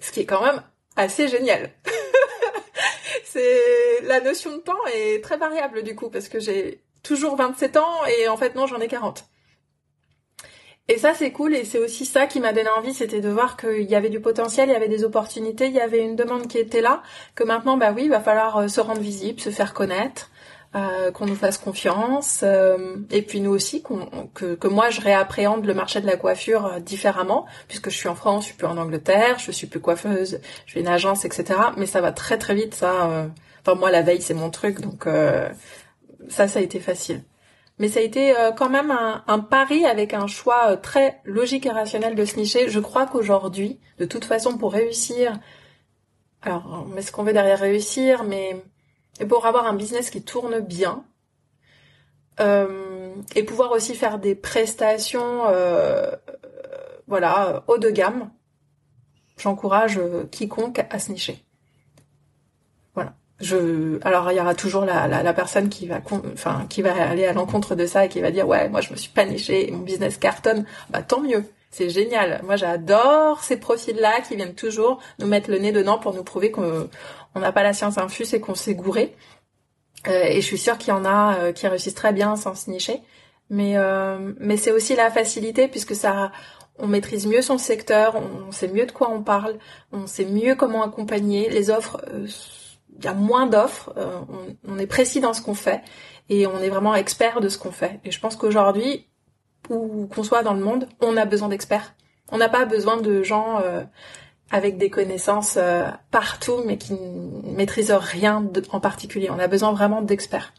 Ce 0.00 0.12
qui 0.12 0.20
est 0.20 0.26
quand 0.26 0.42
même 0.42 0.62
assez 0.96 1.28
génial. 1.28 1.70
c'est 3.24 4.00
la 4.02 4.20
notion 4.20 4.56
de 4.56 4.62
temps 4.62 4.86
est 4.94 5.22
très 5.22 5.36
variable 5.36 5.82
du 5.82 5.94
coup 5.94 6.08
parce 6.08 6.28
que 6.28 6.40
j'ai 6.40 6.82
toujours 7.02 7.36
27 7.36 7.76
ans 7.76 8.06
et 8.06 8.28
en 8.28 8.36
fait 8.36 8.54
non 8.54 8.66
j'en 8.66 8.80
ai 8.80 8.88
40. 8.88 9.24
Et 10.90 10.98
ça, 10.98 11.14
c'est 11.14 11.30
cool 11.30 11.54
et 11.54 11.64
c'est 11.64 11.78
aussi 11.78 12.04
ça 12.04 12.26
qui 12.26 12.40
m'a 12.40 12.52
donné 12.52 12.68
envie, 12.68 12.92
c'était 12.92 13.20
de 13.20 13.28
voir 13.28 13.56
qu'il 13.56 13.88
y 13.88 13.94
avait 13.94 14.08
du 14.08 14.18
potentiel, 14.18 14.68
il 14.68 14.72
y 14.72 14.74
avait 14.74 14.88
des 14.88 15.04
opportunités, 15.04 15.68
il 15.68 15.72
y 15.72 15.80
avait 15.80 16.04
une 16.04 16.16
demande 16.16 16.48
qui 16.48 16.58
était 16.58 16.80
là, 16.80 17.04
que 17.36 17.44
maintenant, 17.44 17.76
bah 17.76 17.92
oui, 17.94 18.06
il 18.06 18.10
va 18.10 18.18
falloir 18.18 18.56
euh, 18.56 18.66
se 18.66 18.80
rendre 18.80 19.00
visible, 19.00 19.38
se 19.38 19.50
faire 19.50 19.72
connaître, 19.72 20.32
euh, 20.74 21.12
qu'on 21.12 21.26
nous 21.26 21.36
fasse 21.36 21.58
confiance, 21.58 22.40
euh, 22.42 22.96
et 23.12 23.22
puis 23.22 23.40
nous 23.40 23.52
aussi, 23.52 23.84
que, 24.34 24.56
que 24.56 24.66
moi 24.66 24.90
je 24.90 25.00
réappréhende 25.00 25.64
le 25.64 25.74
marché 25.74 26.00
de 26.00 26.08
la 26.08 26.16
coiffure 26.16 26.80
différemment, 26.80 27.46
puisque 27.68 27.90
je 27.90 27.96
suis 27.96 28.08
en 28.08 28.16
France, 28.16 28.42
je 28.42 28.46
suis 28.48 28.56
plus 28.56 28.66
en 28.66 28.76
Angleterre, 28.76 29.38
je 29.38 29.52
suis 29.52 29.68
plus 29.68 29.80
coiffeuse, 29.80 30.40
je 30.66 30.72
fais 30.72 30.80
une 30.80 30.88
agence, 30.88 31.24
etc. 31.24 31.56
Mais 31.76 31.86
ça 31.86 32.00
va 32.00 32.10
très 32.10 32.36
très 32.36 32.56
vite, 32.56 32.74
ça. 32.74 33.28
Enfin 33.60 33.76
moi, 33.76 33.92
la 33.92 34.02
veille, 34.02 34.22
c'est 34.22 34.34
mon 34.34 34.50
truc, 34.50 34.80
donc 34.80 35.06
ça, 36.28 36.48
ça 36.48 36.58
a 36.58 36.62
été 36.62 36.80
facile 36.80 37.22
mais 37.80 37.88
ça 37.88 38.00
a 38.00 38.02
été 38.02 38.36
euh, 38.36 38.52
quand 38.52 38.68
même 38.68 38.90
un, 38.90 39.38
pari 39.38 39.86
avec 39.86 40.12
un 40.12 40.26
choix 40.26 40.72
euh, 40.72 40.76
très 40.76 41.18
logique 41.24 41.64
et 41.64 41.70
rationnel 41.70 42.14
de 42.14 42.26
se 42.26 42.36
nicher. 42.36 42.68
Je 42.68 42.78
crois 42.78 43.06
qu'aujourd'hui, 43.06 43.80
de 43.98 44.04
toute 44.04 44.26
façon, 44.26 44.58
pour 44.58 44.74
réussir, 44.74 45.40
alors 46.42 46.86
met 46.86 47.00
ce 47.00 47.10
qu'on 47.10 47.22
veut 47.22 47.32
derrière 47.32 47.58
réussir, 47.58 48.22
mais 48.24 48.62
pour 49.30 49.46
avoir 49.46 49.64
un 49.64 49.72
business 49.72 50.10
qui 50.10 50.22
tourne 50.22 50.60
bien, 50.60 51.04
euh, 52.40 53.14
et 53.34 53.44
pouvoir 53.44 53.72
aussi 53.72 53.94
faire 53.94 54.18
des 54.18 54.34
prestations, 54.34 55.44
voilà, 57.06 57.64
haut 57.66 57.78
de 57.78 57.88
gamme, 57.88 58.30
j'encourage 59.38 59.98
quiconque 60.30 60.84
à 60.90 60.98
se 60.98 61.12
nicher 61.12 61.42
je 63.40 63.98
alors 64.06 64.30
il 64.30 64.36
y 64.36 64.40
aura 64.40 64.54
toujours 64.54 64.84
la, 64.84 65.08
la, 65.08 65.32
personne 65.32 65.68
qui 65.68 65.86
va 65.86 66.00
enfin 66.32 66.66
qui 66.68 66.82
va 66.82 66.92
aller 67.08 67.24
à 67.24 67.32
l'encontre 67.32 67.74
de 67.74 67.86
ça 67.86 68.04
et 68.04 68.08
qui 68.08 68.20
va 68.20 68.30
dire 68.30 68.46
ouais 68.46 68.68
moi 68.68 68.80
je 68.80 68.90
me 68.90 68.96
suis 68.96 69.10
pas 69.10 69.24
nichée 69.24 69.70
mon 69.72 69.78
business 69.78 70.18
cartonne. 70.18 70.66
Bah 70.90 71.02
tant 71.02 71.20
mieux. 71.20 71.44
C'est 71.70 71.88
génial. 71.88 72.40
Moi 72.44 72.56
j'adore 72.56 73.42
ces 73.42 73.56
profils 73.56 73.96
là 73.96 74.20
qui 74.20 74.36
viennent 74.36 74.54
toujours 74.54 75.00
nous 75.18 75.26
mettre 75.26 75.50
le 75.50 75.58
nez 75.58 75.72
dedans 75.72 75.98
pour 75.98 76.14
nous 76.14 76.24
prouver 76.24 76.50
qu'on 76.50 76.88
n'a 77.34 77.52
pas 77.52 77.62
la 77.62 77.72
science 77.72 77.96
infuse 77.96 78.34
et 78.34 78.40
qu'on 78.40 78.54
s'est 78.54 78.74
gouré. 78.74 79.14
Euh, 80.08 80.24
et 80.24 80.40
je 80.40 80.46
suis 80.46 80.58
sûre 80.58 80.78
qu'il 80.78 80.90
y 80.90 80.96
en 80.96 81.04
a 81.04 81.36
euh, 81.38 81.52
qui 81.52 81.66
réussissent 81.68 81.94
très 81.94 82.12
bien 82.12 82.36
sans 82.36 82.54
se 82.54 82.70
nicher. 82.70 83.00
Mais 83.50 83.76
euh, 83.76 84.32
mais 84.38 84.56
c'est 84.56 84.72
aussi 84.72 84.96
la 84.96 85.10
facilité 85.10 85.68
puisque 85.68 85.94
ça 85.94 86.32
on 86.78 86.86
maîtrise 86.86 87.26
mieux 87.26 87.42
son 87.42 87.58
secteur, 87.58 88.16
on 88.16 88.52
sait 88.52 88.68
mieux 88.68 88.86
de 88.86 88.92
quoi 88.92 89.10
on 89.10 89.22
parle, 89.22 89.58
on 89.92 90.06
sait 90.06 90.24
mieux 90.24 90.54
comment 90.54 90.82
accompagner. 90.82 91.50
Les 91.50 91.70
offres 91.70 92.00
il 93.00 93.06
y 93.06 93.08
a 93.08 93.14
moins 93.14 93.46
d'offres, 93.46 93.92
euh, 93.96 94.20
on, 94.68 94.78
est 94.78 94.86
précis 94.86 95.20
dans 95.20 95.32
ce 95.32 95.40
qu'on 95.40 95.54
fait 95.54 95.80
et 96.28 96.46
on 96.46 96.58
est 96.58 96.68
vraiment 96.68 96.94
expert 96.94 97.40
de 97.40 97.48
ce 97.48 97.58
qu'on 97.58 97.72
fait. 97.72 97.98
Et 98.04 98.10
je 98.10 98.20
pense 98.20 98.36
qu'aujourd'hui, 98.36 99.06
où 99.70 100.06
qu'on 100.06 100.22
soit 100.22 100.42
dans 100.42 100.52
le 100.52 100.60
monde, 100.60 100.86
on 101.00 101.16
a 101.16 101.24
besoin 101.24 101.48
d'experts. 101.48 101.94
On 102.30 102.36
n'a 102.36 102.48
pas 102.48 102.66
besoin 102.66 103.00
de 103.00 103.22
gens 103.22 103.58
euh, 103.64 103.82
avec 104.50 104.76
des 104.76 104.90
connaissances 104.90 105.56
euh, 105.56 105.84
partout, 106.10 106.62
mais 106.66 106.76
qui 106.76 106.92
ne 106.92 107.56
maîtrisent 107.56 107.90
rien 107.90 108.46
en 108.70 108.80
particulier. 108.80 109.30
On 109.30 109.38
a 109.38 109.48
besoin 109.48 109.72
vraiment 109.72 110.02
d'experts. 110.02 110.52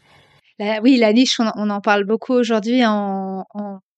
oui, 0.60 0.98
la 0.98 1.14
niche, 1.14 1.40
on, 1.40 1.70
en 1.70 1.82
parle 1.82 2.06
beaucoup 2.06 2.34
aujourd'hui 2.34 2.84
en, 2.86 3.46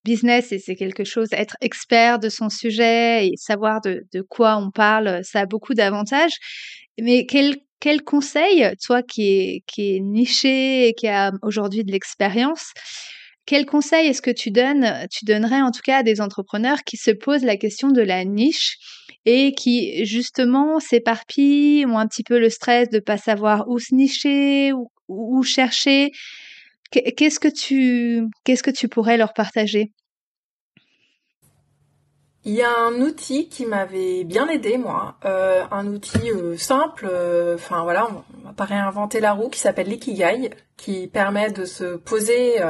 business 0.06 0.52
et 0.52 0.60
c'est 0.60 0.76
quelque 0.76 1.06
chose, 1.06 1.30
être 1.32 1.56
expert 1.62 2.20
de 2.20 2.28
son 2.28 2.50
sujet 2.50 3.26
et 3.26 3.38
savoir 3.38 3.80
de, 3.80 4.06
de 4.12 4.22
quoi 4.22 4.58
on 4.58 4.70
parle, 4.70 5.22
ça 5.24 5.40
a 5.40 5.46
beaucoup 5.46 5.74
d'avantages. 5.74 6.38
Mais 7.00 7.26
quel 7.26 7.56
quel 7.84 8.02
conseil, 8.02 8.66
toi 8.82 9.04
qui 9.04 9.24
es, 9.24 9.64
qui 9.68 9.98
est 9.98 10.00
niché 10.00 10.88
et 10.88 10.94
qui 10.94 11.10
a 11.10 11.34
aujourd'hui 11.42 11.84
de 11.84 11.92
l'expérience, 11.92 12.72
quel 13.46 13.66
conseil 13.66 14.08
est-ce 14.08 14.22
que 14.22 14.32
tu 14.32 14.52
donnes, 14.52 15.06
tu 15.12 15.26
donnerais 15.26 15.62
en 15.62 15.70
tout 15.70 15.82
cas 15.84 15.98
à 15.98 16.04
des 16.04 16.22
entrepreneurs 16.22 16.86
qui 16.86 16.96
se 16.96 17.12
posent 17.12 17.44
la 17.44 17.58
question 17.58 17.90
de 17.90 18.02
la 18.02 18.24
niche 18.24 18.78
et 19.26 19.52
qui 19.54 20.06
justement 20.06 20.80
s'éparpillent, 20.80 21.86
ont 21.86 21.98
un 21.98 22.08
petit 22.08 22.24
peu 22.24 22.40
le 22.40 22.50
stress 22.50 22.90
de 22.90 23.00
pas 23.00 23.18
savoir 23.18 23.68
où 23.68 23.80
se 23.80 23.94
nicher, 23.94 24.72
ou 24.72 24.90
où 25.10 25.44
chercher? 25.44 26.12
Qu'est-ce 26.90 27.42
que 27.42 27.50
tu, 27.50 28.22
qu'est-ce 28.46 28.64
que 28.64 28.72
tu 28.72 28.88
pourrais 28.88 29.18
leur 29.18 29.34
partager? 29.34 29.92
Il 32.46 32.54
y 32.54 32.62
a 32.62 32.78
un 32.78 33.00
outil 33.00 33.48
qui 33.48 33.66
m'avait 33.66 34.26
bien 34.26 34.50
aidé 34.50 34.78
moi, 34.78 35.16
euh, 35.24 35.64
un 35.72 35.88
outil 35.88 36.30
euh, 36.30 36.58
simple, 36.58 37.08
euh, 37.10 37.56
enfin 37.56 37.84
voilà, 37.84 38.10
on 38.10 38.48
va 38.48 38.54
pas 38.54 38.66
réinventer 38.66 39.22
la 39.22 39.32
roue, 39.32 39.50
qui 39.50 39.60
s'appelle 39.60 39.88
l'ikigai, 39.88 40.50
qui 40.76 41.08
permet 41.08 41.52
de 41.52 41.64
se 41.64 41.96
poser 41.96 42.62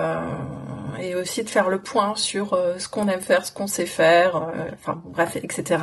et 1.01 1.15
aussi 1.15 1.43
de 1.43 1.49
faire 1.49 1.69
le 1.69 1.81
point 1.81 2.15
sur 2.15 2.55
ce 2.77 2.87
qu'on 2.87 3.07
aime 3.07 3.21
faire, 3.21 3.45
ce 3.45 3.51
qu'on 3.51 3.65
sait 3.65 3.87
faire, 3.87 4.51
enfin 4.73 5.01
bref, 5.05 5.35
etc. 5.37 5.81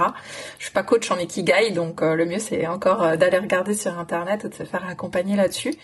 Je 0.59 0.65
suis 0.65 0.73
pas 0.73 0.85
coach 0.85 1.11
en 1.11 1.19
ikigai, 1.19 1.73
donc 1.73 2.01
le 2.03 2.25
mieux 2.27 2.39
c'est 2.39 2.67
encore 2.69 3.17
d'aller 3.17 3.39
regarder 3.39 3.75
sur 3.75 3.99
internet 3.99 4.45
et 4.45 4.49
de 4.49 4.55
se 4.55 4.63
faire 4.63 4.87
accompagner 4.89 5.35
là-dessus. 5.35 5.75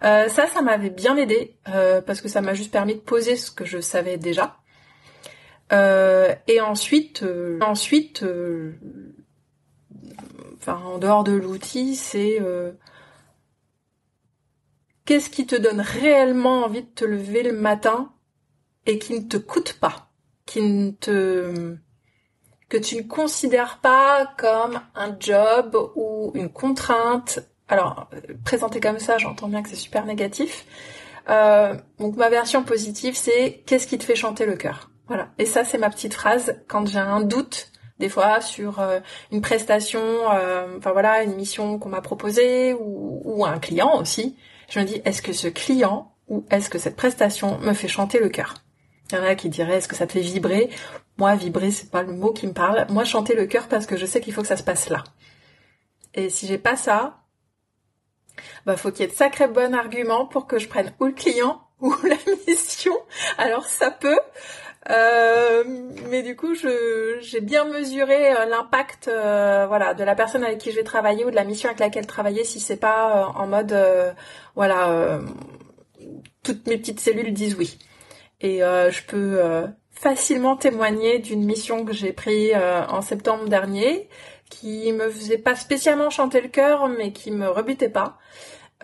ça, 0.00 0.28
ça 0.28 0.62
m'avait 0.62 0.90
bien 0.90 1.16
aidé 1.16 1.54
parce 2.06 2.20
que 2.20 2.28
ça 2.28 2.40
m'a 2.40 2.54
juste 2.54 2.72
permis 2.72 2.94
de 2.94 3.00
poser 3.00 3.36
ce 3.36 3.52
que 3.52 3.64
je 3.64 3.78
savais 3.78 4.16
déjà 4.16 4.56
et 5.72 6.60
ensuite, 6.60 7.22
euh, 7.22 7.58
ensuite, 7.62 8.22
euh, 8.24 8.72
enfin 10.56 10.76
en 10.84 10.98
dehors 10.98 11.24
de 11.24 11.32
l'outil, 11.32 11.96
c'est 11.96 12.38
qu'est-ce 15.04 15.30
qui 15.30 15.46
te 15.46 15.56
donne 15.56 15.80
réellement 15.80 16.64
envie 16.64 16.82
de 16.82 16.88
te 16.88 17.04
lever 17.04 17.42
le 17.42 17.52
matin 17.52 18.12
et 18.86 18.98
qui 18.98 19.14
ne 19.14 19.26
te 19.26 19.36
coûte 19.36 19.74
pas, 19.80 20.10
qui 20.46 20.60
ne 20.62 20.90
te 20.90 21.76
que 22.68 22.78
tu 22.78 22.96
ne 22.96 23.02
considères 23.02 23.80
pas 23.82 24.32
comme 24.38 24.80
un 24.94 25.16
job 25.18 25.76
ou 25.94 26.32
une 26.34 26.50
contrainte? 26.50 27.40
Alors, 27.68 28.08
présenté 28.44 28.80
comme 28.80 28.98
ça, 28.98 29.18
j'entends 29.18 29.48
bien 29.48 29.62
que 29.62 29.68
c'est 29.68 29.76
super 29.76 30.04
négatif. 30.04 30.66
donc 31.98 32.16
ma 32.16 32.28
version 32.28 32.62
positive, 32.62 33.16
c'est 33.16 33.62
qu'est-ce 33.66 33.86
qui 33.86 33.98
te 33.98 34.04
fait 34.04 34.16
chanter 34.16 34.44
le 34.46 34.56
cœur? 34.56 34.91
Voilà. 35.08 35.28
Et 35.38 35.46
ça, 35.46 35.64
c'est 35.64 35.78
ma 35.78 35.90
petite 35.90 36.14
phrase 36.14 36.60
quand 36.68 36.86
j'ai 36.86 36.98
un 36.98 37.20
doute 37.20 37.72
des 37.98 38.08
fois 38.08 38.40
sur 38.40 38.80
euh, 38.80 38.98
une 39.30 39.40
prestation, 39.40 40.00
euh, 40.32 40.78
enfin 40.78 40.92
voilà, 40.92 41.22
une 41.22 41.34
mission 41.34 41.78
qu'on 41.78 41.88
m'a 41.88 42.00
proposée 42.00 42.72
ou, 42.74 43.22
ou, 43.24 43.44
un 43.44 43.58
client 43.58 43.96
aussi. 44.00 44.36
Je 44.68 44.80
me 44.80 44.84
dis, 44.84 45.00
est-ce 45.04 45.22
que 45.22 45.32
ce 45.32 45.46
client 45.46 46.12
ou 46.28 46.44
est-ce 46.50 46.68
que 46.68 46.78
cette 46.78 46.96
prestation 46.96 47.58
me 47.58 47.74
fait 47.74 47.88
chanter 47.88 48.18
le 48.18 48.28
cœur? 48.28 48.54
Il 49.10 49.18
y 49.18 49.20
en 49.20 49.24
a 49.24 49.34
qui 49.34 49.48
diraient, 49.48 49.76
est-ce 49.76 49.88
que 49.88 49.94
ça 49.94 50.06
te 50.06 50.12
fait 50.12 50.20
vibrer? 50.20 50.70
Moi, 51.18 51.34
vibrer, 51.36 51.70
c'est 51.70 51.90
pas 51.90 52.02
le 52.02 52.12
mot 52.12 52.32
qui 52.32 52.46
me 52.46 52.52
parle. 52.52 52.86
Moi, 52.88 53.04
chanter 53.04 53.34
le 53.34 53.46
cœur 53.46 53.68
parce 53.68 53.86
que 53.86 53.96
je 53.96 54.06
sais 54.06 54.20
qu'il 54.20 54.32
faut 54.32 54.42
que 54.42 54.48
ça 54.48 54.56
se 54.56 54.62
passe 54.62 54.88
là. 54.88 55.04
Et 56.14 56.30
si 56.30 56.46
j'ai 56.46 56.58
pas 56.58 56.76
ça, 56.76 57.18
bah 58.66 58.76
faut 58.76 58.90
qu'il 58.90 59.00
y 59.00 59.04
ait 59.04 59.12
de 59.12 59.16
sacrés 59.16 59.48
bons 59.48 59.74
arguments 59.74 60.26
pour 60.26 60.46
que 60.46 60.58
je 60.58 60.68
prenne 60.68 60.92
ou 61.00 61.06
le 61.06 61.12
client 61.12 61.60
ou 61.80 61.94
la 62.04 62.16
mission. 62.46 62.94
Alors 63.38 63.66
ça 63.66 63.90
peut, 63.90 64.18
euh, 64.90 65.64
mais 66.10 66.22
du 66.22 66.36
coup, 66.36 66.54
j'ai 66.54 67.40
bien 67.40 67.64
mesuré 67.64 68.32
euh, 68.32 68.46
l'impact, 68.46 69.08
euh, 69.08 69.66
voilà, 69.68 69.94
de 69.94 70.02
la 70.04 70.14
personne 70.14 70.42
avec 70.44 70.58
qui 70.58 70.70
je 70.70 70.76
vais 70.76 70.82
travailler 70.84 71.24
ou 71.24 71.30
de 71.30 71.36
la 71.36 71.44
mission 71.44 71.68
avec 71.68 71.80
laquelle 71.80 72.06
travailler 72.06 72.44
si 72.44 72.60
c'est 72.60 72.76
pas 72.76 73.32
en 73.34 73.46
mode, 73.46 73.76
voilà, 74.54 75.20
toutes 76.42 76.66
mes 76.66 76.78
petites 76.78 77.00
cellules 77.00 77.32
disent 77.32 77.54
oui. 77.56 77.78
Et 78.40 78.58
je 78.60 79.02
peux 79.06 79.40
facilement 79.92 80.56
témoigner 80.56 81.18
d'une 81.20 81.44
mission 81.44 81.84
que 81.84 81.92
j'ai 81.92 82.12
prise 82.12 82.54
en 82.88 83.02
septembre 83.02 83.48
dernier, 83.48 84.08
qui 84.50 84.92
me 84.92 85.08
faisait 85.10 85.38
pas 85.38 85.56
spécialement 85.56 86.10
chanter 86.10 86.40
le 86.40 86.48
cœur, 86.48 86.88
mais 86.88 87.12
qui 87.12 87.30
me 87.30 87.48
rebutait 87.48 87.88
pas. 87.88 88.18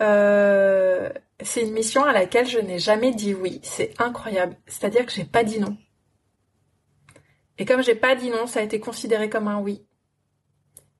euh, 0.01 1.09
c'est 1.41 1.61
une 1.63 1.73
mission 1.73 2.03
à 2.05 2.13
laquelle 2.13 2.47
je 2.47 2.59
n'ai 2.59 2.79
jamais 2.79 3.11
dit 3.13 3.33
oui. 3.33 3.59
C'est 3.63 3.93
incroyable. 3.99 4.55
C'est-à-dire 4.67 5.05
que 5.05 5.11
j'ai 5.11 5.25
pas 5.25 5.43
dit 5.43 5.59
non. 5.59 5.77
Et 7.59 7.65
comme 7.65 7.83
j'ai 7.83 7.95
pas 7.95 8.15
dit 8.15 8.29
non, 8.29 8.47
ça 8.47 8.61
a 8.61 8.63
été 8.63 8.79
considéré 8.79 9.29
comme 9.29 9.49
un 9.49 9.59
oui. 9.59 9.85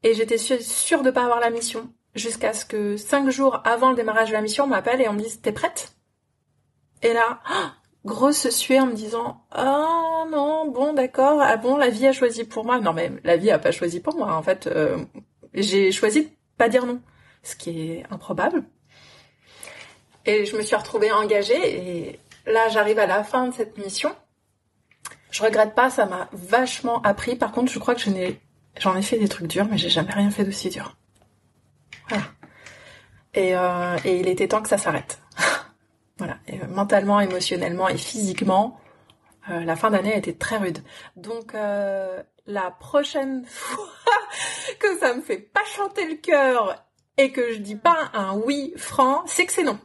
Et 0.03 0.14
j'étais 0.14 0.38
sûre 0.38 1.01
de 1.01 1.10
pas 1.10 1.24
avoir 1.24 1.39
la 1.39 1.49
mission. 1.49 1.91
Jusqu'à 2.16 2.53
ce 2.53 2.66
que 2.66 2.97
cinq 2.97 3.30
jours 3.30 3.62
avant 3.64 3.91
le 3.91 3.95
démarrage 3.95 4.30
de 4.30 4.34
la 4.34 4.41
mission, 4.41 4.66
on 4.66 4.68
m'appelle 4.68 5.01
et 5.01 5.07
on 5.07 5.14
me 5.14 5.22
dise 5.22 5.41
T'es 5.41 5.53
prête? 5.53 5.93
Et 7.01 7.14
là, 7.14 7.39
grosse 8.05 8.49
suée 8.49 8.80
en 8.80 8.88
me 8.88 8.93
disant 8.93 9.45
Oh 9.57 10.26
non, 10.30 10.70
bon 10.70 10.93
d'accord, 10.93 11.41
ah 11.41 11.55
bon, 11.55 11.78
la 11.78 11.89
vie 11.89 12.07
a 12.07 12.12
choisi 12.12 12.43
pour 12.43 12.66
moi. 12.66 12.80
Non 12.80 12.91
mais 12.91 13.12
la 13.24 13.38
vie 13.38 13.51
a 13.51 13.60
pas 13.60 13.72
choisi 13.72 14.01
pour 14.01 14.18
moi. 14.18 14.34
En 14.34 14.43
fait, 14.43 14.68
euh, 14.68 14.97
j'ai 15.53 15.91
choisi 15.93 16.26
de 16.26 16.30
pas 16.57 16.68
dire 16.68 16.86
non. 16.86 17.01
Ce 17.41 17.55
qui 17.55 17.91
est 17.91 18.03
improbable. 18.12 18.64
Et 20.26 20.45
je 20.45 20.57
me 20.57 20.62
suis 20.62 20.76
retrouvée 20.76 21.12
engagée 21.12 22.10
et 22.10 22.20
là 22.45 22.68
j'arrive 22.68 22.99
à 22.99 23.05
la 23.05 23.24
fin 23.24 23.47
de 23.47 23.53
cette 23.53 23.78
mission. 23.78 24.14
Je 25.32 25.43
regrette 25.43 25.75
pas, 25.75 25.89
ça 25.89 26.05
m'a 26.05 26.27
vachement 26.34 27.01
appris. 27.01 27.36
Par 27.36 27.51
contre, 27.51 27.71
je 27.71 27.80
crois 27.80 27.95
que 27.95 28.01
je 28.01 28.09
n'ai, 28.09 28.39
j'en 28.80 28.95
ai 28.95 29.01
fait 29.01 29.19
des 29.19 29.27
trucs 29.27 29.47
durs, 29.47 29.67
mais 29.69 29.77
j'ai 29.77 29.89
jamais 29.89 30.11
rien 30.11 30.30
fait 30.32 30.43
d'aussi 30.43 30.69
dur. 30.69 30.95
Voilà. 32.07 32.23
Et, 33.34 33.55
euh, 33.55 33.95
il 34.05 34.27
était 34.27 34.47
temps 34.47 34.61
que 34.61 34.69
ça 34.69 34.77
s'arrête. 34.77 35.19
voilà. 36.17 36.38
Euh, 36.51 36.67
mentalement, 36.69 37.19
émotionnellement 37.19 37.88
et 37.88 37.97
physiquement, 37.97 38.80
euh, 39.49 39.63
la 39.63 39.75
fin 39.75 39.91
d'année 39.91 40.13
a 40.13 40.17
été 40.17 40.36
très 40.36 40.57
rude. 40.57 40.80
Donc 41.15 41.53
la 41.53 42.71
prochaine 42.71 43.45
fois 43.47 43.86
que 44.80 44.97
ça 44.99 45.13
me 45.13 45.21
fait 45.21 45.38
pas 45.38 45.63
chanter 45.75 46.07
le 46.07 46.15
cœur 46.15 46.84
et 47.17 47.32
que 47.32 47.53
je 47.53 47.59
dis 47.59 47.75
pas 47.75 48.09
un 48.13 48.36
oui 48.36 48.73
franc, 48.77 49.23
c'est 49.27 49.45
que 49.45 49.51
c'est 49.51 49.63
non 49.63 49.80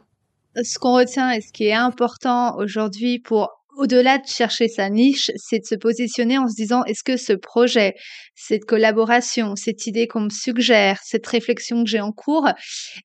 ce 0.63 0.79
qu'on 0.79 0.93
retient 0.93 1.31
et 1.31 1.41
ce 1.41 1.51
qui 1.51 1.65
est 1.67 1.73
important 1.73 2.55
aujourd'hui 2.57 3.19
pour 3.19 3.64
au-delà 3.77 4.17
de 4.17 4.27
chercher 4.27 4.67
sa 4.67 4.89
niche, 4.89 5.31
c'est 5.35 5.59
de 5.59 5.65
se 5.65 5.75
positionner 5.75 6.37
en 6.37 6.47
se 6.47 6.55
disant 6.55 6.83
est-ce 6.85 7.03
que 7.03 7.17
ce 7.17 7.33
projet, 7.33 7.95
cette 8.35 8.65
collaboration, 8.65 9.55
cette 9.55 9.87
idée 9.87 10.07
qu'on 10.07 10.21
me 10.21 10.29
suggère, 10.29 10.99
cette 11.03 11.27
réflexion 11.27 11.83
que 11.83 11.89
j'ai 11.89 12.01
en 12.01 12.11
cours, 12.11 12.47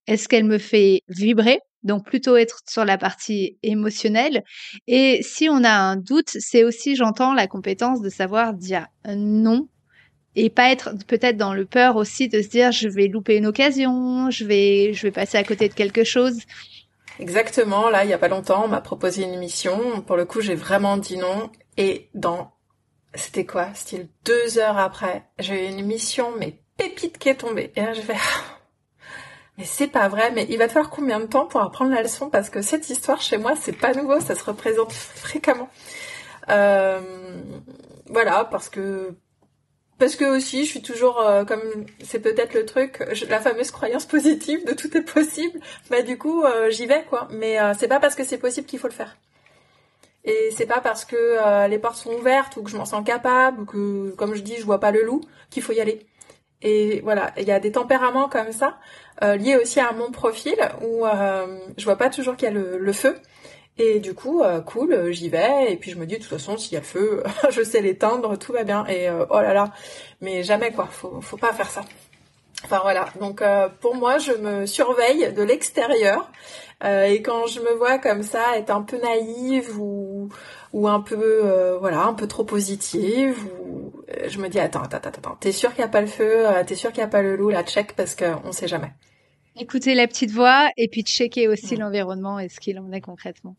est-ce 0.07 0.27
qu'elle 0.27 0.45
me 0.45 0.57
fait 0.57 1.01
vibrer? 1.09 1.59
Donc 1.83 2.05
plutôt 2.05 2.35
être 2.37 2.59
sur 2.69 2.85
la 2.85 2.97
partie 2.97 3.57
émotionnelle. 3.63 4.43
Et 4.87 5.21
si 5.23 5.49
on 5.49 5.63
a 5.63 5.73
un 5.73 5.95
doute, 5.95 6.29
c'est 6.29 6.63
aussi, 6.63 6.95
j'entends, 6.95 7.33
la 7.33 7.47
compétence 7.47 8.01
de 8.01 8.09
savoir 8.09 8.53
dire 8.53 8.85
non 9.07 9.67
et 10.35 10.49
pas 10.49 10.71
être 10.71 10.93
peut-être 11.07 11.37
dans 11.37 11.53
le 11.53 11.65
peur 11.65 11.97
aussi 11.97 12.29
de 12.29 12.41
se 12.41 12.47
dire 12.47 12.71
je 12.71 12.87
vais 12.87 13.07
louper 13.07 13.35
une 13.35 13.45
occasion, 13.45 14.29
je 14.29 14.45
vais 14.45 14.93
je 14.93 15.03
vais 15.03 15.11
passer 15.11 15.37
à 15.37 15.43
côté 15.43 15.67
de 15.67 15.73
quelque 15.73 16.03
chose. 16.03 16.37
Exactement, 17.19 17.89
là, 17.89 18.03
il 18.03 18.09
y 18.09 18.13
a 18.13 18.17
pas 18.17 18.27
longtemps, 18.27 18.63
on 18.65 18.67
m'a 18.67 18.81
proposé 18.81 19.23
une 19.23 19.33
émission. 19.33 20.01
Pour 20.01 20.15
le 20.15 20.25
coup, 20.25 20.41
j'ai 20.41 20.55
vraiment 20.55 20.97
dit 20.97 21.17
non. 21.17 21.51
Et 21.77 22.09
dans, 22.13 22.51
c'était 23.13 23.45
quoi? 23.45 23.73
Style 23.73 24.07
deux 24.25 24.57
heures 24.57 24.77
après, 24.77 25.25
j'ai 25.39 25.65
eu 25.65 25.69
une 25.71 25.79
émission, 25.79 26.33
mais 26.37 26.59
pépite 26.77 27.17
qui 27.17 27.29
est 27.29 27.35
tombée. 27.35 27.71
Et 27.75 27.81
là, 27.81 27.93
je 27.93 28.01
fais, 28.01 28.15
mais 29.57 29.65
c'est 29.65 29.87
pas 29.87 30.07
vrai, 30.07 30.31
mais 30.31 30.47
il 30.49 30.57
va 30.57 30.67
te 30.67 30.73
falloir 30.73 30.89
combien 30.89 31.19
de 31.19 31.25
temps 31.25 31.45
pour 31.45 31.61
apprendre 31.61 31.93
la 31.93 32.01
leçon? 32.01 32.29
Parce 32.29 32.49
que 32.49 32.61
cette 32.61 32.89
histoire, 32.89 33.21
chez 33.21 33.37
moi, 33.37 33.53
c'est 33.59 33.73
pas 33.73 33.93
nouveau, 33.93 34.19
ça 34.19 34.35
se 34.35 34.43
représente 34.43 34.91
fréquemment. 34.91 35.69
Euh, 36.49 37.01
voilà, 38.07 38.45
parce 38.45 38.69
que 38.69 39.15
parce 40.01 40.15
que 40.15 40.25
aussi, 40.25 40.65
je 40.65 40.69
suis 40.71 40.81
toujours 40.81 41.21
euh, 41.21 41.45
comme 41.45 41.61
c'est 42.03 42.21
peut-être 42.21 42.55
le 42.55 42.65
truc, 42.65 43.03
la 43.29 43.39
fameuse 43.39 43.69
croyance 43.69 44.07
positive 44.07 44.65
de 44.65 44.73
tout 44.73 44.97
est 44.97 45.03
possible. 45.03 45.59
Bah 45.91 46.01
du 46.01 46.17
coup, 46.17 46.43
euh, 46.43 46.71
j'y 46.71 46.87
vais 46.87 47.03
quoi. 47.07 47.27
Mais 47.29 47.61
euh, 47.61 47.73
c'est 47.77 47.87
pas 47.87 47.99
parce 47.99 48.15
que 48.15 48.23
c'est 48.23 48.39
possible 48.39 48.65
qu'il 48.65 48.79
faut 48.79 48.87
le 48.87 48.93
faire. 48.93 49.15
Et 50.25 50.49
c'est 50.57 50.65
pas 50.65 50.81
parce 50.81 51.05
que 51.05 51.67
les 51.67 51.77
portes 51.77 51.97
sont 51.97 52.13
ouvertes 52.13 52.57
ou 52.57 52.63
que 52.63 52.71
je 52.71 52.77
m'en 52.77 52.85
sens 52.85 53.03
capable 53.05 53.61
ou 53.61 53.65
que, 53.65 54.15
comme 54.17 54.33
je 54.33 54.41
dis, 54.41 54.55
je 54.57 54.65
vois 54.65 54.79
pas 54.79 54.89
le 54.89 55.03
loup 55.03 55.21
qu'il 55.51 55.61
faut 55.61 55.73
y 55.73 55.79
aller. 55.79 56.07
Et 56.63 57.01
voilà, 57.01 57.31
il 57.37 57.43
y 57.43 57.51
a 57.51 57.59
des 57.59 57.71
tempéraments 57.71 58.27
comme 58.27 58.51
ça 58.51 58.79
liés 59.21 59.55
aussi 59.55 59.79
à 59.79 59.91
mon 59.93 60.11
profil 60.11 60.57
où 60.81 61.05
je 61.77 61.85
vois 61.85 61.95
pas 61.95 62.09
toujours 62.09 62.35
qu'il 62.35 62.49
y 62.49 62.51
a 62.51 62.53
le 62.55 62.93
feu. 62.93 63.15
Et 63.77 63.99
du 63.99 64.13
coup, 64.13 64.41
euh, 64.43 64.61
cool, 64.61 64.93
euh, 64.93 65.11
j'y 65.11 65.29
vais. 65.29 65.71
Et 65.71 65.77
puis 65.77 65.91
je 65.91 65.97
me 65.97 66.05
dis, 66.05 66.15
de 66.15 66.19
toute 66.19 66.29
façon, 66.29 66.57
s'il 66.57 66.73
y 66.73 66.77
a 66.77 66.79
le 66.79 66.85
feu, 66.85 67.23
je 67.49 67.63
sais 67.63 67.81
l'éteindre, 67.81 68.37
tout 68.37 68.53
va 68.53 68.63
bien. 68.63 68.85
Et 68.87 69.09
euh, 69.09 69.25
oh 69.29 69.39
là 69.39 69.53
là, 69.53 69.71
mais 70.21 70.43
jamais 70.43 70.71
quoi, 70.71 70.87
faut, 70.87 71.37
pas 71.37 71.53
faire 71.53 71.69
ça. 71.69 71.81
Enfin 72.63 72.79
voilà, 72.83 73.07
donc 73.19 73.41
pour 73.79 73.95
moi, 73.95 74.19
je 74.19 74.33
me 74.33 74.67
surveille 74.67 75.33
de 75.33 75.41
l'extérieur. 75.41 76.31
et 76.83 77.23
quand 77.23 77.47
je 77.47 77.59
me 77.59 77.73
vois 77.73 77.97
comme 77.97 78.21
ça, 78.21 78.55
être 78.55 78.69
un 78.69 78.83
peu 78.83 78.99
naïve 78.99 79.79
ou, 79.79 80.29
un 80.87 81.01
peu, 81.01 81.75
voilà, 81.79 82.03
un 82.03 82.13
peu 82.13 82.27
trop 82.27 82.43
positive, 82.43 83.35
je 84.27 84.37
me 84.37 84.47
dis, 84.47 84.59
attends, 84.59 84.83
attends, 84.83 84.97
attends, 84.97 85.37
t'es 85.39 85.51
sûr 85.51 85.69
qu'il 85.71 85.79
n'y 85.79 85.85
a 85.85 85.91
pas 85.91 86.01
le 86.01 86.07
feu, 86.07 86.45
t'es 86.67 86.75
sûr 86.75 86.91
qu'il 86.91 87.01
n'y 87.01 87.07
a 87.07 87.11
pas 87.11 87.23
le 87.23 87.35
loup, 87.35 87.49
la 87.49 87.63
check, 87.63 87.95
parce 87.95 88.13
qu'on 88.13 88.51
sait 88.51 88.67
jamais. 88.67 88.93
Écouter 89.59 89.95
la 89.95 90.07
petite 90.07 90.31
voix 90.31 90.69
et 90.77 90.87
puis 90.87 91.03
checker 91.03 91.47
aussi 91.47 91.75
l'environnement 91.75 92.39
et 92.39 92.47
ce 92.47 92.59
qu'il 92.59 92.79
en 92.79 92.91
est 92.91 93.01
concrètement. 93.01 93.55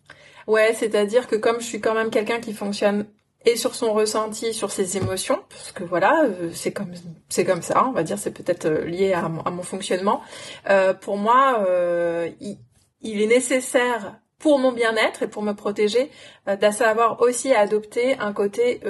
Ouais, 0.47 0.72
c'est-à-dire 0.74 1.26
que 1.26 1.36
comme 1.36 1.61
je 1.61 1.66
suis 1.66 1.80
quand 1.80 1.95
même 1.95 2.11
quelqu'un 2.11 2.40
qui 2.40 2.55
fonctionne 2.55 3.07
et 3.45 3.57
sur 3.57 3.74
son 3.74 3.93
ressenti, 3.93 4.55
sur 4.55 4.70
ses 4.70 4.97
émotions, 4.97 5.40
parce 5.49 5.72
que 5.72 5.84
voilà, 5.84 6.24
euh, 6.24 6.51
c'est 6.53 6.72
comme 6.72 6.93
c'est 7.28 7.45
comme 7.45 7.62
ça, 7.62 7.86
on 7.86 7.93
va 7.93 8.03
dire, 8.03 8.18
c'est 8.18 8.32
peut-être 8.32 8.66
euh, 8.66 8.84
lié 8.84 9.12
à 9.12 9.28
mon, 9.28 9.62
fonctionnement. 9.62 10.22
Euh, 10.70 10.95
pour 10.95 11.16
moi, 11.16 11.64
euh, 11.68 12.30
il, 12.40 12.59
il, 13.01 13.20
est 13.20 13.26
nécessaire 13.26 14.20
pour 14.38 14.59
mon 14.59 14.72
bien-être 14.72 15.24
et 15.24 15.28
pour 15.28 15.43
me 15.43 15.53
protéger, 15.53 16.11
euh, 16.49 16.57
d'à 16.57 16.72
savoir 16.72 17.20
aussi 17.20 17.53
adopter 17.53 18.18
un 18.18 18.32
côté, 18.32 18.80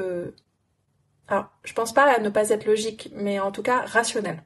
alors 1.28 1.46
je 1.64 1.72
pense 1.72 1.92
pas 1.92 2.05
à 2.05 2.18
ne 2.18 2.28
pas 2.28 2.50
être 2.50 2.66
logique, 2.66 3.11
mais 3.14 3.40
en 3.40 3.53
tout 3.53 3.62
cas 3.62 3.84
rationnel 3.86 4.42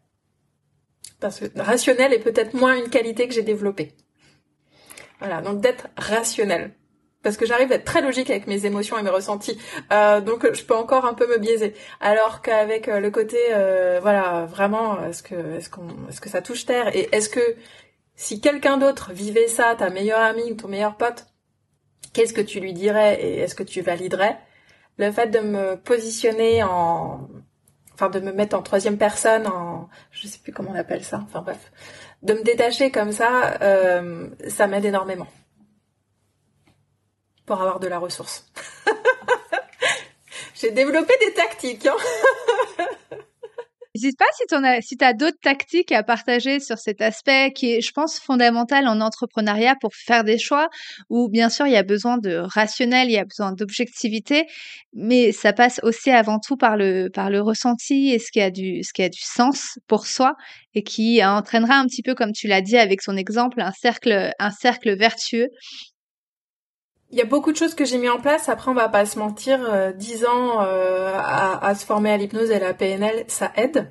parce 1.20 1.40
que 1.40 1.46
rationnel 1.60 2.12
est 2.12 2.18
peut-être 2.18 2.54
moins 2.54 2.76
une 2.76 2.90
qualité 2.90 3.26
que 3.28 3.34
j'ai 3.34 3.42
développée. 3.42 3.92
Voilà, 5.18 5.40
donc 5.40 5.60
d'être 5.60 5.88
rationnel. 5.96 6.72
Parce 7.22 7.36
que 7.36 7.46
j'arrive 7.46 7.72
à 7.72 7.76
être 7.76 7.84
très 7.84 8.02
logique 8.02 8.30
avec 8.30 8.46
mes 8.46 8.66
émotions 8.66 8.98
et 8.98 9.02
mes 9.02 9.10
ressentis, 9.10 9.58
euh, 9.92 10.20
donc 10.20 10.46
je 10.52 10.62
peux 10.62 10.76
encore 10.76 11.06
un 11.06 11.14
peu 11.14 11.26
me 11.26 11.38
biaiser. 11.38 11.74
Alors 12.00 12.40
qu'avec 12.40 12.86
euh, 12.86 13.00
le 13.00 13.10
côté, 13.10 13.36
euh, 13.50 13.98
voilà, 14.00 14.46
vraiment, 14.46 15.04
est-ce 15.04 15.24
que, 15.24 15.34
est-ce 15.56 15.68
est-ce 16.08 16.20
que 16.20 16.28
ça 16.28 16.40
touche 16.40 16.66
terre? 16.66 16.94
Et 16.94 17.08
est-ce 17.10 17.28
que 17.28 17.40
si 18.14 18.40
quelqu'un 18.40 18.76
d'autre 18.76 19.10
vivait 19.12 19.48
ça, 19.48 19.74
ta 19.74 19.90
meilleure 19.90 20.20
amie 20.20 20.52
ou 20.52 20.54
ton 20.54 20.68
meilleur 20.68 20.96
pote, 20.96 21.26
qu'est-ce 22.12 22.32
que 22.32 22.40
tu 22.40 22.60
lui 22.60 22.72
dirais 22.72 23.20
et 23.20 23.38
est-ce 23.38 23.56
que 23.56 23.64
tu 23.64 23.80
validerais? 23.80 24.38
Le 24.98 25.10
fait 25.10 25.26
de 25.26 25.40
me 25.40 25.76
positionner 25.76 26.62
en 26.62 27.28
enfin 27.96 28.10
de 28.10 28.20
me 28.20 28.30
mettre 28.30 28.54
en 28.54 28.62
troisième 28.62 28.98
personne, 28.98 29.46
en 29.46 29.88
je 30.10 30.28
sais 30.28 30.38
plus 30.38 30.52
comment 30.52 30.72
on 30.72 30.78
appelle 30.78 31.02
ça, 31.02 31.22
enfin 31.24 31.40
bref, 31.40 31.72
de 32.22 32.34
me 32.34 32.42
détacher 32.42 32.90
comme 32.90 33.10
ça, 33.10 33.56
euh, 33.62 34.28
ça 34.48 34.66
m'aide 34.66 34.84
énormément 34.84 35.26
pour 37.46 37.58
avoir 37.58 37.80
de 37.80 37.86
la 37.86 37.98
ressource. 37.98 38.44
J'ai 40.54 40.72
développé 40.72 41.14
des 41.24 41.32
tactiques. 41.32 41.86
Hein 41.86 41.96
N'hésite 43.96 44.18
pas 44.18 44.26
si 44.36 44.44
tu 44.98 45.04
as, 45.04 45.12
d'autres 45.14 45.40
tactiques 45.40 45.90
à 45.90 46.02
partager 46.02 46.60
sur 46.60 46.76
cet 46.76 47.00
aspect 47.00 47.52
qui 47.54 47.72
est, 47.72 47.80
je 47.80 47.92
pense, 47.92 48.18
fondamental 48.20 48.86
en 48.88 49.00
entrepreneuriat 49.00 49.74
pour 49.80 49.94
faire 49.94 50.22
des 50.22 50.36
choix, 50.36 50.68
où 51.08 51.30
bien 51.30 51.48
sûr, 51.48 51.66
il 51.66 51.72
y 51.72 51.76
a 51.76 51.82
besoin 51.82 52.18
de 52.18 52.36
rationnel, 52.36 53.08
il 53.08 53.14
y 53.14 53.18
a 53.18 53.24
besoin 53.24 53.52
d'objectivité, 53.52 54.44
mais 54.92 55.32
ça 55.32 55.54
passe 55.54 55.80
aussi 55.82 56.10
avant 56.10 56.38
tout 56.38 56.58
par 56.58 56.76
le, 56.76 57.08
par 57.08 57.30
le 57.30 57.40
ressenti 57.40 58.10
et 58.10 58.18
ce 58.18 58.30
qui 58.30 58.42
a 58.42 58.50
du, 58.50 58.82
ce 58.82 58.92
qui 58.92 59.02
a 59.02 59.08
du 59.08 59.22
sens 59.22 59.78
pour 59.86 60.06
soi 60.06 60.34
et 60.74 60.82
qui 60.82 61.24
entraînera 61.24 61.76
un 61.76 61.86
petit 61.86 62.02
peu, 62.02 62.14
comme 62.14 62.32
tu 62.32 62.48
l'as 62.48 62.60
dit 62.60 62.76
avec 62.76 63.00
son 63.00 63.16
exemple, 63.16 63.62
un 63.62 63.72
cercle, 63.72 64.30
un 64.38 64.50
cercle 64.50 64.94
vertueux 64.94 65.48
il 67.16 67.20
y 67.20 67.22
a 67.22 67.24
beaucoup 67.24 67.50
de 67.50 67.56
choses 67.56 67.74
que 67.74 67.86
j'ai 67.86 67.96
mis 67.96 68.10
en 68.10 68.20
place. 68.20 68.50
Après, 68.50 68.70
on 68.70 68.74
va 68.74 68.90
pas 68.90 69.06
se 69.06 69.18
mentir, 69.18 69.58
euh, 69.64 69.90
dix 69.90 70.26
ans 70.26 70.62
euh, 70.62 71.14
à, 71.16 71.74
se 71.74 71.86
former 71.86 72.10
à 72.10 72.18
l'hypnose 72.18 72.50
et 72.50 72.56
à 72.56 72.58
la 72.58 72.74
PNL, 72.74 73.24
ça 73.26 73.52
aide. 73.56 73.90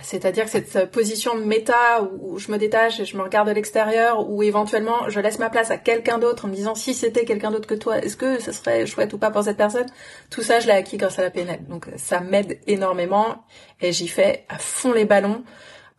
C'est-à-dire 0.00 0.46
que 0.46 0.50
cette 0.50 0.90
position 0.90 1.38
de 1.38 1.44
méta 1.44 2.02
où, 2.02 2.38
je 2.38 2.50
me 2.50 2.56
détache 2.56 2.98
et 2.98 3.04
je 3.04 3.18
me 3.18 3.22
regarde 3.22 3.48
de 3.48 3.52
l'extérieur, 3.52 4.26
ou 4.26 4.42
éventuellement 4.42 5.10
je 5.10 5.20
laisse 5.20 5.38
ma 5.38 5.50
place 5.50 5.70
à 5.70 5.76
quelqu'un 5.76 6.16
d'autre 6.16 6.46
en 6.46 6.48
me 6.48 6.54
disant 6.54 6.74
si 6.74 6.94
c'était 6.94 7.26
quelqu'un 7.26 7.50
d'autre 7.50 7.68
que 7.68 7.74
toi, 7.74 7.98
est-ce 7.98 8.16
que 8.16 8.40
ce 8.40 8.52
serait 8.52 8.86
chouette 8.86 9.12
ou 9.12 9.18
pas 9.18 9.30
pour 9.30 9.44
cette 9.44 9.58
personne? 9.58 9.86
Tout 10.30 10.42
ça, 10.42 10.60
je 10.60 10.66
l'ai 10.66 10.72
acquis 10.72 10.96
grâce 10.96 11.18
à 11.18 11.22
la 11.22 11.30
PNL. 11.30 11.60
Donc 11.68 11.88
ça 11.98 12.20
m'aide 12.20 12.58
énormément 12.66 13.44
et 13.82 13.92
j'y 13.92 14.08
fais 14.08 14.46
à 14.48 14.56
fond 14.58 14.94
les 14.94 15.04
ballons. 15.04 15.44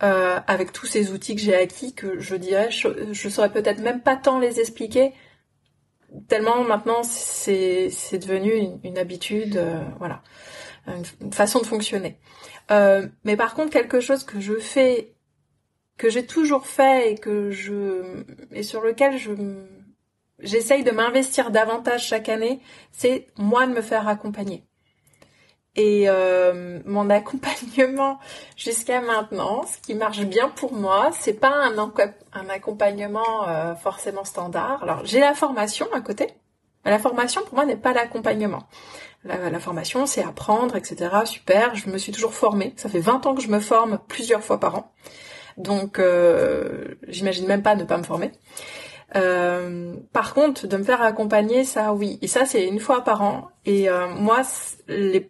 Euh, 0.03 0.39
avec 0.47 0.73
tous 0.73 0.87
ces 0.87 1.11
outils 1.11 1.35
que 1.35 1.41
j'ai 1.41 1.55
acquis 1.55 1.93
que 1.93 2.19
je 2.19 2.35
dirais 2.35 2.69
je, 2.69 2.89
je 3.13 3.29
saurais 3.29 3.49
peut-être 3.49 3.79
même 3.79 4.01
pas 4.01 4.17
tant 4.17 4.39
les 4.39 4.59
expliquer 4.59 5.13
tellement 6.27 6.63
maintenant 6.63 7.03
c'est 7.03 7.89
c'est 7.89 8.19
devenu 8.19 8.51
une, 8.83 8.97
habitude, 8.97 9.57
euh, 9.57 9.81
voilà, 9.99 10.21
une, 10.87 11.31
façon 11.31 11.59
de 11.59 11.65
fonctionner. 11.65 12.19
Euh, 12.71 13.07
mais 13.23 13.35
par 13.37 13.53
contre 13.55 13.71
quelque 13.71 13.99
chose 13.99 14.23
que 14.23 14.39
je 14.39 14.55
fais 14.55 15.13
que 15.97 16.09
j'ai 16.09 16.25
toujours 16.25 16.67
fait 16.67 17.13
et 17.13 17.15
que 17.15 17.51
je 17.51 18.23
et 18.51 18.63
sur 18.63 18.81
lequel 18.81 19.17
je 19.17 19.31
j'essaye 20.39 20.83
de 20.83 20.91
m'investir 20.91 21.51
davantage 21.51 22.07
chaque 22.07 22.29
année, 22.29 22.59
c'est 22.91 23.27
moi 23.37 23.67
de 23.67 23.73
me 23.73 23.81
faire 23.81 24.07
accompagner. 24.07 24.63
Et 25.75 26.05
euh, 26.07 26.79
mon 26.85 27.09
accompagnement 27.09 28.19
jusqu'à 28.57 29.01
maintenant, 29.01 29.63
ce 29.63 29.77
qui 29.79 29.93
marche 29.93 30.21
bien 30.21 30.49
pour 30.49 30.73
moi, 30.73 31.09
c'est 31.19 31.33
pas 31.33 31.53
un, 31.53 32.49
accompagnement 32.49 33.47
euh, 33.47 33.75
forcément 33.75 34.23
standard. 34.23 34.81
Alors 34.83 35.05
j'ai 35.05 35.19
la 35.19 35.33
formation 35.33 35.87
à 35.93 35.99
côté, 35.99 36.27
la 36.85 36.99
formation 36.99 37.41
pour 37.43 37.55
moi 37.55 37.65
n'est 37.65 37.75
pas 37.75 37.93
l'accompagnement. 37.93 38.63
La, 39.25 39.49
la, 39.49 39.59
formation, 39.59 40.05
c'est 40.05 40.23
apprendre, 40.23 40.75
etc. 40.75 41.09
Super, 41.25 41.73
je 41.75 41.89
me 41.89 41.97
suis 41.97 42.11
toujours 42.11 42.33
formée. 42.33 42.73
Ça 42.77 42.89
fait 42.89 42.99
20 42.99 43.25
ans 43.25 43.33
que 43.33 43.41
je 43.41 43.49
me 43.49 43.59
forme 43.59 43.97
plusieurs 44.07 44.43
fois 44.43 44.59
par 44.59 44.75
an. 44.75 44.91
Donc, 45.57 45.99
euh, 45.99 46.95
j'imagine 47.07 47.47
même 47.47 47.63
pas 47.63 47.75
ne 47.75 47.85
pas 47.85 47.97
me 47.97 48.03
former. 48.03 48.31
Euh, 49.15 49.95
par 50.11 50.33
contre, 50.33 50.67
de 50.67 50.77
me 50.77 50.83
faire 50.83 51.01
accompagner, 51.01 51.63
ça 51.63 51.93
oui. 51.93 52.19
Et 52.21 52.27
ça, 52.27 52.45
c'est 52.45 52.65
une 52.65 52.79
fois 52.79 53.03
par 53.03 53.21
an. 53.21 53.49
Et 53.65 53.89
euh, 53.89 54.07
moi, 54.09 54.41
les, 54.87 55.29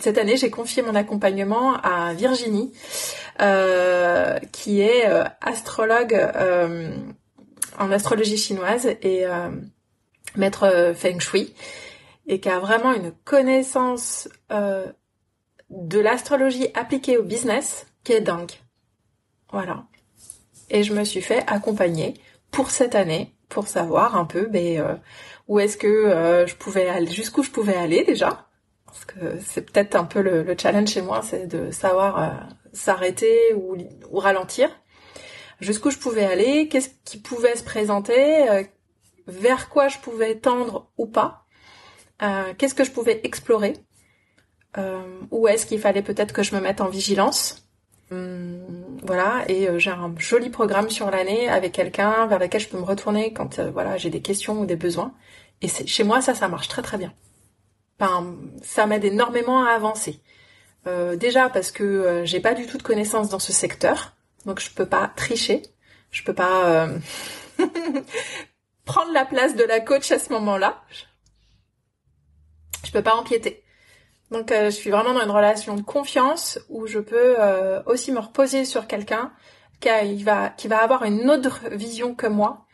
cette 0.00 0.18
année, 0.18 0.36
j'ai 0.36 0.50
confié 0.50 0.82
mon 0.82 0.94
accompagnement 0.94 1.74
à 1.74 2.14
Virginie, 2.14 2.72
euh, 3.40 4.38
qui 4.50 4.80
est 4.80 5.08
euh, 5.08 5.24
astrologue 5.40 6.14
euh, 6.14 6.90
en 7.78 7.90
astrologie 7.92 8.36
chinoise 8.36 8.86
et 9.02 9.24
maître 10.36 10.92
feng 10.94 11.18
shui, 11.20 11.54
et 12.26 12.38
qui 12.38 12.48
a 12.48 12.58
vraiment 12.58 12.92
une 12.92 13.12
connaissance 13.24 14.28
de 15.70 15.98
l'astrologie 15.98 16.68
appliquée 16.74 17.16
au 17.16 17.22
business 17.22 17.86
qui 18.04 18.12
est 18.12 18.20
dingue. 18.20 18.52
Voilà. 19.50 19.84
Et 20.68 20.82
je 20.82 20.92
me 20.92 21.04
suis 21.04 21.22
fait 21.22 21.44
accompagner 21.46 22.14
pour 22.52 22.70
cette 22.70 22.94
année 22.94 23.34
pour 23.52 23.68
savoir 23.68 24.16
un 24.16 24.24
peu 24.24 24.46
ben, 24.46 24.80
euh, 24.80 24.94
où 25.46 25.60
est-ce 25.60 25.76
que 25.76 25.86
euh, 25.86 26.46
je 26.46 26.54
pouvais 26.54 26.88
aller, 26.88 27.10
jusqu'où 27.10 27.42
je 27.42 27.50
pouvais 27.50 27.76
aller 27.76 28.02
déjà. 28.04 28.48
Parce 28.86 29.04
que 29.04 29.38
c'est 29.40 29.62
peut-être 29.62 29.94
un 29.94 30.04
peu 30.04 30.22
le, 30.22 30.54
challenge 30.58 30.88
chez 30.88 31.02
moi, 31.02 31.22
c'est 31.22 31.46
de 31.46 31.70
savoir 31.70 32.22
euh, 32.22 32.28
s'arrêter 32.72 33.54
ou, 33.54 33.76
ou, 34.10 34.18
ralentir. 34.18 34.70
Jusqu'où 35.60 35.90
je 35.90 35.98
pouvais 35.98 36.24
aller, 36.24 36.68
qu'est-ce 36.68 36.90
qui 37.04 37.18
pouvait 37.18 37.56
se 37.56 37.62
présenter, 37.62 38.66
vers 39.28 39.68
quoi 39.68 39.86
je 39.86 39.98
pouvais 39.98 40.34
tendre 40.34 40.90
ou 40.98 41.06
pas, 41.06 41.46
qu'est-ce 42.58 42.74
que 42.74 42.82
je 42.82 42.90
pouvais 42.90 43.20
explorer, 43.22 43.74
où 45.30 45.46
est-ce 45.46 45.64
qu'il 45.64 45.78
fallait 45.78 46.02
peut-être 46.02 46.32
que 46.32 46.42
je 46.42 46.56
me 46.56 46.60
mette 46.60 46.80
en 46.80 46.88
vigilance 46.88 47.61
voilà, 49.02 49.44
et 49.48 49.68
euh, 49.68 49.78
j'ai 49.78 49.90
un 49.90 50.14
joli 50.18 50.48
programme 50.48 50.88
sur 50.88 51.10
l'année 51.10 51.48
avec 51.48 51.72
quelqu'un 51.72 52.26
vers 52.26 52.38
lequel 52.38 52.60
je 52.60 52.68
peux 52.68 52.78
me 52.78 52.84
retourner 52.84 53.32
quand 53.32 53.58
euh, 53.58 53.70
voilà 53.70 53.96
j'ai 53.96 54.10
des 54.10 54.22
questions 54.22 54.60
ou 54.60 54.66
des 54.66 54.76
besoins. 54.76 55.12
Et 55.60 55.68
chez 55.68 56.04
moi 56.04 56.22
ça, 56.22 56.34
ça 56.34 56.48
marche 56.48 56.68
très 56.68 56.82
très 56.82 56.98
bien. 56.98 57.12
Ça 58.62 58.86
m'aide 58.86 59.04
énormément 59.04 59.64
à 59.64 59.70
avancer. 59.70 60.20
Euh, 60.88 61.14
déjà 61.14 61.48
parce 61.48 61.70
que 61.70 62.22
j'ai 62.24 62.40
pas 62.40 62.54
du 62.54 62.66
tout 62.66 62.78
de 62.78 62.82
connaissances 62.82 63.28
dans 63.28 63.38
ce 63.38 63.52
secteur, 63.52 64.14
donc 64.46 64.60
je 64.60 64.70
peux 64.70 64.86
pas 64.86 65.12
tricher, 65.14 65.62
je 66.10 66.22
peux 66.24 66.34
pas 66.34 66.88
prendre 68.84 69.12
la 69.12 69.24
place 69.24 69.54
de 69.54 69.64
la 69.64 69.80
coach 69.80 70.10
à 70.10 70.18
ce 70.18 70.32
moment-là. 70.32 70.82
Je 72.84 72.90
peux 72.90 73.02
pas 73.02 73.14
empiéter. 73.14 73.62
Donc 74.32 74.50
euh, 74.50 74.66
je 74.66 74.70
suis 74.70 74.90
vraiment 74.90 75.14
dans 75.14 75.22
une 75.22 75.30
relation 75.30 75.76
de 75.76 75.82
confiance 75.82 76.58
où 76.70 76.86
je 76.86 76.98
peux 76.98 77.36
euh, 77.38 77.82
aussi 77.86 78.12
me 78.12 78.18
reposer 78.18 78.64
sur 78.64 78.86
quelqu'un 78.86 79.32
qui 79.80 80.22
va, 80.22 80.48
qui 80.48 80.68
va 80.68 80.82
avoir 80.82 81.04
une 81.04 81.28
autre 81.28 81.60
vision 81.70 82.14
que 82.14 82.26
moi. 82.26 82.66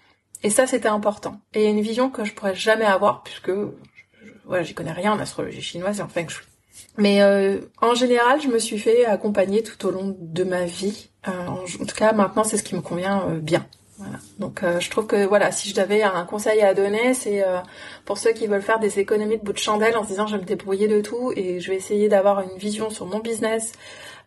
Et 0.42 0.50
ça, 0.50 0.66
c'était 0.66 0.88
important. 0.88 1.40
Et 1.54 1.66
une 1.66 1.80
vision 1.80 2.10
que 2.10 2.24
je 2.24 2.32
pourrais 2.32 2.54
jamais 2.54 2.84
avoir 2.84 3.22
puisque 3.22 3.50
voilà, 4.44 4.62
j'y 4.62 4.74
connais 4.74 4.92
rien 4.92 5.12
en 5.12 5.18
astrologie 5.18 5.60
chinoise 5.60 5.98
et 5.98 6.02
en 6.02 6.08
feng 6.08 6.28
shui. 6.28 6.46
Mais 6.96 7.22
euh, 7.22 7.60
en 7.82 7.94
général, 7.94 8.40
je 8.40 8.48
me 8.48 8.58
suis 8.58 8.78
fait 8.78 9.04
accompagner 9.04 9.62
tout 9.62 9.84
au 9.86 9.90
long 9.90 10.16
de 10.18 10.44
ma 10.44 10.64
vie. 10.64 11.10
en, 11.26 11.64
tout 11.64 11.96
cas, 11.96 12.12
maintenant, 12.12 12.44
c'est 12.44 12.56
ce 12.56 12.62
qui 12.62 12.76
me 12.76 12.80
convient 12.80 13.26
bien. 13.42 13.66
Voilà. 13.98 14.18
Donc 14.38 14.62
euh, 14.62 14.78
je 14.78 14.90
trouve 14.90 15.08
que 15.08 15.26
voilà, 15.26 15.50
si 15.50 15.68
je 15.68 15.74
devais 15.74 16.04
un 16.04 16.24
conseil 16.24 16.60
à 16.60 16.72
donner, 16.72 17.14
c'est 17.14 17.42
euh, 17.42 17.58
pour 18.04 18.16
ceux 18.16 18.30
qui 18.30 18.46
veulent 18.46 18.62
faire 18.62 18.78
des 18.78 19.00
économies 19.00 19.38
de 19.38 19.44
bout 19.44 19.52
de 19.52 19.58
chandelle 19.58 19.96
en 19.96 20.04
se 20.04 20.08
disant 20.08 20.28
je 20.28 20.36
vais 20.36 20.42
me 20.42 20.46
débrouiller 20.46 20.86
de 20.86 21.00
tout 21.00 21.32
et 21.34 21.58
je 21.58 21.68
vais 21.68 21.76
essayer 21.76 22.08
d'avoir 22.08 22.40
une 22.40 22.56
vision 22.58 22.90
sur 22.90 23.06
mon 23.06 23.18
business 23.18 23.72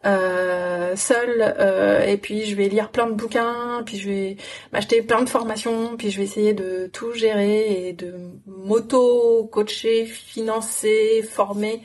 euh, 0.06 0.96
seul 0.98 1.56
euh, 1.60 2.06
et 2.06 2.18
puis 2.18 2.46
je 2.48 2.56
vais 2.56 2.68
lire 2.68 2.90
plein 2.90 3.08
de 3.08 3.14
bouquins, 3.14 3.82
puis 3.86 3.98
je 3.98 4.10
vais 4.10 4.38
m'acheter 4.74 5.02
plein 5.02 5.22
de 5.22 5.30
formations, 5.30 5.96
puis 5.96 6.12
je 6.12 6.18
vais 6.18 6.24
essayer 6.24 6.54
de 6.54 6.90
tout 6.92 7.14
gérer 7.14 7.88
et 7.88 7.94
de 7.94 8.14
m'auto 8.46 9.46
coacher, 9.54 10.06
financer, 10.06 11.24
former. 11.24 11.82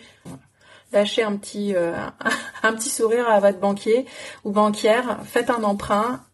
Lâchez 0.93 1.23
un 1.23 1.37
petit 1.37 1.75
un 2.65 2.73
petit 2.73 2.89
sourire 2.89 3.29
à 3.29 3.39
votre 3.39 3.61
banquier 3.61 4.07
ou 4.43 4.51
banquière, 4.51 5.21
faites 5.25 5.51
un 5.51 5.63
emprunt 5.63 6.26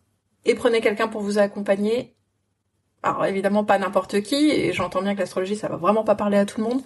et 0.45 0.55
prenez 0.55 0.81
quelqu'un 0.81 1.09
pour 1.09 1.21
vous 1.21 1.39
accompagner. 1.39 2.15
Alors 3.03 3.25
évidemment 3.27 3.65
pas 3.65 3.79
n'importe 3.79 4.23
qui, 4.23 4.51
et 4.51 4.73
j'entends 4.73 5.03
bien 5.03 5.15
que 5.15 5.21
l'astrologie 5.21 5.57
ça 5.57 5.69
va 5.69 5.77
vraiment 5.77 6.05
pas 6.05 6.15
parler 6.15 6.39
à 6.39 6.47
tout 6.47 6.61
le 6.61 6.69
monde, 6.69 6.83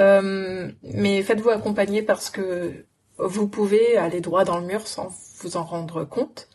euh, 0.00 0.70
mais 0.82 1.22
faites-vous 1.22 1.50
accompagner 1.50 2.02
parce 2.02 2.30
que 2.30 2.84
vous 3.18 3.46
pouvez 3.46 3.96
aller 3.96 4.20
droit 4.20 4.44
dans 4.44 4.58
le 4.58 4.66
mur 4.66 4.86
sans 4.88 5.08
vous 5.38 5.56
en 5.56 5.62
rendre 5.62 6.04
compte. 6.04 6.48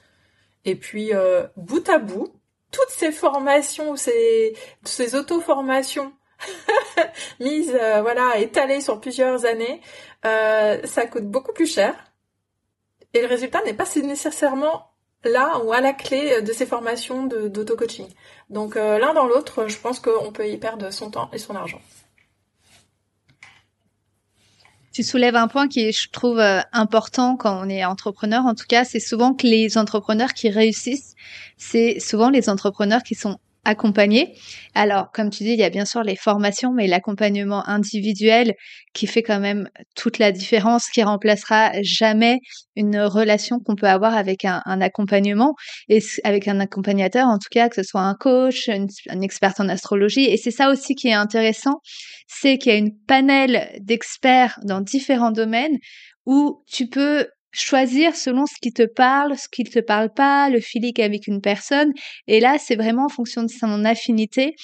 Et 0.66 0.76
puis 0.76 1.14
euh, 1.14 1.48
bout 1.56 1.88
à 1.88 2.00
bout, 2.00 2.34
toutes 2.72 2.90
ces 2.90 3.14
formations, 3.14 3.96
ces, 3.96 4.58
ces 4.84 5.16
auto-formations 5.16 6.12
mises, 7.40 7.78
euh, 7.82 8.02
voilà, 8.02 8.38
étalées 8.40 8.82
sur 8.82 9.00
plusieurs 9.00 9.46
années, 9.46 9.80
ça 10.24 11.08
coûte 11.10 11.26
beaucoup 11.26 11.54
plus 11.54 11.74
cher. 11.74 11.96
Et 13.14 13.22
le 13.22 13.28
résultat 13.28 13.64
n'est 13.64 13.74
pas 13.74 13.86
nécessairement 14.04 14.87
là 15.24 15.60
ou 15.64 15.74
à 15.74 15.82
la 15.82 15.94
clé 15.94 16.42
de 16.42 16.54
ces 16.54 16.66
formations 16.66 17.26
d'auto-coaching. 17.26 18.08
Donc 18.50 18.76
euh, 18.76 18.98
l'un 19.00 19.14
dans 19.14 19.26
l'autre, 19.26 19.68
je 19.68 19.78
pense 19.78 20.00
qu'on 20.00 20.32
peut 20.32 20.48
y 20.48 20.58
perdre 20.58 20.92
son 20.92 21.12
temps 21.12 21.30
et 21.34 21.38
son 21.38 21.56
argent. 21.56 21.82
Tu 24.94 25.04
soulèves 25.04 25.36
un 25.36 25.48
point 25.48 25.68
qui 25.68 25.82
est, 25.82 25.92
je 25.92 26.10
trouve, 26.10 26.40
euh, 26.40 26.60
important 26.72 27.36
quand 27.36 27.64
on 27.64 27.70
est 27.70 27.86
entrepreneur. 27.86 28.46
En 28.46 28.56
tout 28.56 28.66
cas, 28.68 28.84
c'est 28.84 29.00
souvent 29.00 29.36
que 29.36 29.46
les 29.46 29.78
entrepreneurs 29.78 30.34
qui 30.34 30.50
réussissent, 30.50 31.14
c'est 31.56 32.00
souvent 32.00 32.32
les 32.32 32.50
entrepreneurs 32.50 33.04
qui 33.04 33.14
sont 33.14 33.38
accompagner. 33.68 34.34
Alors, 34.74 35.12
comme 35.12 35.30
tu 35.30 35.44
dis, 35.44 35.52
il 35.52 35.60
y 35.60 35.64
a 35.64 35.70
bien 35.70 35.86
sûr 35.86 36.02
les 36.02 36.16
formations, 36.16 36.72
mais 36.72 36.88
l'accompagnement 36.88 37.68
individuel 37.68 38.54
qui 38.94 39.08
fait 39.08 39.22
quand 39.22 39.40
même 39.40 39.70
toute 39.96 40.20
la 40.20 40.32
différence, 40.32 40.88
qui 40.90 41.04
remplacera 41.04 41.72
jamais 41.82 42.40
une 42.76 43.00
relation 43.00 43.60
qu'on 43.60 43.76
peut 43.76 43.88
avoir 43.88 44.16
avec 44.16 44.46
un, 44.46 44.62
accompagnement 44.82 45.54
et 45.90 46.00
avec 46.24 46.48
un 46.48 46.60
accompagnateur, 46.62 47.28
en 47.28 47.38
tout 47.38 47.50
cas, 47.52 47.68
que 47.68 47.76
ce 47.76 47.84
soit 47.84 48.02
un 48.02 48.16
coach, 48.16 48.70
un 48.70 49.22
expert 49.22 49.54
en 49.60 49.68
astrologie. 49.68 50.26
Et 50.26 50.38
c'est 50.38 50.52
ça 50.52 50.70
aussi 50.72 50.96
qui 50.96 51.10
est 51.10 51.14
intéressant, 51.14 51.82
c'est 52.28 52.58
qu'il 52.58 52.72
y 52.72 52.76
a 52.76 52.78
une 52.78 52.98
panel 53.08 53.70
d'experts 53.82 54.60
dans 54.64 54.80
différents 54.80 55.32
domaines 55.32 55.78
où 56.26 56.64
tu 56.68 56.88
peux 56.88 57.28
choisir 57.52 58.16
selon 58.16 58.46
ce 58.46 58.56
qui 58.62 58.72
te 58.74 58.84
parle, 58.84 59.38
ce 59.38 59.48
qui 59.50 59.64
ne 59.64 59.70
te 59.70 59.80
parle 59.80 60.12
pas, 60.14 60.50
le 60.50 60.60
feeling 60.60 61.02
avec 61.02 61.28
une 61.28 61.42
personne. 61.42 61.92
Et 62.28 62.40
là, 62.40 62.58
c'est 62.60 62.76
vraiment 62.76 63.06
en 63.06 63.10
fonction 63.10 63.44
de 63.44 63.50
son 63.50 63.86
affinité. 63.86 64.56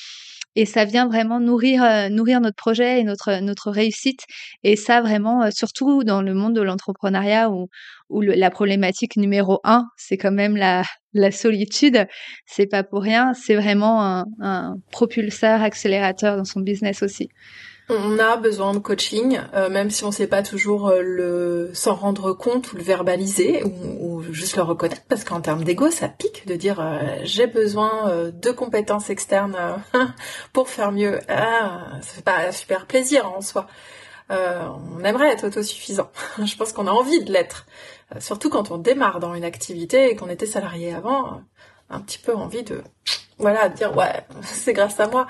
Et 0.55 0.65
ça 0.65 0.86
vient 0.86 1.07
vraiment 1.07 1.39
nourrir, 1.39 1.84
euh, 1.84 2.09
nourrir 2.09 2.39
notre 2.39 2.55
projet 2.55 2.99
et 2.99 3.03
notre, 3.03 3.39
notre 3.41 3.71
réussite. 3.71 4.21
Et 4.63 4.75
ça, 4.75 5.01
vraiment, 5.01 5.43
euh, 5.43 5.49
surtout 5.51 6.03
dans 6.03 6.21
le 6.21 6.36
monde 6.36 6.53
de 6.55 6.61
l'entrepreneuriat 6.61 7.49
où, 7.49 7.69
où 8.09 8.21
la 8.21 8.51
problématique 8.51 9.17
numéro 9.17 9.59
un, 9.63 9.86
c'est 9.97 10.17
quand 10.17 10.31
même 10.31 10.55
la, 10.55 10.84
la 11.13 11.31
solitude. 11.31 12.05
C'est 12.45 12.67
pas 12.67 12.84
pour 12.84 13.01
rien. 13.01 13.34
C'est 13.34 13.55
vraiment 13.55 14.03
un, 14.03 14.25
un 14.41 14.75
propulseur, 14.91 15.63
accélérateur 15.63 16.38
dans 16.38 16.45
son 16.45 16.59
business 16.59 17.01
aussi. 17.01 17.29
On 17.89 18.17
a 18.17 18.38
besoin 18.38 18.73
de 18.73 18.79
coaching, 18.79 19.41
euh, 19.53 19.69
même 19.69 19.89
si 19.89 20.05
on 20.05 20.07
ne 20.07 20.13
sait 20.13 20.27
pas 20.27 20.41
toujours 20.41 20.88
euh, 20.88 21.01
le 21.01 21.71
s'en 21.73 21.95
rendre 21.95 22.31
compte 22.31 22.71
ou 22.71 22.77
le 22.77 22.81
verbaliser 22.81 23.61
ou, 23.63 24.21
juste 24.31 24.55
le 24.55 24.63
reconnaître, 24.63 25.01
parce 25.09 25.25
qu'en 25.25 25.41
termes 25.41 25.65
d'ego, 25.65 25.91
ça 25.91 26.07
pique 26.07 26.47
de 26.47 26.55
dire 26.55 26.79
euh, 26.79 27.17
j'ai 27.23 27.45
besoin 27.45 28.31
de 28.31 28.51
compétences 28.51 29.09
externes 29.09 29.57
pour 30.53 30.69
faire 30.69 30.93
mieux. 30.93 31.19
Ah, 31.27 31.88
ça 32.01 32.13
fait 32.13 32.21
pas 32.21 32.51
super 32.53 32.86
plaisir 32.86 33.29
en 33.29 33.41
soi. 33.41 33.67
on 34.29 35.03
aimerait 35.03 35.34
être 35.34 35.47
autosuffisant. 35.47 36.09
Je 36.43 36.55
pense 36.55 36.71
qu'on 36.71 36.88
a 36.88 36.91
envie 36.91 37.21
de 37.23 37.34
l'être, 37.34 37.65
surtout 38.19 38.49
quand 38.49 38.71
on 38.71 38.77
démarre 38.77 39.19
dans 39.19 39.34
une 39.36 39.43
activité 39.43 40.09
et 40.09 40.15
qu'on 40.15 40.29
était 40.29 40.45
salarié 40.45 40.93
avant. 40.93 41.41
Un 41.89 41.99
petit 41.99 42.17
peu 42.17 42.34
envie 42.34 42.63
de 42.63 42.81
voilà 43.38 43.67
dire 43.67 43.95
ouais 43.97 44.25
c'est 44.41 44.73
grâce 44.73 44.99
à 45.01 45.07
moi. 45.07 45.27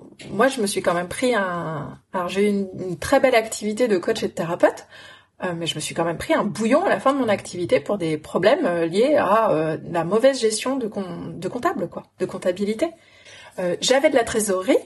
Euh, 0.00 0.04
moi, 0.30 0.48
je 0.48 0.60
me 0.60 0.66
suis 0.66 0.82
quand 0.82 0.94
même 0.94 1.08
pris 1.08 1.34
un. 1.34 1.98
Alors, 2.12 2.28
j'ai 2.28 2.46
eu 2.46 2.48
une, 2.48 2.98
très 2.98 3.20
belle 3.20 3.34
activité 3.34 3.88
de 3.88 3.98
coach 3.98 4.22
et 4.22 4.28
de 4.28 4.32
thérapeute. 4.32 4.86
Euh, 5.44 5.52
mais 5.54 5.66
je 5.66 5.74
me 5.74 5.80
suis 5.80 5.94
quand 5.94 6.04
même 6.04 6.16
pris 6.16 6.32
un 6.32 6.44
bouillon 6.44 6.84
à 6.84 6.88
la 6.88 6.98
fin 6.98 7.12
de 7.12 7.18
mon 7.18 7.28
activité 7.28 7.78
pour 7.78 7.98
des 7.98 8.16
problèmes 8.16 8.64
euh, 8.64 8.86
liés 8.86 9.16
à 9.16 9.50
euh, 9.50 9.76
la 9.90 10.02
mauvaise 10.04 10.40
gestion 10.40 10.76
de, 10.76 10.88
comptable, 10.88 11.88
quoi, 11.88 12.04
de 12.18 12.26
comptabilité. 12.26 12.88
J'avais 13.80 14.10
de 14.10 14.14
la 14.14 14.24
trésorerie 14.24 14.76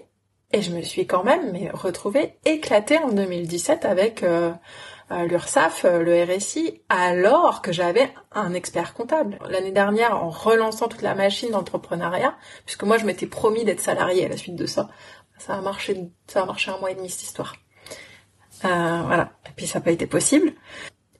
et 0.53 0.63
je 0.63 0.71
me 0.71 0.81
suis 0.83 1.05
quand 1.05 1.25
même 1.25 1.53
retrouvée 1.73 2.35
éclatée 2.45 2.99
en 2.99 3.11
2017 3.11 3.85
avec 3.85 4.25
l'URSSAF, 5.11 5.85
le 5.85 6.25
RSI, 6.25 6.83
alors 6.89 7.63
que 7.63 7.73
j'avais 7.73 8.13
un 8.33 8.55
expert 8.55 8.95
comptable. 8.95 9.39
L'année 9.49 9.73
dernière, 9.73 10.23
en 10.23 10.31
relançant 10.31 10.89
toute 10.89 11.03
la 11.03 11.15
machine 11.15 11.51
d'entrepreneuriat, 11.51 12.37
puisque 12.65 12.85
moi 12.85 12.97
je 12.97 13.05
m'étais 13.05 13.27
promis 13.27 13.65
d'être 13.65 13.81
salarié 13.81 14.27
à 14.27 14.29
la 14.29 14.37
suite 14.37 14.57
de 14.57 14.67
ça, 14.67 14.89
ça 15.39 15.55
a 15.55 15.61
marché, 15.61 16.11
ça 16.27 16.43
a 16.43 16.47
marché 16.47 16.71
un 16.71 16.79
mois 16.79 16.91
et 16.91 16.95
demi 16.95 17.09
cette 17.09 17.23
histoire. 17.23 17.57
Euh, 18.65 19.03
voilà. 19.07 19.33
Et 19.47 19.53
puis 19.57 19.67
ça 19.67 19.79
n'a 19.79 19.85
pas 19.85 19.91
été 19.91 20.07
possible. 20.07 20.53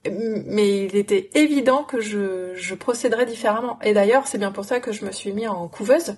Mais 0.09 0.85
il 0.85 0.95
était 0.95 1.29
évident 1.35 1.83
que 1.83 2.01
je, 2.01 2.55
je 2.55 2.75
procéderais 2.75 3.25
différemment. 3.25 3.77
Et 3.83 3.93
d'ailleurs, 3.93 4.27
c'est 4.27 4.37
bien 4.37 4.51
pour 4.51 4.65
ça 4.65 4.79
que 4.79 4.91
je 4.91 5.05
me 5.05 5.11
suis 5.11 5.31
mis 5.31 5.47
en 5.47 5.67
couveuse 5.67 6.15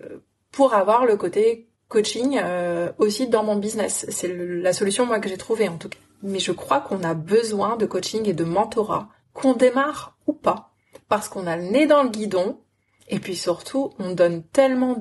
euh, 0.00 0.18
pour 0.50 0.74
avoir 0.74 1.06
le 1.06 1.16
côté 1.16 1.68
coaching 1.88 2.38
euh, 2.42 2.92
aussi 2.98 3.28
dans 3.28 3.44
mon 3.44 3.56
business. 3.56 4.06
C'est 4.10 4.28
la 4.28 4.72
solution 4.72 5.06
moi 5.06 5.20
que 5.20 5.28
j'ai 5.28 5.38
trouvée 5.38 5.68
en 5.68 5.78
tout 5.78 5.88
cas. 5.88 5.98
Mais 6.24 6.38
je 6.38 6.52
crois 6.52 6.80
qu'on 6.80 7.04
a 7.04 7.12
besoin 7.12 7.76
de 7.76 7.84
coaching 7.84 8.26
et 8.26 8.32
de 8.32 8.44
mentorat, 8.44 9.10
qu'on 9.34 9.52
démarre 9.52 10.16
ou 10.26 10.32
pas, 10.32 10.72
parce 11.08 11.28
qu'on 11.28 11.46
a 11.46 11.56
le 11.56 11.64
nez 11.64 11.86
dans 11.86 12.02
le 12.02 12.08
guidon. 12.08 12.60
Et 13.08 13.20
puis 13.20 13.36
surtout, 13.36 13.92
on 13.98 14.14
donne 14.14 14.42
tellement, 14.42 14.96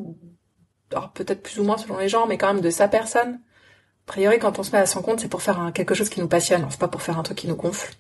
alors 0.91 1.11
peut-être 1.13 1.41
plus 1.41 1.59
ou 1.59 1.63
moins 1.63 1.77
selon 1.77 1.97
les 1.97 2.09
gens, 2.09 2.27
mais 2.27 2.37
quand 2.37 2.53
même 2.53 2.61
de 2.61 2.69
sa 2.69 2.89
personne, 2.89 3.35
a 3.35 4.11
priori, 4.11 4.37
quand 4.37 4.59
on 4.59 4.63
se 4.63 4.73
met 4.73 4.79
à 4.79 4.85
son 4.85 5.01
compte, 5.01 5.21
c'est 5.21 5.29
pour 5.29 5.41
faire 5.41 5.71
quelque 5.73 5.95
chose 5.95 6.09
qui 6.09 6.19
nous 6.19 6.27
passionne, 6.27 6.67
c'est 6.69 6.79
pas 6.79 6.89
pour 6.89 7.01
faire 7.01 7.17
un 7.17 7.23
truc 7.23 7.37
qui 7.37 7.47
nous 7.47 7.55
gonfle. 7.55 7.95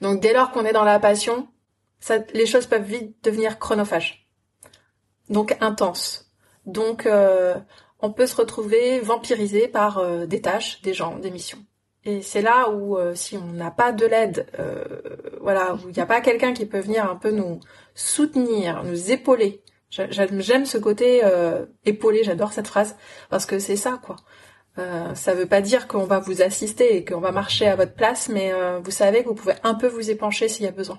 Donc 0.00 0.20
dès 0.20 0.32
lors 0.32 0.50
qu'on 0.50 0.64
est 0.64 0.72
dans 0.72 0.82
la 0.82 0.98
passion, 0.98 1.46
ça, 2.00 2.18
les 2.34 2.46
choses 2.46 2.66
peuvent 2.66 2.82
vite 2.82 3.16
devenir 3.22 3.60
chronophages. 3.60 4.28
Donc 5.30 5.56
intenses. 5.60 6.32
Donc 6.66 7.06
euh, 7.06 7.54
on 8.00 8.10
peut 8.10 8.26
se 8.26 8.34
retrouver 8.34 8.98
vampirisé 8.98 9.68
par 9.68 9.98
euh, 9.98 10.26
des 10.26 10.40
tâches, 10.40 10.82
des 10.82 10.92
gens, 10.92 11.18
des 11.18 11.30
missions. 11.30 11.64
Et 12.04 12.20
c'est 12.22 12.42
là 12.42 12.70
où 12.70 12.98
euh, 12.98 13.14
si 13.14 13.36
on 13.36 13.52
n'a 13.52 13.70
pas 13.70 13.92
de 13.92 14.04
l'aide, 14.04 14.46
voilà, 15.40 15.74
où 15.74 15.88
il 15.88 15.94
n'y 15.94 16.02
a 16.02 16.06
pas 16.06 16.20
quelqu'un 16.20 16.52
qui 16.52 16.66
peut 16.66 16.80
venir 16.80 17.10
un 17.10 17.16
peu 17.16 17.30
nous 17.30 17.60
soutenir, 17.94 18.82
nous 18.84 19.10
épauler. 19.10 19.62
J'aime 19.90 20.66
ce 20.66 20.76
côté 20.76 21.22
épauler, 21.84 22.24
j'adore 22.24 22.52
cette 22.52 22.66
phrase 22.66 22.96
parce 23.30 23.46
que 23.46 23.58
c'est 23.58 23.76
ça 23.76 24.00
quoi. 24.02 24.16
Euh, 24.78 25.14
ça 25.14 25.34
veut 25.34 25.46
pas 25.46 25.60
dire 25.60 25.86
qu'on 25.86 26.04
va 26.04 26.18
vous 26.18 26.42
assister 26.42 26.96
et 26.96 27.04
qu'on 27.04 27.20
va 27.20 27.30
marcher 27.30 27.66
à 27.68 27.76
votre 27.76 27.94
place, 27.94 28.28
mais 28.28 28.52
euh, 28.52 28.80
vous 28.80 28.90
savez 28.90 29.22
que 29.22 29.28
vous 29.28 29.34
pouvez 29.34 29.54
un 29.62 29.74
peu 29.74 29.86
vous 29.86 30.10
épancher 30.10 30.48
s'il 30.48 30.64
y 30.64 30.68
a 30.68 30.72
besoin. 30.72 30.98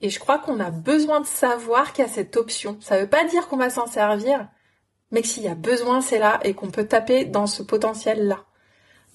Et 0.00 0.08
je 0.08 0.18
crois 0.18 0.38
qu'on 0.38 0.60
a 0.60 0.70
besoin 0.70 1.20
de 1.20 1.26
savoir 1.26 1.92
qu'il 1.92 2.04
y 2.04 2.08
a 2.08 2.10
cette 2.10 2.36
option. 2.36 2.78
Ça 2.80 2.98
veut 2.98 3.08
pas 3.08 3.24
dire 3.24 3.48
qu'on 3.48 3.56
va 3.56 3.70
s'en 3.70 3.86
servir, 3.86 4.48
mais 5.10 5.22
que 5.22 5.28
s'il 5.28 5.42
y 5.42 5.48
a 5.48 5.54
besoin, 5.54 6.00
c'est 6.00 6.18
là 6.18 6.40
et 6.42 6.54
qu'on 6.54 6.70
peut 6.70 6.86
taper 6.86 7.24
dans 7.24 7.46
ce 7.46 7.62
potentiel-là. 7.62 8.44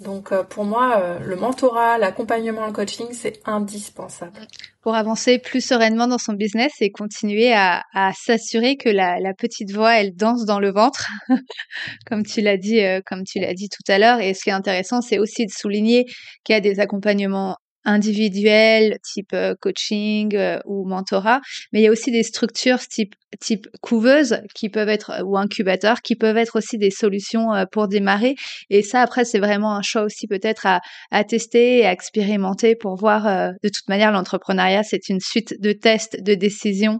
Donc 0.03 0.31
euh, 0.31 0.43
pour 0.43 0.63
moi, 0.63 0.99
euh, 0.99 1.19
le 1.19 1.35
mentorat, 1.35 1.97
l'accompagnement, 1.97 2.65
le 2.65 2.73
coaching, 2.73 3.07
c'est 3.11 3.39
indispensable. 3.45 4.47
Pour 4.81 4.95
avancer 4.95 5.37
plus 5.37 5.63
sereinement 5.63 6.07
dans 6.07 6.17
son 6.17 6.33
business 6.33 6.71
et 6.81 6.89
continuer 6.89 7.53
à, 7.53 7.83
s'assurer 8.15 8.77
que 8.77 8.89
la, 8.89 9.19
petite 9.37 9.71
voix, 9.71 9.99
elle 9.99 10.15
danse 10.15 10.45
dans 10.45 10.59
le 10.59 10.71
ventre, 10.71 11.07
comme 12.07 12.23
tu 12.23 12.41
l'as 12.41 12.57
dit, 12.57 12.79
euh, 12.79 12.99
comme 13.05 13.23
tu 13.23 13.39
l'as 13.39 13.53
dit 13.53 13.69
tout 13.69 13.91
à 13.91 13.99
l'heure. 13.99 14.19
Et 14.21 14.33
ce 14.33 14.43
qui 14.43 14.49
est 14.49 14.53
intéressant, 14.53 15.01
c'est 15.01 15.19
aussi 15.19 15.45
de 15.45 15.51
souligner 15.51 16.05
qu'il 16.43 16.53
y 16.53 16.57
a 16.57 16.61
des 16.61 16.79
accompagnements 16.79 17.57
individuels, 17.85 18.97
type 19.03 19.35
coaching 19.59 20.37
ou 20.65 20.85
mentorat, 20.87 21.41
mais 21.71 21.79
il 21.81 21.83
y 21.83 21.87
a 21.87 21.91
aussi 21.91 22.11
des 22.11 22.23
structures 22.23 22.79
type 22.79 23.15
type 23.39 23.67
couveuse 23.81 24.41
qui 24.53 24.67
peuvent 24.67 24.89
être 24.89 25.23
ou 25.25 25.37
incubateurs 25.37 26.01
qui 26.01 26.15
peuvent 26.15 26.35
être 26.35 26.57
aussi 26.57 26.77
des 26.77 26.91
solutions 26.91 27.47
pour 27.71 27.87
démarrer 27.87 28.35
et 28.69 28.83
ça 28.83 29.01
après 29.01 29.23
c'est 29.23 29.39
vraiment 29.39 29.73
un 29.73 29.81
choix 29.81 30.03
aussi 30.03 30.27
peut-être 30.27 30.65
à, 30.65 30.81
à 31.11 31.23
tester 31.23 31.77
et 31.77 31.85
à 31.85 31.93
expérimenter 31.93 32.75
pour 32.75 32.97
voir 32.97 33.53
de 33.63 33.69
toute 33.69 33.87
manière 33.87 34.11
l'entrepreneuriat 34.11 34.83
c'est 34.83 35.07
une 35.07 35.21
suite 35.21 35.55
de 35.61 35.71
tests 35.71 36.21
de 36.21 36.33
décisions 36.33 36.99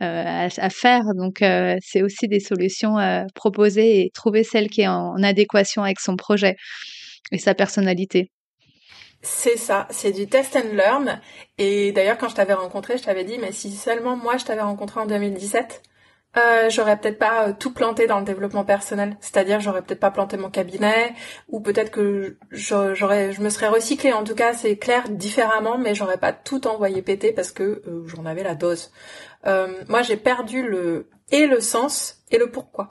à, 0.00 0.48
à, 0.54 0.70
faire 0.70 1.02
donc 1.16 1.42
c'est 1.82 2.02
aussi 2.02 2.28
des 2.28 2.40
solutions 2.40 2.96
proposées 3.34 4.00
et 4.00 4.10
trouver 4.12 4.44
celle 4.44 4.68
qui 4.68 4.82
est 4.82 4.88
en 4.88 5.22
adéquation 5.22 5.82
avec 5.82 6.00
son 6.00 6.16
projet 6.16 6.56
et 7.32 7.38
sa 7.38 7.54
personnalité. 7.54 8.30
C'est 9.22 9.58
ça, 9.58 9.86
c'est 9.90 10.12
du 10.12 10.28
test 10.28 10.56
and 10.56 10.74
learn. 10.74 11.20
Et 11.58 11.92
d'ailleurs, 11.92 12.16
quand 12.16 12.28
je 12.28 12.34
t'avais 12.34 12.54
rencontré, 12.54 12.96
je 12.96 13.02
t'avais 13.02 13.24
dit, 13.24 13.38
mais 13.38 13.52
si 13.52 13.70
seulement 13.72 14.16
moi 14.16 14.38
je 14.38 14.46
t'avais 14.46 14.62
rencontré 14.62 15.00
en 15.00 15.06
2017, 15.06 15.82
euh, 16.36 16.70
j'aurais 16.70 16.98
peut-être 16.98 17.18
pas 17.18 17.48
euh, 17.48 17.52
tout 17.58 17.72
planté 17.74 18.06
dans 18.06 18.18
le 18.20 18.24
développement 18.24 18.64
personnel. 18.64 19.16
C'est-à-dire, 19.20 19.60
j'aurais 19.60 19.82
peut-être 19.82 20.00
pas 20.00 20.10
planté 20.10 20.36
mon 20.36 20.48
cabinet, 20.48 21.14
ou 21.48 21.60
peut-être 21.60 21.90
que 21.90 22.38
j'aurais, 22.50 23.32
je 23.32 23.42
me 23.42 23.50
serais 23.50 23.68
recyclée. 23.68 24.12
En 24.12 24.24
tout 24.24 24.34
cas, 24.34 24.54
c'est 24.54 24.76
clair, 24.78 25.08
différemment, 25.08 25.76
mais 25.76 25.94
j'aurais 25.94 26.18
pas 26.18 26.32
tout 26.32 26.66
envoyé 26.66 27.02
péter 27.02 27.32
parce 27.32 27.50
que 27.50 27.82
euh, 27.86 28.06
j'en 28.06 28.24
avais 28.26 28.44
la 28.44 28.54
dose. 28.54 28.90
Euh, 29.46 29.82
moi, 29.88 30.02
j'ai 30.02 30.16
perdu 30.16 30.62
le 30.62 31.10
et 31.32 31.46
le 31.46 31.60
sens 31.60 32.22
et 32.30 32.38
le 32.38 32.50
pourquoi. 32.50 32.88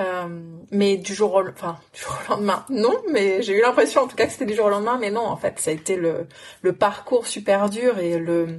Euh, 0.00 0.26
mais 0.72 0.96
du 0.96 1.14
jour 1.14 1.34
au, 1.34 1.48
enfin, 1.48 1.78
du 1.94 2.00
jour 2.00 2.16
au 2.26 2.32
lendemain, 2.32 2.64
non, 2.68 2.94
mais 3.10 3.42
j'ai 3.42 3.56
eu 3.56 3.60
l'impression 3.60 4.02
en 4.02 4.08
tout 4.08 4.16
cas 4.16 4.26
que 4.26 4.32
c'était 4.32 4.46
du 4.46 4.54
jour 4.54 4.66
au 4.66 4.70
lendemain, 4.70 4.98
mais 5.00 5.10
non, 5.10 5.24
en 5.24 5.36
fait, 5.36 5.58
ça 5.60 5.70
a 5.70 5.74
été 5.74 5.96
le, 5.96 6.26
le 6.62 6.72
parcours 6.72 7.26
super 7.26 7.70
dur 7.70 7.98
et 8.00 8.18
le, 8.18 8.58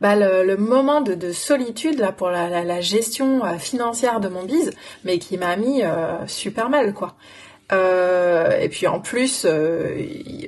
bah, 0.00 0.14
le, 0.14 0.44
le 0.44 0.56
moment 0.56 1.00
de, 1.00 1.14
de, 1.14 1.32
solitude 1.32 1.98
là 1.98 2.12
pour 2.12 2.30
la, 2.30 2.48
la, 2.48 2.62
la, 2.62 2.80
gestion 2.80 3.44
euh, 3.44 3.58
financière 3.58 4.20
de 4.20 4.28
mon 4.28 4.44
bise, 4.44 4.72
mais 5.04 5.18
qui 5.18 5.38
m'a 5.38 5.56
mis 5.56 5.82
euh, 5.82 6.26
super 6.26 6.68
mal, 6.70 6.94
quoi. 6.94 7.16
Euh, 7.72 8.58
et 8.60 8.68
puis 8.68 8.86
en 8.86 9.00
plus, 9.00 9.44
euh, 9.44 9.96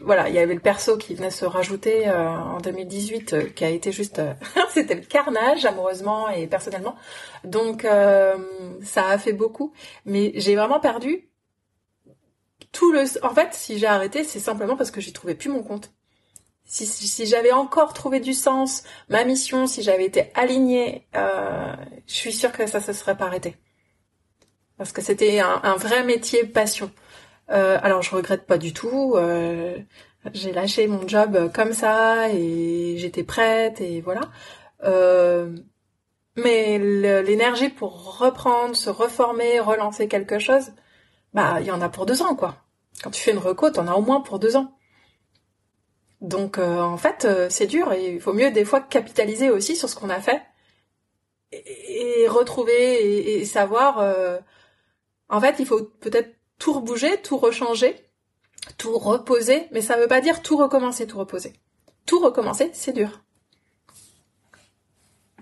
voilà, 0.02 0.28
il 0.28 0.34
y 0.34 0.38
avait 0.38 0.54
le 0.54 0.60
perso 0.60 0.96
qui 0.96 1.14
venait 1.14 1.30
se 1.30 1.44
rajouter 1.44 2.08
euh, 2.08 2.28
en 2.28 2.58
2018, 2.58 3.32
euh, 3.32 3.42
qui 3.48 3.64
a 3.64 3.70
été 3.70 3.90
juste, 3.90 4.20
c'était 4.72 4.94
le 4.94 5.00
carnage 5.02 5.64
amoureusement 5.64 6.28
et 6.28 6.46
personnellement. 6.46 6.96
Donc 7.44 7.86
ça 8.82 9.06
a 9.08 9.18
fait 9.18 9.32
beaucoup, 9.32 9.72
mais 10.04 10.32
j'ai 10.36 10.54
vraiment 10.56 10.80
perdu 10.80 11.28
tout 12.72 12.92
le. 12.92 13.04
En 13.24 13.34
fait, 13.34 13.54
si 13.54 13.78
j'ai 13.78 13.86
arrêté, 13.86 14.24
c'est 14.24 14.40
simplement 14.40 14.76
parce 14.76 14.90
que 14.90 15.00
j'y 15.00 15.12
trouvais 15.12 15.34
plus 15.34 15.50
mon 15.50 15.62
compte. 15.62 15.92
Si, 16.64 17.24
j'avais 17.24 17.52
encore 17.52 17.94
trouvé 17.94 18.20
du 18.20 18.34
sens, 18.34 18.82
ma 19.08 19.24
mission, 19.24 19.66
si 19.66 19.82
j'avais 19.82 20.04
été 20.04 20.30
alignée, 20.34 21.08
je 21.14 22.14
suis 22.14 22.32
sûre 22.32 22.52
que 22.52 22.66
ça 22.66 22.80
se 22.80 22.92
serait 22.92 23.16
pas 23.16 23.24
arrêté. 23.24 23.56
Parce 24.76 24.92
que 24.92 25.00
c'était 25.00 25.40
un, 25.40 25.60
un 25.62 25.76
vrai 25.76 26.04
métier 26.04 26.44
passion. 26.44 26.92
Euh, 27.50 27.78
alors 27.82 28.02
je 28.02 28.14
regrette 28.14 28.46
pas 28.46 28.58
du 28.58 28.72
tout. 28.72 29.14
Euh, 29.16 29.78
j'ai 30.32 30.52
lâché 30.52 30.86
mon 30.86 31.06
job 31.08 31.50
comme 31.54 31.72
ça 31.72 32.28
et 32.30 32.96
j'étais 32.98 33.24
prête 33.24 33.80
et 33.80 34.00
voilà. 34.00 34.22
Euh, 34.84 35.56
mais 36.36 36.78
l'énergie 36.78 37.68
pour 37.68 38.18
reprendre, 38.18 38.76
se 38.76 38.90
reformer, 38.90 39.60
relancer 39.60 40.08
quelque 40.08 40.38
chose, 40.38 40.72
bah 41.34 41.58
il 41.60 41.66
y 41.66 41.70
en 41.70 41.80
a 41.80 41.88
pour 41.88 42.06
deux 42.06 42.22
ans 42.22 42.36
quoi. 42.36 42.56
Quand 43.02 43.10
tu 43.10 43.22
fais 43.22 43.32
une 43.32 43.38
reco, 43.38 43.70
t'en 43.70 43.86
as 43.88 43.94
au 43.94 44.02
moins 44.02 44.20
pour 44.20 44.38
deux 44.38 44.56
ans. 44.56 44.74
Donc 46.20 46.58
en 46.58 46.96
fait 46.96 47.26
c'est 47.50 47.66
dur 47.66 47.92
et 47.92 48.14
il 48.14 48.20
faut 48.20 48.32
mieux 48.32 48.50
des 48.50 48.64
fois 48.64 48.80
capitaliser 48.80 49.50
aussi 49.50 49.76
sur 49.76 49.88
ce 49.88 49.96
qu'on 49.96 50.10
a 50.10 50.20
fait 50.20 50.42
et, 51.52 52.26
retrouver 52.28 53.40
et, 53.40 53.44
savoir. 53.44 53.98
en 55.28 55.40
fait 55.40 55.56
il 55.58 55.66
faut 55.66 55.82
peut-être 56.00 56.37
tout 56.58 56.72
rebouger, 56.72 57.20
tout 57.22 57.36
rechanger, 57.36 57.96
tout 58.76 58.98
reposer, 58.98 59.66
mais 59.72 59.80
ça 59.80 59.96
veut 59.96 60.08
pas 60.08 60.20
dire 60.20 60.42
tout 60.42 60.56
recommencer, 60.56 61.06
tout 61.06 61.18
reposer. 61.18 61.52
Tout 62.06 62.20
recommencer, 62.20 62.70
c'est 62.72 62.92
dur. 62.92 63.20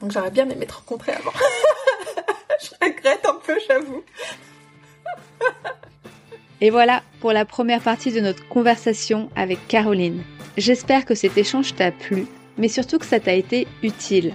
Donc 0.00 0.12
j'aurais 0.12 0.30
bien 0.30 0.48
aimé 0.48 0.66
te 0.66 0.74
rencontrer 0.74 1.12
avant. 1.12 1.32
Je 2.60 2.70
regrette 2.84 3.24
un 3.26 3.34
peu, 3.34 3.58
j'avoue. 3.66 4.02
Et 6.60 6.70
voilà 6.70 7.02
pour 7.20 7.32
la 7.32 7.44
première 7.44 7.82
partie 7.82 8.12
de 8.12 8.20
notre 8.20 8.46
conversation 8.48 9.30
avec 9.36 9.66
Caroline. 9.68 10.22
J'espère 10.56 11.04
que 11.04 11.14
cet 11.14 11.36
échange 11.36 11.74
t'a 11.74 11.92
plu, 11.92 12.26
mais 12.56 12.68
surtout 12.68 12.98
que 12.98 13.04
ça 13.04 13.20
t'a 13.20 13.34
été 13.34 13.68
utile. 13.82 14.34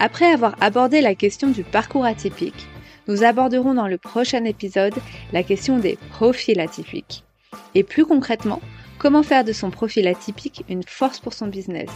Après 0.00 0.32
avoir 0.32 0.56
abordé 0.62 1.02
la 1.02 1.14
question 1.14 1.48
du 1.48 1.62
parcours 1.62 2.06
atypique, 2.06 2.66
nous 3.12 3.24
aborderons 3.24 3.74
dans 3.74 3.88
le 3.88 3.98
prochain 3.98 4.42
épisode 4.46 4.94
la 5.34 5.42
question 5.42 5.78
des 5.78 5.98
profils 6.12 6.58
atypiques. 6.58 7.24
Et 7.74 7.82
plus 7.82 8.06
concrètement, 8.06 8.62
comment 8.98 9.22
faire 9.22 9.44
de 9.44 9.52
son 9.52 9.70
profil 9.70 10.08
atypique 10.08 10.64
une 10.70 10.82
force 10.82 11.20
pour 11.20 11.34
son 11.34 11.48
business? 11.48 11.90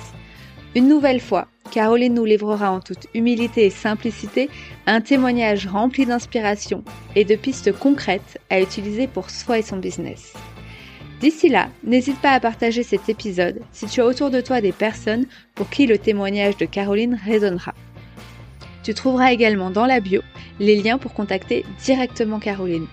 Une 0.74 0.88
nouvelle 0.88 1.20
fois, 1.20 1.48
Caroline 1.70 2.12
nous 2.12 2.26
livrera 2.26 2.70
en 2.70 2.80
toute 2.80 3.06
humilité 3.14 3.64
et 3.64 3.70
simplicité 3.70 4.50
un 4.84 5.00
témoignage 5.00 5.66
rempli 5.66 6.04
d'inspiration 6.04 6.84
et 7.14 7.24
de 7.24 7.34
pistes 7.34 7.72
concrètes 7.72 8.38
à 8.50 8.60
utiliser 8.60 9.06
pour 9.06 9.30
soi 9.30 9.60
et 9.60 9.62
son 9.62 9.78
business. 9.78 10.34
D'ici 11.20 11.48
là, 11.48 11.70
n'hésite 11.82 12.20
pas 12.20 12.32
à 12.32 12.40
partager 12.40 12.82
cet 12.82 13.08
épisode 13.08 13.62
si 13.72 13.86
tu 13.86 14.02
as 14.02 14.06
autour 14.06 14.28
de 14.28 14.42
toi 14.42 14.60
des 14.60 14.72
personnes 14.72 15.24
pour 15.54 15.70
qui 15.70 15.86
le 15.86 15.96
témoignage 15.96 16.58
de 16.58 16.66
Caroline 16.66 17.18
résonnera. 17.24 17.72
Tu 18.86 18.94
trouveras 18.94 19.32
également 19.32 19.72
dans 19.72 19.84
la 19.84 19.98
bio 19.98 20.22
les 20.60 20.80
liens 20.80 20.96
pour 20.96 21.12
contacter 21.12 21.64
directement 21.82 22.38
Caroline. 22.38 22.86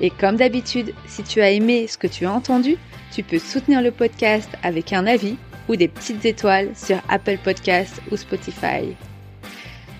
Et 0.00 0.10
comme 0.10 0.36
d'habitude, 0.36 0.94
si 1.08 1.24
tu 1.24 1.40
as 1.40 1.50
aimé 1.50 1.88
ce 1.88 1.98
que 1.98 2.06
tu 2.06 2.24
as 2.24 2.32
entendu, 2.32 2.76
tu 3.12 3.24
peux 3.24 3.40
soutenir 3.40 3.82
le 3.82 3.90
podcast 3.90 4.48
avec 4.62 4.92
un 4.92 5.08
avis 5.08 5.36
ou 5.68 5.74
des 5.74 5.88
petites 5.88 6.24
étoiles 6.24 6.70
sur 6.76 6.98
Apple 7.08 7.38
Podcasts 7.42 8.00
ou 8.12 8.16
Spotify. 8.16 8.94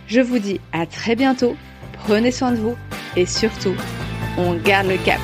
Je 0.06 0.20
vous 0.20 0.38
dis 0.38 0.60
à 0.72 0.86
très 0.86 1.16
bientôt, 1.16 1.56
prenez 1.94 2.30
soin 2.30 2.52
de 2.52 2.58
vous 2.58 2.76
et 3.16 3.26
surtout, 3.26 3.74
on 4.38 4.54
garde 4.54 4.86
le 4.86 4.98
cap. 4.98 5.20